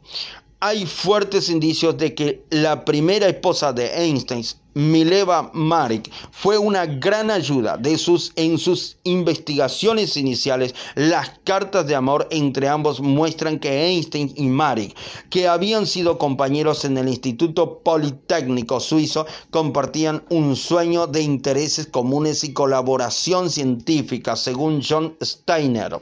hay 0.61 0.85
fuertes 0.85 1.49
indicios 1.49 1.97
de 1.97 2.15
que 2.15 2.45
la 2.51 2.85
primera 2.85 3.27
esposa 3.27 3.73
de 3.73 3.87
Einstein, 4.05 4.45
Mileva 4.75 5.51
Marek, 5.55 6.11
fue 6.31 6.59
una 6.59 6.85
gran 6.85 7.31
ayuda 7.31 7.79
de 7.79 7.97
sus, 7.97 8.33
en 8.37 8.59
sus 8.59 8.99
investigaciones 9.05 10.19
iniciales. 10.19 10.75
Las 10.95 11.31
cartas 11.45 11.87
de 11.87 11.95
amor 11.95 12.29
entre 12.31 12.69
ambos 12.69 13.01
muestran 13.01 13.59
que 13.59 13.87
Einstein 13.87 14.35
y 14.37 14.49
Marek, 14.49 14.95
que 15.31 15.49
habían 15.49 15.87
sido 15.87 16.19
compañeros 16.19 16.85
en 16.85 16.99
el 16.99 17.09
Instituto 17.09 17.79
Politécnico 17.79 18.81
Suizo, 18.81 19.27
compartían 19.51 20.25
un 20.29 20.57
sueño 20.57 21.07
de 21.07 21.23
intereses 21.23 21.87
comunes 21.87 22.45
y 22.45 22.53
colaboración 22.53 23.49
científica, 23.49 24.37
según 24.37 24.83
John 24.87 25.17
Steiner. 25.23 26.01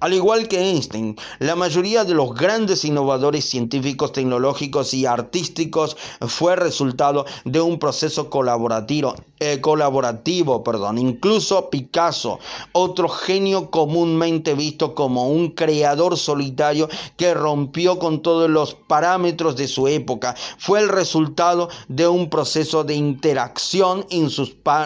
Al 0.00 0.14
igual 0.14 0.46
que 0.46 0.60
Einstein, 0.60 1.16
la 1.40 1.56
mayoría 1.56 2.04
de 2.04 2.14
los 2.14 2.32
grandes 2.32 2.84
innovadores 2.84 3.44
científicos, 3.44 4.12
tecnológicos 4.12 4.94
y 4.94 5.06
artísticos 5.06 5.96
fue 6.20 6.54
resultado 6.54 7.26
de 7.44 7.60
un 7.60 7.80
proceso 7.80 8.30
colaborativo, 8.30 9.16
eh, 9.40 9.60
colaborativo, 9.60 10.62
perdón. 10.62 10.98
Incluso 10.98 11.68
Picasso, 11.68 12.38
otro 12.70 13.08
genio 13.08 13.72
comúnmente 13.72 14.54
visto 14.54 14.94
como 14.94 15.30
un 15.30 15.50
creador 15.50 16.16
solitario 16.16 16.88
que 17.16 17.34
rompió 17.34 17.98
con 17.98 18.22
todos 18.22 18.48
los 18.48 18.74
parámetros 18.74 19.56
de 19.56 19.66
su 19.66 19.88
época, 19.88 20.36
fue 20.58 20.78
el 20.78 20.88
resultado 20.88 21.70
de 21.88 22.06
un 22.06 22.30
proceso 22.30 22.84
de 22.84 22.94
interacción 22.94 24.06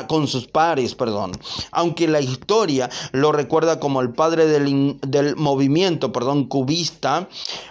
con 0.06 0.26
sus 0.26 0.46
pares, 0.46 0.94
perdón. 0.94 1.32
Aunque 1.70 2.08
la 2.08 2.20
historia 2.20 2.88
lo 3.12 3.30
recuerda 3.30 3.78
como 3.78 4.00
el 4.00 4.14
padre 4.14 4.46
del 4.46 4.98
del 5.02 5.36
movimiento 5.36 6.12
perdón, 6.12 6.46
cubista, 6.46 7.28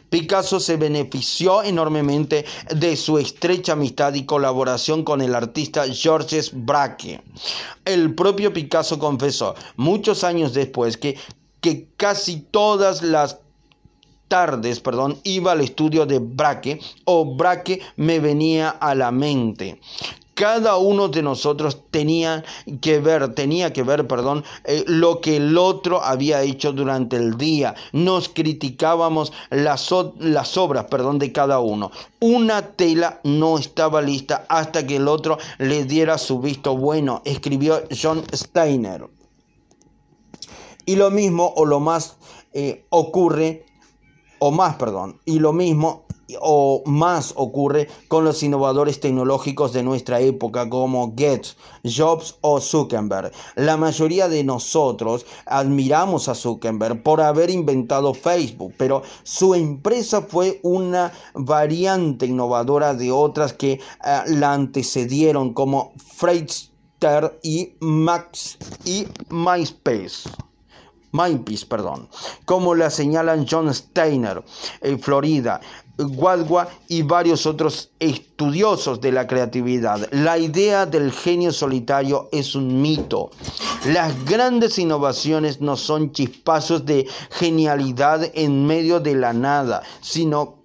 Picasso 0.09 0.59
se 0.59 0.75
benefició 0.75 1.63
enormemente 1.63 2.45
de 2.75 2.95
su 2.97 3.17
estrecha 3.17 3.73
amistad 3.73 4.13
y 4.13 4.25
colaboración 4.25 5.03
con 5.03 5.21
el 5.21 5.33
artista 5.33 5.85
Georges 5.87 6.51
Braque. 6.53 7.21
El 7.85 8.13
propio 8.13 8.53
Picasso 8.53 8.99
confesó 8.99 9.55
muchos 9.77 10.23
años 10.23 10.53
después 10.53 10.97
que, 10.97 11.17
que 11.61 11.87
casi 11.95 12.41
todas 12.41 13.01
las 13.01 13.39
tardes, 14.27 14.79
perdón, 14.79 15.19
iba 15.23 15.53
al 15.53 15.61
estudio 15.61 16.05
de 16.05 16.19
Braque 16.19 16.79
o 17.05 17.35
Braque 17.35 17.81
me 17.95 18.19
venía 18.19 18.69
a 18.69 18.95
la 18.95 19.11
mente 19.11 19.79
cada 20.33 20.77
uno 20.77 21.07
de 21.07 21.21
nosotros 21.21 21.77
tenía 21.91 22.43
que 22.81 22.99
ver, 22.99 23.33
tenía 23.35 23.73
que 23.73 23.83
ver, 23.83 24.07
perdón, 24.07 24.43
eh, 24.63 24.83
lo 24.87 25.21
que 25.21 25.37
el 25.37 25.57
otro 25.57 26.01
había 26.01 26.41
hecho 26.41 26.71
durante 26.73 27.17
el 27.17 27.37
día. 27.37 27.75
Nos 27.91 28.29
criticábamos 28.29 29.33
las, 29.49 29.89
las 30.19 30.57
obras, 30.57 30.85
perdón, 30.85 31.19
de 31.19 31.31
cada 31.31 31.59
uno. 31.59 31.91
Una 32.19 32.73
tela 32.73 33.19
no 33.23 33.57
estaba 33.57 34.01
lista 34.01 34.45
hasta 34.49 34.85
que 34.85 34.97
el 34.97 35.07
otro 35.07 35.37
le 35.57 35.85
diera 35.85 36.17
su 36.17 36.39
visto 36.39 36.75
bueno, 36.75 37.21
escribió 37.25 37.83
John 37.99 38.23
Steiner. 38.33 39.07
Y 40.85 40.95
lo 40.95 41.11
mismo 41.11 41.53
o 41.55 41.65
lo 41.65 41.79
más 41.79 42.17
eh, 42.53 42.85
ocurre, 42.89 43.65
o 44.43 44.49
más, 44.49 44.75
perdón, 44.75 45.19
y 45.23 45.37
lo 45.37 45.53
mismo 45.53 46.05
o 46.39 46.81
más 46.87 47.33
ocurre 47.35 47.87
con 48.07 48.23
los 48.23 48.41
innovadores 48.41 48.99
tecnológicos 48.99 49.71
de 49.71 49.83
nuestra 49.83 50.19
época 50.19 50.67
como 50.67 51.09
Gates, 51.09 51.57
Jobs 51.83 52.37
o 52.41 52.59
Zuckerberg. 52.59 53.31
La 53.55 53.77
mayoría 53.77 54.27
de 54.29 54.43
nosotros 54.43 55.27
admiramos 55.45 56.27
a 56.27 56.33
Zuckerberg 56.33 57.03
por 57.03 57.21
haber 57.21 57.51
inventado 57.51 58.15
Facebook, 58.15 58.73
pero 58.77 59.03
su 59.21 59.53
empresa 59.53 60.23
fue 60.23 60.59
una 60.63 61.11
variante 61.35 62.25
innovadora 62.25 62.95
de 62.95 63.11
otras 63.11 63.53
que 63.53 63.73
eh, 63.73 63.79
la 64.25 64.53
antecedieron 64.53 65.53
como 65.53 65.93
Friendster 66.15 67.39
y 67.43 67.75
Max 67.79 68.57
y 68.85 69.05
MySpace. 69.29 70.29
MySpace, 71.11 71.65
perdón, 71.65 72.07
como 72.45 72.75
la 72.75 72.89
señalan 72.89 73.45
John 73.49 73.73
Steiner, 73.73 74.43
en 74.81 74.99
Florida, 74.99 75.61
Guadua 75.97 76.67
y 76.87 77.03
varios 77.03 77.45
otros 77.45 77.91
estudiosos 77.99 79.01
de 79.01 79.11
la 79.11 79.27
creatividad. 79.27 80.07
La 80.11 80.37
idea 80.37 80.85
del 80.85 81.11
genio 81.11 81.51
solitario 81.51 82.29
es 82.31 82.55
un 82.55 82.81
mito. 82.81 83.29
Las 83.85 84.25
grandes 84.25 84.79
innovaciones 84.79 85.61
no 85.61 85.77
son 85.77 86.11
chispazos 86.11 86.85
de 86.85 87.07
genialidad 87.31 88.29
en 88.33 88.65
medio 88.65 88.99
de 88.99 89.15
la 89.15 89.33
nada, 89.33 89.83
sino 90.01 90.61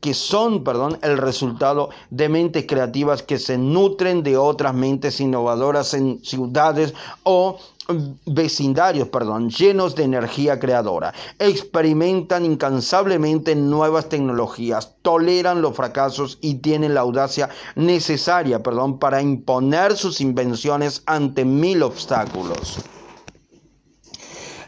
que 0.00 0.14
son, 0.14 0.64
perdón, 0.64 0.98
el 1.02 1.18
resultado 1.18 1.90
de 2.08 2.28
mentes 2.28 2.64
creativas 2.66 3.22
que 3.22 3.38
se 3.38 3.58
nutren 3.58 4.22
de 4.22 4.36
otras 4.36 4.74
mentes 4.74 5.20
innovadoras 5.20 5.92
en 5.92 6.24
ciudades 6.24 6.94
o 7.22 7.58
vecindarios, 8.26 9.08
perdón, 9.08 9.50
llenos 9.50 9.94
de 9.94 10.04
energía 10.04 10.58
creadora. 10.58 11.12
Experimentan 11.38 12.44
incansablemente 12.44 13.54
nuevas 13.54 14.08
tecnologías, 14.08 14.96
toleran 15.02 15.62
los 15.62 15.76
fracasos 15.76 16.38
y 16.40 16.56
tienen 16.56 16.94
la 16.94 17.00
audacia 17.00 17.48
necesaria, 17.74 18.62
perdón, 18.62 18.98
para 18.98 19.22
imponer 19.22 19.96
sus 19.96 20.20
invenciones 20.20 21.02
ante 21.06 21.44
mil 21.44 21.82
obstáculos. 21.82 22.78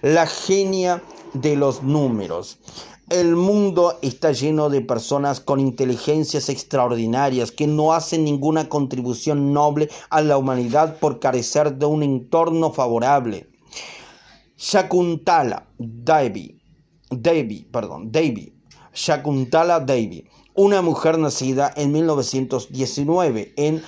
La 0.02 0.26
genia 0.26 1.02
de 1.32 1.56
los 1.56 1.82
números. 1.82 2.58
El 3.12 3.36
mundo 3.36 3.98
está 4.00 4.32
lleno 4.32 4.70
de 4.70 4.80
personas 4.80 5.38
con 5.38 5.60
inteligencias 5.60 6.48
extraordinarias 6.48 7.52
que 7.52 7.66
no 7.66 7.92
hacen 7.92 8.24
ninguna 8.24 8.70
contribución 8.70 9.52
noble 9.52 9.90
a 10.08 10.22
la 10.22 10.38
humanidad 10.38 10.96
por 10.98 11.20
carecer 11.20 11.74
de 11.74 11.84
un 11.84 12.02
entorno 12.02 12.72
favorable. 12.72 13.50
Shakuntala 14.56 15.68
Devi, 15.76 16.58
Devi, 17.10 17.64
perdón, 17.70 18.10
Devi, 18.10 18.54
Shakuntala 18.94 19.80
Devi, 19.80 20.26
una 20.54 20.80
mujer 20.80 21.18
nacida 21.18 21.70
en 21.76 21.92
1919 21.92 23.52
en 23.58 23.82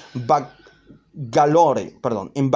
Bangalore, 1.14 1.96
perdón, 2.02 2.30
en 2.34 2.50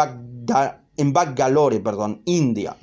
Bangalore, 1.15 1.81
perdón, 1.81 2.21
India. 2.27 2.77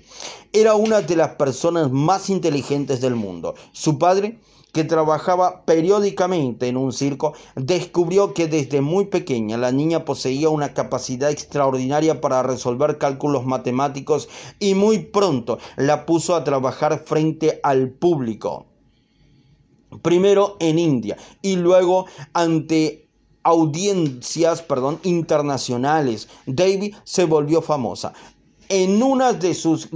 Era 0.56 0.76
una 0.76 1.01
de 1.01 1.18
las 1.18 1.32
personas 1.32 1.91
más 1.91 2.30
inteligentes 2.30 3.01
del 3.01 3.16
mundo. 3.16 3.56
Su 3.74 3.99
padre, 3.99 4.39
que 4.72 4.86
trabajaba 4.86 5.66
periódicamente 5.66 6.70
en 6.70 6.78
un 6.78 6.93
circo, 6.93 7.34
descubrió 7.58 8.34
que 8.34 8.47
desde 8.47 8.80
muy 8.80 9.08
pequeña 9.08 9.58
la 9.58 9.74
niña 9.74 10.06
poseía 10.06 10.47
una 10.47 10.74
capacidad 10.74 11.30
extraordinaria 11.30 12.22
para 12.22 12.41
resolver 12.41 12.97
cálculos 12.97 13.45
matemáticos 13.45 14.30
y 14.58 14.76
muy 14.76 14.99
pronto 14.99 15.60
la 15.76 16.06
puso 16.06 16.36
a 16.36 16.45
trabajar 16.45 17.03
frente 17.06 17.60
al 17.62 17.89
público. 17.89 18.66
Primero 20.01 20.56
en 20.62 20.80
India 20.80 21.18
y 21.41 21.58
luego 21.58 22.06
ante 22.32 23.10
audiencias 23.43 24.62
perdón, 24.62 25.01
internacionales. 25.03 26.30
David 26.45 26.95
se 27.03 27.26
volvió 27.26 27.62
famosa. 27.62 28.14
En 28.70 29.03
una 29.03 29.34
de 29.34 29.53
sus 29.53 29.89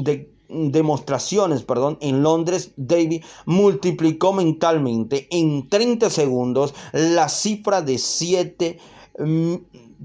demostraciones 0.50 1.64
perdón, 1.64 1.97
en 2.02 2.24
Londres, 2.24 2.72
David 2.76 3.24
multiplicó 3.45 4.34
mentalmente 4.34 5.28
en 5.32 5.70
30 5.70 6.10
segundos 6.10 6.74
la 6.91 7.30
cifra 7.30 7.82
de 7.82 7.97
7, 7.97 8.80
mm, 9.20 9.56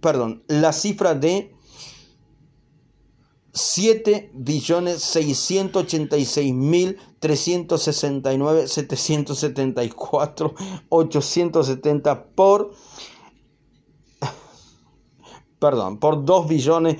perdón, 0.00 0.42
la 0.48 0.72
cifra 0.72 1.14
de 1.14 1.54
7 3.54 4.30
billones 4.34 5.00
686 5.02 6.52
mil 6.52 6.98
369 7.20 8.66
774 8.66 10.54
870 10.88 12.24
por 12.34 12.72
perdón, 15.60 15.98
por 15.98 16.24
2 16.24 16.48
billones 16.48 16.96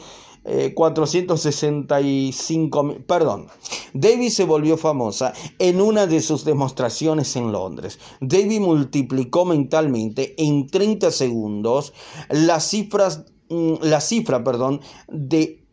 465 0.75 2.91
eh, 2.91 3.01
perdón. 3.07 3.47
David 3.95 4.29
se 4.29 4.45
volvió 4.45 4.77
famosa 4.77 5.33
en 5.59 5.81
una 5.81 6.07
de 6.07 6.21
sus 6.21 6.45
demostraciones 6.45 7.35
en 7.37 7.53
Londres. 7.53 7.99
David 8.21 8.61
multiplicó 8.61 9.47
mentalmente 9.47 10.35
en 10.37 10.69
30 10.69 11.11
segundos 11.11 11.95
las 12.29 12.69
cifras, 12.69 13.25
mm, 13.49 13.75
la 13.83 14.01
cifra, 14.01 14.45
perdón, 14.45 14.81
de 15.09 15.65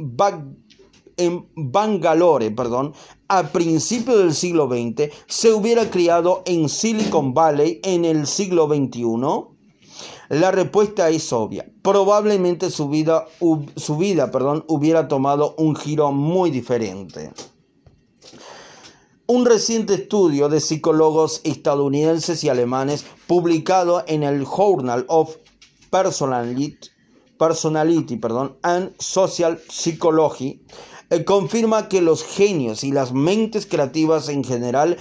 Bangalore, 1.57 2.51
perdón, 2.53 2.95
a 3.29 3.49
principios 3.49 4.18
del 4.18 4.35
siglo 4.35 4.68
XX, 4.68 5.12
se 5.26 5.53
hubiera 5.53 5.91
criado 5.91 6.43
en 6.47 6.68
Silicon 6.68 7.35
Valley 7.35 7.81
en 7.83 8.05
el 8.05 8.26
siglo 8.26 8.66
XXI? 8.66 9.58
La 10.29 10.51
respuesta 10.51 11.09
es 11.09 11.33
obvia. 11.33 11.66
Probablemente 11.83 12.70
su 12.70 12.89
vida, 12.89 13.26
su 13.76 13.97
vida 13.97 14.31
perdón, 14.31 14.64
hubiera 14.68 15.09
tomado 15.09 15.55
un 15.57 15.74
giro 15.74 16.12
muy 16.12 16.51
diferente. 16.51 17.33
Un 19.26 19.47
reciente 19.47 19.95
estudio 19.95 20.49
de 20.49 20.61
psicólogos 20.61 21.41
estadounidenses 21.45 22.45
y 22.45 22.49
alemanes 22.49 23.05
publicado 23.26 24.05
en 24.07 24.22
el 24.22 24.45
Journal 24.45 25.05
of 25.09 25.37
Personality, 25.91 26.91
Personality 27.39 28.20
and 28.62 28.93
Social 28.99 29.59
Psychology 29.68 30.61
eh, 31.11 31.24
confirma 31.24 31.89
que 31.89 32.03
los 32.03 32.22
genios 32.22 32.85
y 32.85 32.93
las 32.93 33.12
mentes 33.12 33.64
creativas 33.64 34.29
en 34.29 34.45
general 34.45 34.99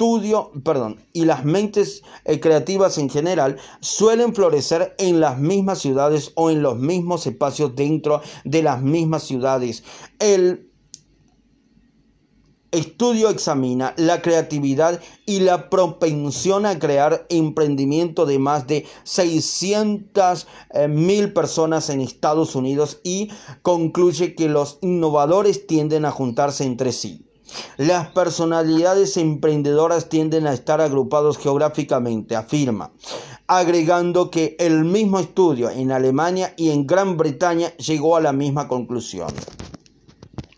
estudio, 0.00 0.50
perdón, 0.64 0.98
y 1.12 1.26
las 1.26 1.44
mentes 1.44 2.02
eh, 2.24 2.40
creativas 2.40 2.96
en 2.96 3.10
general 3.10 3.58
suelen 3.80 4.34
florecer 4.34 4.94
en 4.96 5.20
las 5.20 5.38
mismas 5.38 5.80
ciudades 5.80 6.32
o 6.36 6.50
en 6.50 6.62
los 6.62 6.78
mismos 6.78 7.26
espacios 7.26 7.76
dentro 7.76 8.22
de 8.44 8.62
las 8.62 8.80
mismas 8.80 9.24
ciudades. 9.24 9.84
El 10.18 10.70
estudio 12.70 13.28
examina 13.28 13.92
la 13.98 14.22
creatividad 14.22 15.02
y 15.26 15.40
la 15.40 15.68
propensión 15.68 16.64
a 16.64 16.78
crear 16.78 17.26
emprendimiento 17.28 18.24
de 18.24 18.38
más 18.38 18.66
de 18.66 18.86
600 19.04 20.46
eh, 20.70 20.88
mil 20.88 21.34
personas 21.34 21.90
en 21.90 22.00
Estados 22.00 22.54
Unidos 22.54 23.00
y 23.04 23.30
concluye 23.60 24.34
que 24.34 24.48
los 24.48 24.78
innovadores 24.80 25.66
tienden 25.66 26.06
a 26.06 26.10
juntarse 26.10 26.64
entre 26.64 26.92
sí. 26.92 27.26
Las 27.76 28.08
personalidades 28.08 29.16
emprendedoras 29.16 30.08
tienden 30.08 30.46
a 30.46 30.52
estar 30.52 30.80
agrupados 30.80 31.38
geográficamente, 31.38 32.36
afirma, 32.36 32.90
agregando 33.46 34.30
que 34.30 34.56
el 34.58 34.84
mismo 34.84 35.18
estudio 35.18 35.70
en 35.70 35.92
Alemania 35.92 36.54
y 36.56 36.70
en 36.70 36.86
Gran 36.86 37.16
Bretaña 37.16 37.74
llegó 37.76 38.16
a 38.16 38.20
la 38.20 38.32
misma 38.32 38.68
conclusión. 38.68 39.32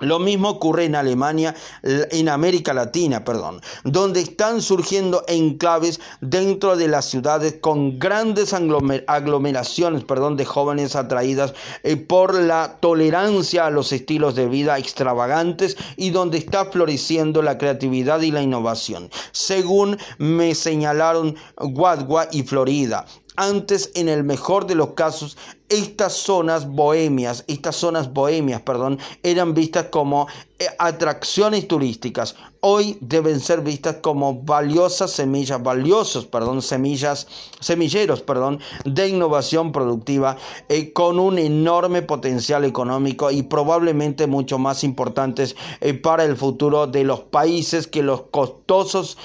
Lo 0.02 0.18
mismo 0.18 0.50
ocurre 0.50 0.84
en 0.84 0.96
Alemania, 0.96 1.54
en 1.82 2.28
América 2.28 2.74
Latina, 2.74 3.24
perdón, 3.24 3.60
donde 3.84 4.20
están 4.20 4.60
surgiendo 4.60 5.22
enclaves 5.28 6.00
dentro 6.20 6.76
de 6.76 6.88
las 6.88 7.04
ciudades 7.04 7.54
con 7.60 8.00
grandes 8.00 8.52
aglomeraciones, 8.52 10.02
perdón, 10.02 10.36
de 10.36 10.44
jóvenes 10.44 10.96
atraídas 10.96 11.54
eh, 11.84 11.96
por 11.96 12.34
la 12.34 12.78
tolerancia 12.80 13.66
a 13.66 13.70
los 13.70 13.92
estilos 13.92 14.34
de 14.34 14.48
vida 14.48 14.76
extravagantes 14.76 15.76
y 15.96 16.10
donde 16.10 16.38
está 16.38 16.64
floreciendo 16.64 17.40
la 17.40 17.56
creatividad 17.56 18.20
y 18.22 18.32
la 18.32 18.42
innovación. 18.42 19.08
Según 19.30 19.98
me 20.18 20.56
señalaron 20.56 21.36
Guadua 21.56 22.26
y 22.32 22.42
Florida, 22.42 23.06
antes, 23.36 23.90
en 23.94 24.08
el 24.08 24.24
mejor 24.24 24.66
de 24.66 24.74
los 24.74 24.90
casos, 24.90 25.36
estas 25.68 26.12
zonas 26.12 26.68
bohemias, 26.68 27.44
estas 27.46 27.76
zonas 27.76 28.12
bohemias, 28.12 28.60
perdón, 28.60 28.98
eran 29.22 29.54
vistas 29.54 29.86
como 29.90 30.28
eh, 30.58 30.66
atracciones 30.78 31.66
turísticas. 31.66 32.36
Hoy 32.60 32.98
deben 33.00 33.40
ser 33.40 33.62
vistas 33.62 33.96
como 34.02 34.42
valiosas 34.42 35.12
semillas, 35.12 35.62
valiosos, 35.62 36.26
perdón, 36.26 36.60
semillas, 36.60 37.26
semilleros, 37.60 38.20
perdón, 38.20 38.60
de 38.84 39.08
innovación 39.08 39.72
productiva 39.72 40.36
eh, 40.68 40.92
con 40.92 41.18
un 41.18 41.38
enorme 41.38 42.02
potencial 42.02 42.66
económico 42.66 43.30
y 43.30 43.42
probablemente 43.42 44.26
mucho 44.26 44.58
más 44.58 44.84
importantes 44.84 45.56
eh, 45.80 45.94
para 45.94 46.24
el 46.24 46.36
futuro 46.36 46.86
de 46.86 47.04
los 47.04 47.20
países 47.20 47.86
que 47.86 48.02
los 48.02 48.24
costosos 48.30 49.16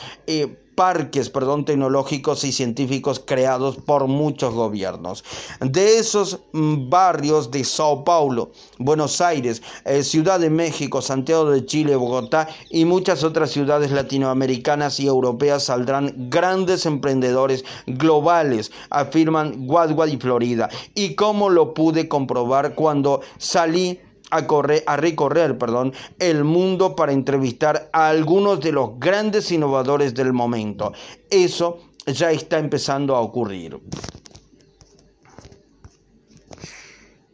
parques, 0.78 1.32
perdón, 1.32 1.66
tecnológicos 1.66 2.44
y 2.44 2.52
científicos 2.52 3.20
creados 3.26 3.78
por 3.78 4.06
muchos 4.06 4.54
gobiernos. 4.54 5.24
De 5.60 5.98
esos 5.98 6.40
mm, 6.54 6.88
barrios 6.88 7.50
de 7.50 7.64
Sao 7.64 8.04
Paulo, 8.04 8.52
Buenos 8.78 9.20
Aires, 9.20 9.64
eh, 9.86 10.04
Ciudad 10.04 10.40
de 10.40 10.52
México, 10.52 11.02
Santiago 11.02 11.50
de 11.50 11.66
Chile, 11.66 11.96
Bogotá 11.96 12.48
y 12.70 12.86
muchas 12.86 13.24
otras 13.24 13.50
ciudades 13.50 13.90
latinoamericanas 13.90 15.00
y 15.00 15.08
europeas 15.08 15.64
saldrán 15.64 16.30
grandes 16.30 16.86
emprendedores 16.86 17.66
globales, 17.88 18.72
afirman 18.92 19.66
Guadua 19.66 20.08
y 20.08 20.18
Florida. 20.18 20.70
Y 20.94 21.16
cómo 21.16 21.50
lo 21.50 21.74
pude 21.74 22.08
comprobar 22.08 22.76
cuando 22.76 23.22
salí 23.40 24.00
a, 24.32 24.48
correr, 24.48 24.84
a 24.86 24.98
recorrer 24.98 25.58
perdón, 25.58 25.94
el 26.20 26.44
mundo 26.44 26.96
para 26.96 27.12
entrevistar 27.12 27.90
a 27.94 28.10
algunos 28.10 28.60
de 28.60 28.72
los 28.72 29.00
grandes 29.00 29.52
innovadores 29.52 30.14
del 30.14 30.34
momento. 30.34 30.94
Eso 31.30 31.80
ya 32.06 32.32
está 32.32 32.60
empezando 32.60 33.16
a 33.16 33.22
ocurrir. 33.22 33.80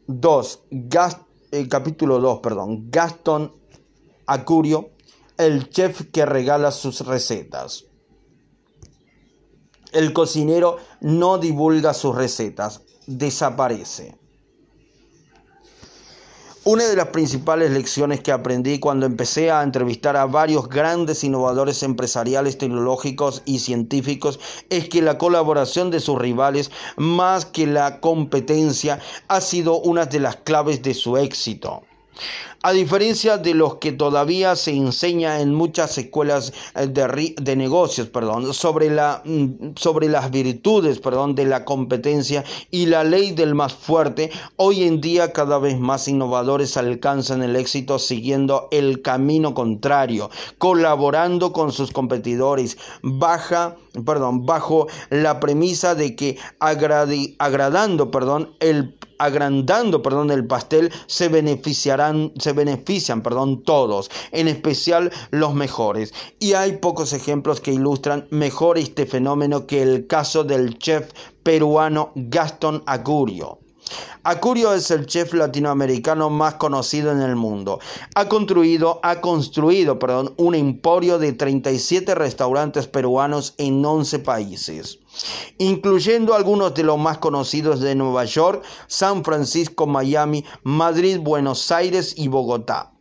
2. 0.07 0.63
Eh, 1.51 1.67
capítulo 1.67 2.19
2, 2.19 2.39
perdón. 2.39 2.89
Gaston 2.89 3.53
Acurio, 4.25 4.91
el 5.37 5.69
chef 5.69 6.09
que 6.11 6.25
regala 6.25 6.71
sus 6.71 7.05
recetas. 7.05 7.85
El 9.91 10.11
cocinero 10.13 10.77
no 11.01 11.37
divulga 11.37 11.93
sus 11.93 12.15
recetas, 12.15 12.81
desaparece. 13.05 14.17
Una 16.65 16.85
de 16.85 16.95
las 16.95 17.07
principales 17.07 17.71
lecciones 17.71 18.21
que 18.21 18.31
aprendí 18.31 18.79
cuando 18.79 19.05
empecé 19.05 19.51
a 19.51 19.63
entrevistar 19.63 20.15
a 20.15 20.25
varios 20.25 20.69
grandes 20.69 21.25
innovadores 21.25 21.83
empresariales, 21.83 22.57
tecnológicos 22.57 23.41
y 23.43 23.59
científicos 23.59 24.39
es 24.69 24.87
que 24.87 25.01
la 25.01 25.17
colaboración 25.17 25.91
de 25.91 25.99
sus 25.99 26.17
rivales, 26.17 26.71
más 26.95 27.45
que 27.45 27.67
la 27.67 27.99
competencia, 27.99 29.01
ha 29.27 29.41
sido 29.41 29.81
una 29.81 30.05
de 30.05 30.21
las 30.21 30.37
claves 30.37 30.81
de 30.81 30.93
su 30.93 31.17
éxito. 31.17 31.83
A 32.65 32.71
diferencia 32.71 33.37
de 33.37 33.53
los 33.53 33.75
que 33.75 33.91
todavía 33.91 34.55
se 34.55 34.71
enseña 34.71 35.41
en 35.41 35.53
muchas 35.53 35.97
escuelas 35.97 36.53
eh, 36.75 36.87
de, 36.87 37.55
negocios, 37.57 38.07
perdón, 38.07 38.53
sobre, 38.53 38.89
la, 38.89 39.21
mm, 39.25 39.73
sobre 39.75 40.07
las 40.07 40.31
virtudes, 40.31 40.99
perdón, 40.99 41.35
de 41.35 41.43
la 41.43 41.65
competencia 41.65 42.45
y 42.71 42.85
la 42.85 43.03
ley 43.03 43.31
del 43.31 43.53
más 43.53 43.73
fuerte, 43.73 44.31
hoy 44.55 44.83
en 44.83 45.01
día 45.01 45.33
cada 45.33 45.59
vez 45.59 45.77
más 45.77 46.07
innovadores 46.07 46.77
alcanzan 46.77 47.43
el 47.43 47.57
éxito 47.57 47.99
siguiendo 47.99 48.69
el 48.71 49.01
camino 49.01 49.53
contrario, 49.53 50.29
colaborando 50.57 51.51
con 51.51 51.73
sus 51.73 51.91
competidores, 51.91 52.77
perdón, 54.05 54.45
bajo 54.45 54.87
la 55.09 55.41
premisa 55.41 55.95
de 55.95 56.15
que 56.15 56.37
agradando, 56.59 58.09
perdón, 58.09 58.55
el 58.61 58.95
agrandando, 59.23 60.01
perdón, 60.01 60.31
el 60.31 60.45
pastel, 60.45 60.91
se 61.07 61.29
beneficiarán, 61.29 62.33
se 62.37 62.53
benefician, 62.53 63.21
perdón, 63.21 63.63
todos, 63.63 64.11
en 64.31 64.47
especial 64.47 65.11
los 65.31 65.53
mejores. 65.53 66.13
Y 66.39 66.53
hay 66.53 66.77
pocos 66.77 67.13
ejemplos 67.13 67.61
que 67.61 67.71
ilustran 67.73 68.27
mejor 68.29 68.77
este 68.77 69.05
fenómeno 69.05 69.65
que 69.65 69.81
el 69.81 70.07
caso 70.07 70.43
del 70.43 70.77
chef 70.77 71.11
peruano 71.43 72.11
Gaston 72.15 72.83
Agurio. 72.85 73.62
Acurio 74.23 74.73
es 74.73 74.89
el 74.91 75.05
chef 75.05 75.33
latinoamericano 75.33 76.29
más 76.29 76.55
conocido 76.55 77.11
en 77.11 77.21
el 77.21 77.35
mundo. 77.35 77.79
Ha 78.15 78.29
construido, 78.29 79.01
ha 79.03 79.19
construido 79.19 79.99
perdón, 79.99 80.33
un 80.37 80.55
emporio 80.55 81.19
de 81.19 81.33
37 81.33 82.15
restaurantes 82.15 82.87
peruanos 82.87 83.53
en 83.57 83.83
11 83.83 84.19
países, 84.19 84.99
incluyendo 85.57 86.33
algunos 86.33 86.73
de 86.73 86.83
los 86.83 86.97
más 86.97 87.17
conocidos 87.17 87.81
de 87.81 87.95
Nueva 87.95 88.23
York, 88.23 88.63
San 88.87 89.25
Francisco, 89.25 89.87
Miami, 89.87 90.45
Madrid, 90.63 91.19
Buenos 91.19 91.69
Aires 91.71 92.13
y 92.17 92.29
Bogotá 92.29 92.92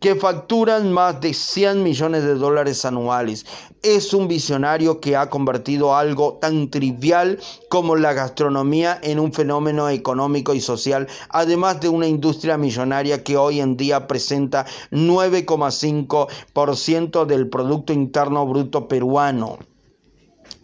que 0.00 0.16
facturan 0.16 0.92
más 0.92 1.20
de 1.20 1.32
100 1.32 1.80
millones 1.82 2.24
de 2.24 2.34
dólares 2.34 2.84
anuales. 2.84 3.46
Es 3.82 4.12
un 4.12 4.28
visionario 4.28 5.00
que 5.00 5.16
ha 5.16 5.30
convertido 5.30 5.96
algo 5.96 6.38
tan 6.40 6.70
trivial 6.70 7.38
como 7.68 7.96
la 7.96 8.12
gastronomía 8.12 8.98
en 9.02 9.18
un 9.20 9.32
fenómeno 9.32 9.88
económico 9.88 10.52
y 10.54 10.60
social, 10.60 11.06
además 11.28 11.80
de 11.80 11.88
una 11.88 12.08
industria 12.08 12.58
millonaria 12.58 13.22
que 13.22 13.36
hoy 13.36 13.60
en 13.60 13.76
día 13.76 14.08
presenta 14.08 14.66
9,5% 14.90 17.26
del 17.26 17.48
Producto 17.48 17.92
Interno 17.92 18.44
Bruto 18.46 18.88
peruano 18.88 19.58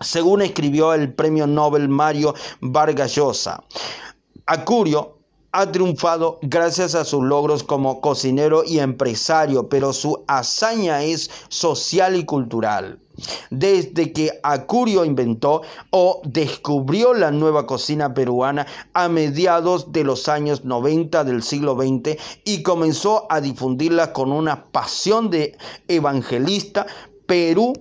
según 0.00 0.42
escribió 0.42 0.94
el 0.94 1.12
premio 1.12 1.46
Nobel 1.46 1.88
Mario 1.88 2.34
Vargas 2.60 3.16
Llosa. 3.16 3.64
Acurio 4.46 5.17
ha 5.52 5.72
triunfado 5.72 6.38
gracias 6.42 6.94
a 6.94 7.04
sus 7.04 7.24
logros 7.24 7.62
como 7.62 8.00
cocinero 8.00 8.64
y 8.64 8.80
empresario, 8.80 9.68
pero 9.68 9.92
su 9.92 10.24
hazaña 10.26 11.02
es 11.02 11.30
social 11.48 12.16
y 12.16 12.24
cultural. 12.24 12.98
Desde 13.50 14.12
que 14.12 14.38
Acurio 14.44 15.04
inventó 15.04 15.62
o 15.90 16.20
descubrió 16.24 17.14
la 17.14 17.32
nueva 17.32 17.66
cocina 17.66 18.14
peruana 18.14 18.66
a 18.92 19.08
mediados 19.08 19.90
de 19.92 20.04
los 20.04 20.28
años 20.28 20.64
90 20.64 21.24
del 21.24 21.42
siglo 21.42 21.76
XX 21.76 22.16
y 22.44 22.62
comenzó 22.62 23.26
a 23.28 23.40
difundirla 23.40 24.12
con 24.12 24.30
una 24.30 24.66
pasión 24.66 25.30
de 25.30 25.56
evangelista, 25.88 26.86
Perú 27.26 27.72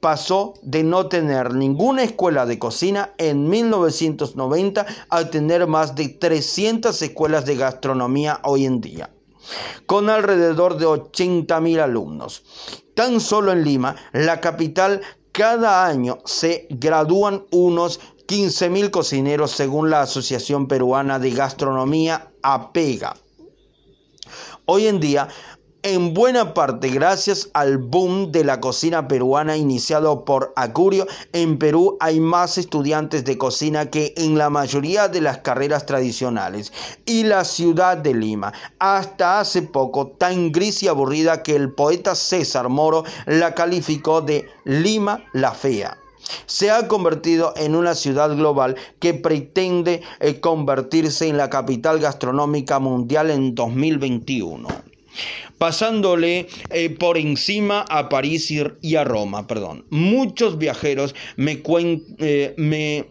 pasó 0.00 0.54
de 0.62 0.82
no 0.82 1.06
tener 1.06 1.54
ninguna 1.54 2.02
escuela 2.02 2.46
de 2.46 2.58
cocina 2.58 3.14
en 3.18 3.48
1990 3.48 4.86
a 5.08 5.24
tener 5.30 5.66
más 5.66 5.94
de 5.94 6.08
300 6.08 7.00
escuelas 7.02 7.44
de 7.46 7.56
gastronomía 7.56 8.40
hoy 8.44 8.66
en 8.66 8.80
día, 8.80 9.10
con 9.86 10.10
alrededor 10.10 10.78
de 10.78 10.86
80.000 10.86 11.80
alumnos. 11.80 12.42
Tan 12.94 13.20
solo 13.20 13.52
en 13.52 13.64
Lima, 13.64 13.96
la 14.12 14.40
capital, 14.40 15.00
cada 15.32 15.86
año 15.86 16.18
se 16.24 16.66
gradúan 16.70 17.44
unos 17.50 18.00
15.000 18.26 18.90
cocineros 18.90 19.52
según 19.52 19.88
la 19.88 20.02
Asociación 20.02 20.68
Peruana 20.68 21.18
de 21.18 21.30
Gastronomía 21.30 22.30
APEGA. 22.42 23.16
Hoy 24.66 24.86
en 24.86 25.00
día 25.00 25.28
en 25.84 26.12
buena 26.12 26.54
parte 26.54 26.88
gracias 26.88 27.50
al 27.54 27.78
boom 27.78 28.32
de 28.32 28.42
la 28.42 28.60
cocina 28.60 29.06
peruana 29.06 29.56
iniciado 29.56 30.24
por 30.24 30.52
Acurio, 30.56 31.06
en 31.32 31.56
Perú 31.58 31.96
hay 32.00 32.18
más 32.18 32.58
estudiantes 32.58 33.24
de 33.24 33.38
cocina 33.38 33.88
que 33.88 34.12
en 34.16 34.36
la 34.36 34.50
mayoría 34.50 35.06
de 35.06 35.20
las 35.20 35.38
carreras 35.38 35.86
tradicionales. 35.86 36.72
Y 37.06 37.22
la 37.24 37.44
ciudad 37.44 37.96
de 37.96 38.12
Lima, 38.12 38.52
hasta 38.80 39.38
hace 39.38 39.62
poco 39.62 40.08
tan 40.08 40.50
gris 40.50 40.82
y 40.82 40.88
aburrida 40.88 41.44
que 41.44 41.54
el 41.54 41.72
poeta 41.72 42.16
César 42.16 42.68
Moro 42.68 43.04
la 43.26 43.54
calificó 43.54 44.20
de 44.20 44.46
Lima 44.64 45.24
la 45.32 45.52
Fea. 45.52 45.96
Se 46.46 46.72
ha 46.72 46.88
convertido 46.88 47.54
en 47.56 47.76
una 47.76 47.94
ciudad 47.94 48.34
global 48.34 48.74
que 48.98 49.14
pretende 49.14 50.02
eh, 50.18 50.40
convertirse 50.40 51.28
en 51.28 51.36
la 51.36 51.48
capital 51.48 52.00
gastronómica 52.00 52.80
mundial 52.80 53.30
en 53.30 53.54
2021 53.54 54.87
pasándole 55.58 56.48
eh, 56.70 56.90
por 56.90 57.18
encima 57.18 57.84
a 57.88 58.08
París 58.08 58.50
y, 58.50 58.96
a 58.96 59.04
Roma, 59.04 59.46
perdón. 59.46 59.84
Muchos 59.90 60.58
viajeros 60.58 61.14
me, 61.36 61.62
eh, 62.18 62.54
me 62.56 63.06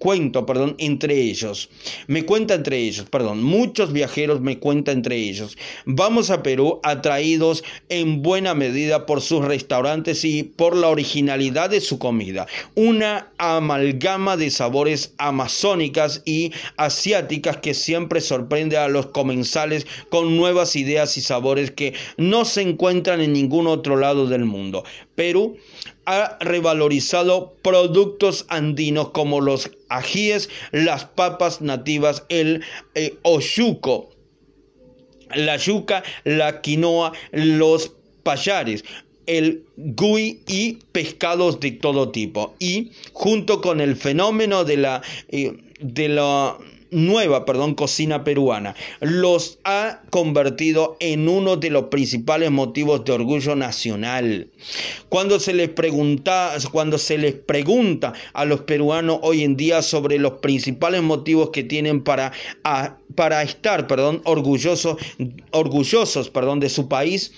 cuento, 0.00 0.46
perdón, 0.46 0.74
entre 0.78 1.20
ellos. 1.20 1.68
Me 2.08 2.24
cuenta 2.24 2.54
entre 2.54 2.78
ellos, 2.78 3.06
perdón. 3.08 3.44
Muchos 3.44 3.92
viajeros 3.92 4.40
me 4.40 4.58
cuenta 4.58 4.90
entre 4.92 5.16
ellos. 5.16 5.56
Vamos 5.84 6.30
a 6.30 6.42
Perú 6.42 6.80
atraídos 6.82 7.62
en 7.90 8.22
buena 8.22 8.54
medida 8.54 9.04
por 9.04 9.20
sus 9.20 9.44
restaurantes 9.44 10.24
y 10.24 10.42
por 10.42 10.74
la 10.74 10.88
originalidad 10.88 11.70
de 11.70 11.82
su 11.82 11.98
comida. 11.98 12.46
Una 12.74 13.30
amalgama 13.36 14.38
de 14.38 14.50
sabores 14.50 15.14
amazónicas 15.18 16.22
y 16.24 16.52
asiáticas 16.78 17.58
que 17.58 17.74
siempre 17.74 18.22
sorprende 18.22 18.78
a 18.78 18.88
los 18.88 19.06
comensales 19.06 19.86
con 20.08 20.34
nuevas 20.36 20.76
ideas 20.76 21.18
y 21.18 21.20
sabores 21.20 21.70
que 21.70 21.92
no 22.16 22.46
se 22.46 22.62
encuentran 22.62 23.20
en 23.20 23.34
ningún 23.34 23.66
otro 23.66 23.96
lado 23.96 24.26
del 24.26 24.46
mundo. 24.46 24.82
Perú 25.14 25.58
ha 26.06 26.38
revalorizado 26.40 27.54
productos 27.62 28.46
andinos 28.48 29.10
como 29.10 29.40
los 29.40 29.70
ajíes, 29.88 30.48
las 30.72 31.04
papas 31.04 31.60
nativas, 31.60 32.24
el 32.28 32.64
eh, 32.94 33.16
la 35.34 35.56
yuca, 35.56 36.02
la 36.24 36.60
quinoa, 36.60 37.12
los 37.32 37.92
payares 38.22 38.84
el 39.26 39.64
gui 39.76 40.40
y 40.48 40.78
pescados 40.90 41.60
de 41.60 41.70
todo 41.70 42.10
tipo. 42.10 42.54
Y 42.58 42.90
junto 43.12 43.60
con 43.60 43.80
el 43.80 43.94
fenómeno 43.94 44.64
de 44.64 44.76
la, 44.76 45.02
eh, 45.28 45.56
de 45.78 46.08
la 46.08 46.58
nueva, 46.90 47.44
perdón, 47.44 47.74
cocina 47.74 48.24
peruana. 48.24 48.74
Los 49.00 49.58
ha 49.64 50.02
convertido 50.10 50.96
en 51.00 51.28
uno 51.28 51.56
de 51.56 51.70
los 51.70 51.84
principales 51.84 52.50
motivos 52.50 53.04
de 53.04 53.12
orgullo 53.12 53.56
nacional. 53.56 54.48
Cuando 55.08 55.40
se 55.40 55.54
les 55.54 55.68
pregunta, 55.68 56.52
cuando 56.72 56.98
se 56.98 57.18
les 57.18 57.34
pregunta 57.34 58.12
a 58.32 58.44
los 58.44 58.62
peruanos 58.62 59.18
hoy 59.22 59.42
en 59.42 59.56
día 59.56 59.82
sobre 59.82 60.18
los 60.18 60.34
principales 60.34 61.02
motivos 61.02 61.50
que 61.50 61.64
tienen 61.64 62.02
para, 62.02 62.32
para 63.14 63.42
estar, 63.42 63.86
perdón, 63.86 64.22
orgullosos, 64.24 64.96
orgullosos, 65.50 66.30
perdón, 66.30 66.60
de 66.60 66.68
su 66.68 66.88
país, 66.88 67.32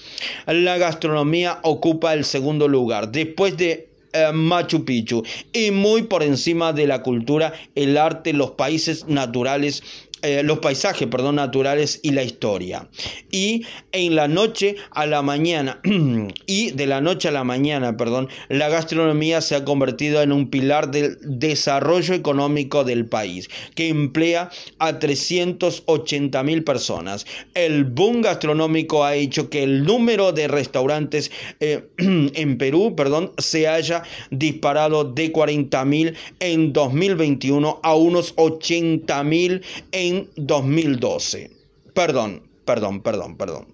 la 0.47 0.79
gastronomía 0.79 1.61
ocupa 1.63 2.15
el 2.15 2.25
segundo 2.25 2.69
lugar. 2.69 3.13
Después 3.13 3.57
de 3.57 3.92
Machu 4.33 4.85
Picchu 4.85 5.23
y 5.53 5.71
muy 5.71 6.03
por 6.03 6.23
encima 6.23 6.73
de 6.73 6.87
la 6.87 7.03
cultura, 7.03 7.53
el 7.75 7.97
arte, 7.97 8.33
los 8.33 8.53
países 8.53 9.07
naturales 9.07 9.83
eh, 10.23 10.43
los 10.45 10.61
paisajes, 10.61 11.09
perdón, 11.09 11.37
naturales 11.37 11.99
y 12.03 12.13
la 12.13 12.23
historia. 12.23 12.89
Y 13.33 13.67
en 13.91 14.15
la 14.15 14.29
noche 14.29 14.77
a 14.93 15.05
la 15.07 15.21
mañana, 15.21 15.81
y 16.47 16.71
de 16.71 16.87
la 16.87 17.01
noche 17.01 17.29
a 17.29 17.33
la 17.33 17.43
mañana, 17.43 17.97
perdón, 17.97 18.29
la 18.49 18.69
gastronomía 18.69 19.41
se 19.41 19.57
ha 19.57 19.65
convertido 19.65 20.23
en 20.23 20.31
un 20.31 20.49
pilar 20.49 20.93
del 20.93 21.19
desarrollo 21.23 22.15
económico 22.15 22.85
del 22.85 23.07
país, 23.07 23.49
que 23.75 23.89
emplea 23.89 24.51
a 24.79 24.99
380 25.01 26.43
mil 26.45 26.63
personas. 26.63 27.27
El 27.55 27.85
boom 27.85 28.23
gastronómico 28.23 29.05
ha 29.05 29.17
hecho 29.17 29.51
que 29.51 29.65
el 29.65 29.83
número 29.83 30.31
de 30.31 30.47
restaurantes 30.47 31.33
eh, 31.59 31.85
en 31.99 32.59
Perú, 32.59 32.95
perdón, 32.97 33.33
se 33.39 33.67
haya 33.67 34.05
disparado 34.31 35.03
de 35.03 35.33
40 35.33 35.85
mil 35.85 36.15
en 36.39 36.73
2021 36.73 37.81
a 37.83 37.95
unos 37.97 38.35
80 38.37 39.25
mil 39.25 39.63
en 39.91 40.12
2012. 40.37 41.51
Perdón, 41.95 42.43
perdón, 42.65 43.03
perdón, 43.03 43.37
perdón. 43.37 43.67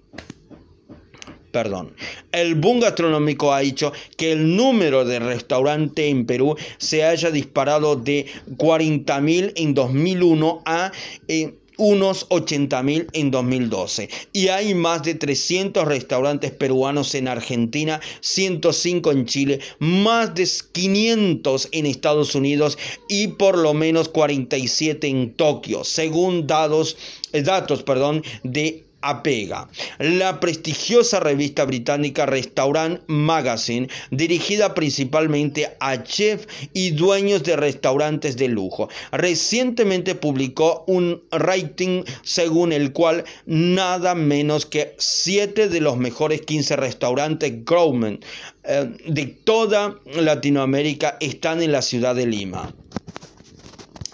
Perdón. 1.53 1.95
El 2.31 2.57
boom 2.57 2.81
gastronómico 2.81 3.53
ha 3.53 3.63
hecho 3.63 3.93
que 4.17 4.33
el 4.33 4.55
número 4.55 5.05
de 5.05 5.19
restaurantes 5.19 6.11
en 6.11 6.27
Perú 6.27 6.57
se 6.77 7.05
haya 7.05 7.31
disparado 7.31 7.97
de 7.97 8.27
40.000 8.57 9.53
en 9.57 9.75
2001 9.75 10.63
a 10.67 10.93
eh, 11.27 11.55
unos 11.79 12.27
80 12.29 12.83
mil 12.83 13.07
en 13.15 13.31
2012. 13.31 14.11
Y 14.35 14.49
hay 14.49 14.75
más 14.75 15.03
de 15.03 15.15
300 15.15 15.87
restaurantes 15.87 16.51
peruanos 16.51 17.15
en 17.15 17.29
Argentina, 17.29 18.01
105 18.21 19.13
en 19.13 19.25
Chile, 19.25 19.61
más 19.79 20.35
de 20.35 20.47
500 20.73 21.69
en 21.73 21.87
Estados 21.87 22.35
Unidos 22.35 22.77
y 23.09 23.29
por 23.29 23.57
lo 23.57 23.73
menos 23.73 24.09
47 24.11 25.07
en 25.07 25.35
Tokio, 25.35 25.85
según 25.85 26.47
datos, 26.47 26.97
datos 27.33 27.83
perdón, 27.83 28.23
de 28.43 28.88
apega. 29.01 29.69
La 29.99 30.41
prestigiosa 30.41 31.21
revista 31.21 31.65
británica 31.65 32.27
Restaurant 32.27 33.01
Magazine, 33.07 33.89
dirigida 34.11 34.75
principalmente 34.75 35.77
a 35.81 36.03
chefs 36.03 36.49
y 36.73 36.91
dueños 36.91 37.43
de 37.43 37.57
restaurantes 37.57 38.37
de 38.37 38.49
lujo, 38.49 38.89
recientemente 39.13 40.15
publicó 40.15 40.85
un 40.87 41.23
rating 41.31 42.05
según 42.23 42.73
el 42.73 42.93
cual 42.93 43.25
nada 43.47 44.15
menos 44.15 44.67
que 44.67 44.95
7 44.99 45.69
de 45.69 45.81
los 45.81 45.97
mejores 45.97 46.43
15 46.43 46.77
restaurantes 46.77 47.65
Growman 47.65 48.21
eh, 48.65 48.91
de 49.07 49.27
toda 49.27 49.99
Latinoamérica 50.15 51.17
están 51.21 51.63
en 51.63 51.73
la 51.73 51.83
ciudad 51.83 52.15
de 52.15 52.27
Lima. 52.27 52.75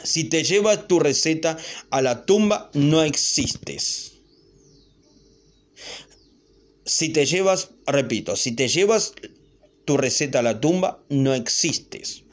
Si 0.02 0.24
te 0.24 0.44
llevas 0.44 0.86
tu 0.86 1.00
receta 1.00 1.56
a 1.90 2.02
la 2.02 2.26
tumba, 2.26 2.70
no 2.74 3.02
existes. 3.02 4.13
Si 6.84 7.08
te 7.08 7.24
llevas, 7.24 7.70
repito, 7.86 8.36
si 8.36 8.52
te 8.52 8.68
llevas 8.68 9.14
tu 9.84 9.96
receta 9.96 10.40
a 10.40 10.42
la 10.42 10.60
tumba, 10.60 11.02
no 11.08 11.34
existes. 11.34 12.24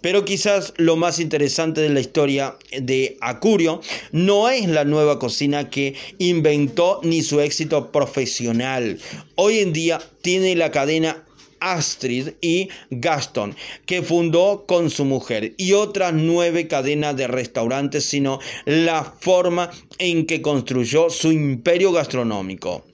Pero 0.00 0.24
quizás 0.24 0.72
lo 0.76 0.94
más 0.94 1.18
interesante 1.18 1.80
de 1.80 1.88
la 1.88 1.98
historia 1.98 2.56
de 2.80 3.16
Acurio 3.20 3.80
no 4.12 4.48
es 4.48 4.68
la 4.68 4.84
nueva 4.84 5.18
cocina 5.18 5.68
que 5.68 5.94
inventó 6.18 7.00
ni 7.02 7.22
su 7.22 7.40
éxito 7.40 7.90
profesional. 7.90 9.00
Hoy 9.34 9.58
en 9.58 9.72
día 9.72 10.00
tiene 10.22 10.54
la 10.54 10.70
cadena 10.70 11.25
Astrid 11.60 12.30
y 12.40 12.68
Gaston, 12.90 13.54
que 13.86 14.02
fundó 14.02 14.64
con 14.66 14.90
su 14.90 15.04
mujer, 15.04 15.54
y 15.56 15.72
otras 15.72 16.12
nueve 16.12 16.68
cadenas 16.68 17.16
de 17.16 17.26
restaurantes, 17.26 18.04
sino 18.04 18.38
la 18.64 19.04
forma 19.04 19.70
en 19.98 20.26
que 20.26 20.42
construyó 20.42 21.10
su 21.10 21.32
imperio 21.32 21.92
gastronómico, 21.92 22.84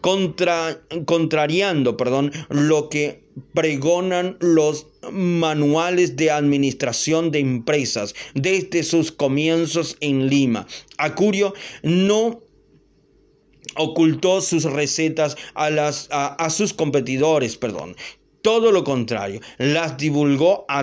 Contra, 0.00 0.80
contrariando 1.04 1.96
perdón, 1.96 2.32
lo 2.48 2.88
que 2.88 3.22
pregonan 3.54 4.36
los 4.40 4.86
manuales 5.12 6.16
de 6.16 6.30
administración 6.30 7.30
de 7.30 7.40
empresas 7.40 8.14
desde 8.34 8.82
sus 8.82 9.12
comienzos 9.12 9.96
en 10.00 10.28
Lima. 10.28 10.66
Acurio 10.98 11.54
no 11.82 12.40
ocultó 13.76 14.40
sus 14.40 14.64
recetas 14.64 15.36
a, 15.54 15.70
las, 15.70 16.08
a, 16.10 16.50
sus 16.50 16.72
competidores, 16.72 17.56
perdón. 17.56 17.96
Todo 18.42 18.72
lo 18.72 18.84
contrario, 18.84 19.40
las 19.58 19.98
divulgó 19.98 20.64
a 20.68 20.78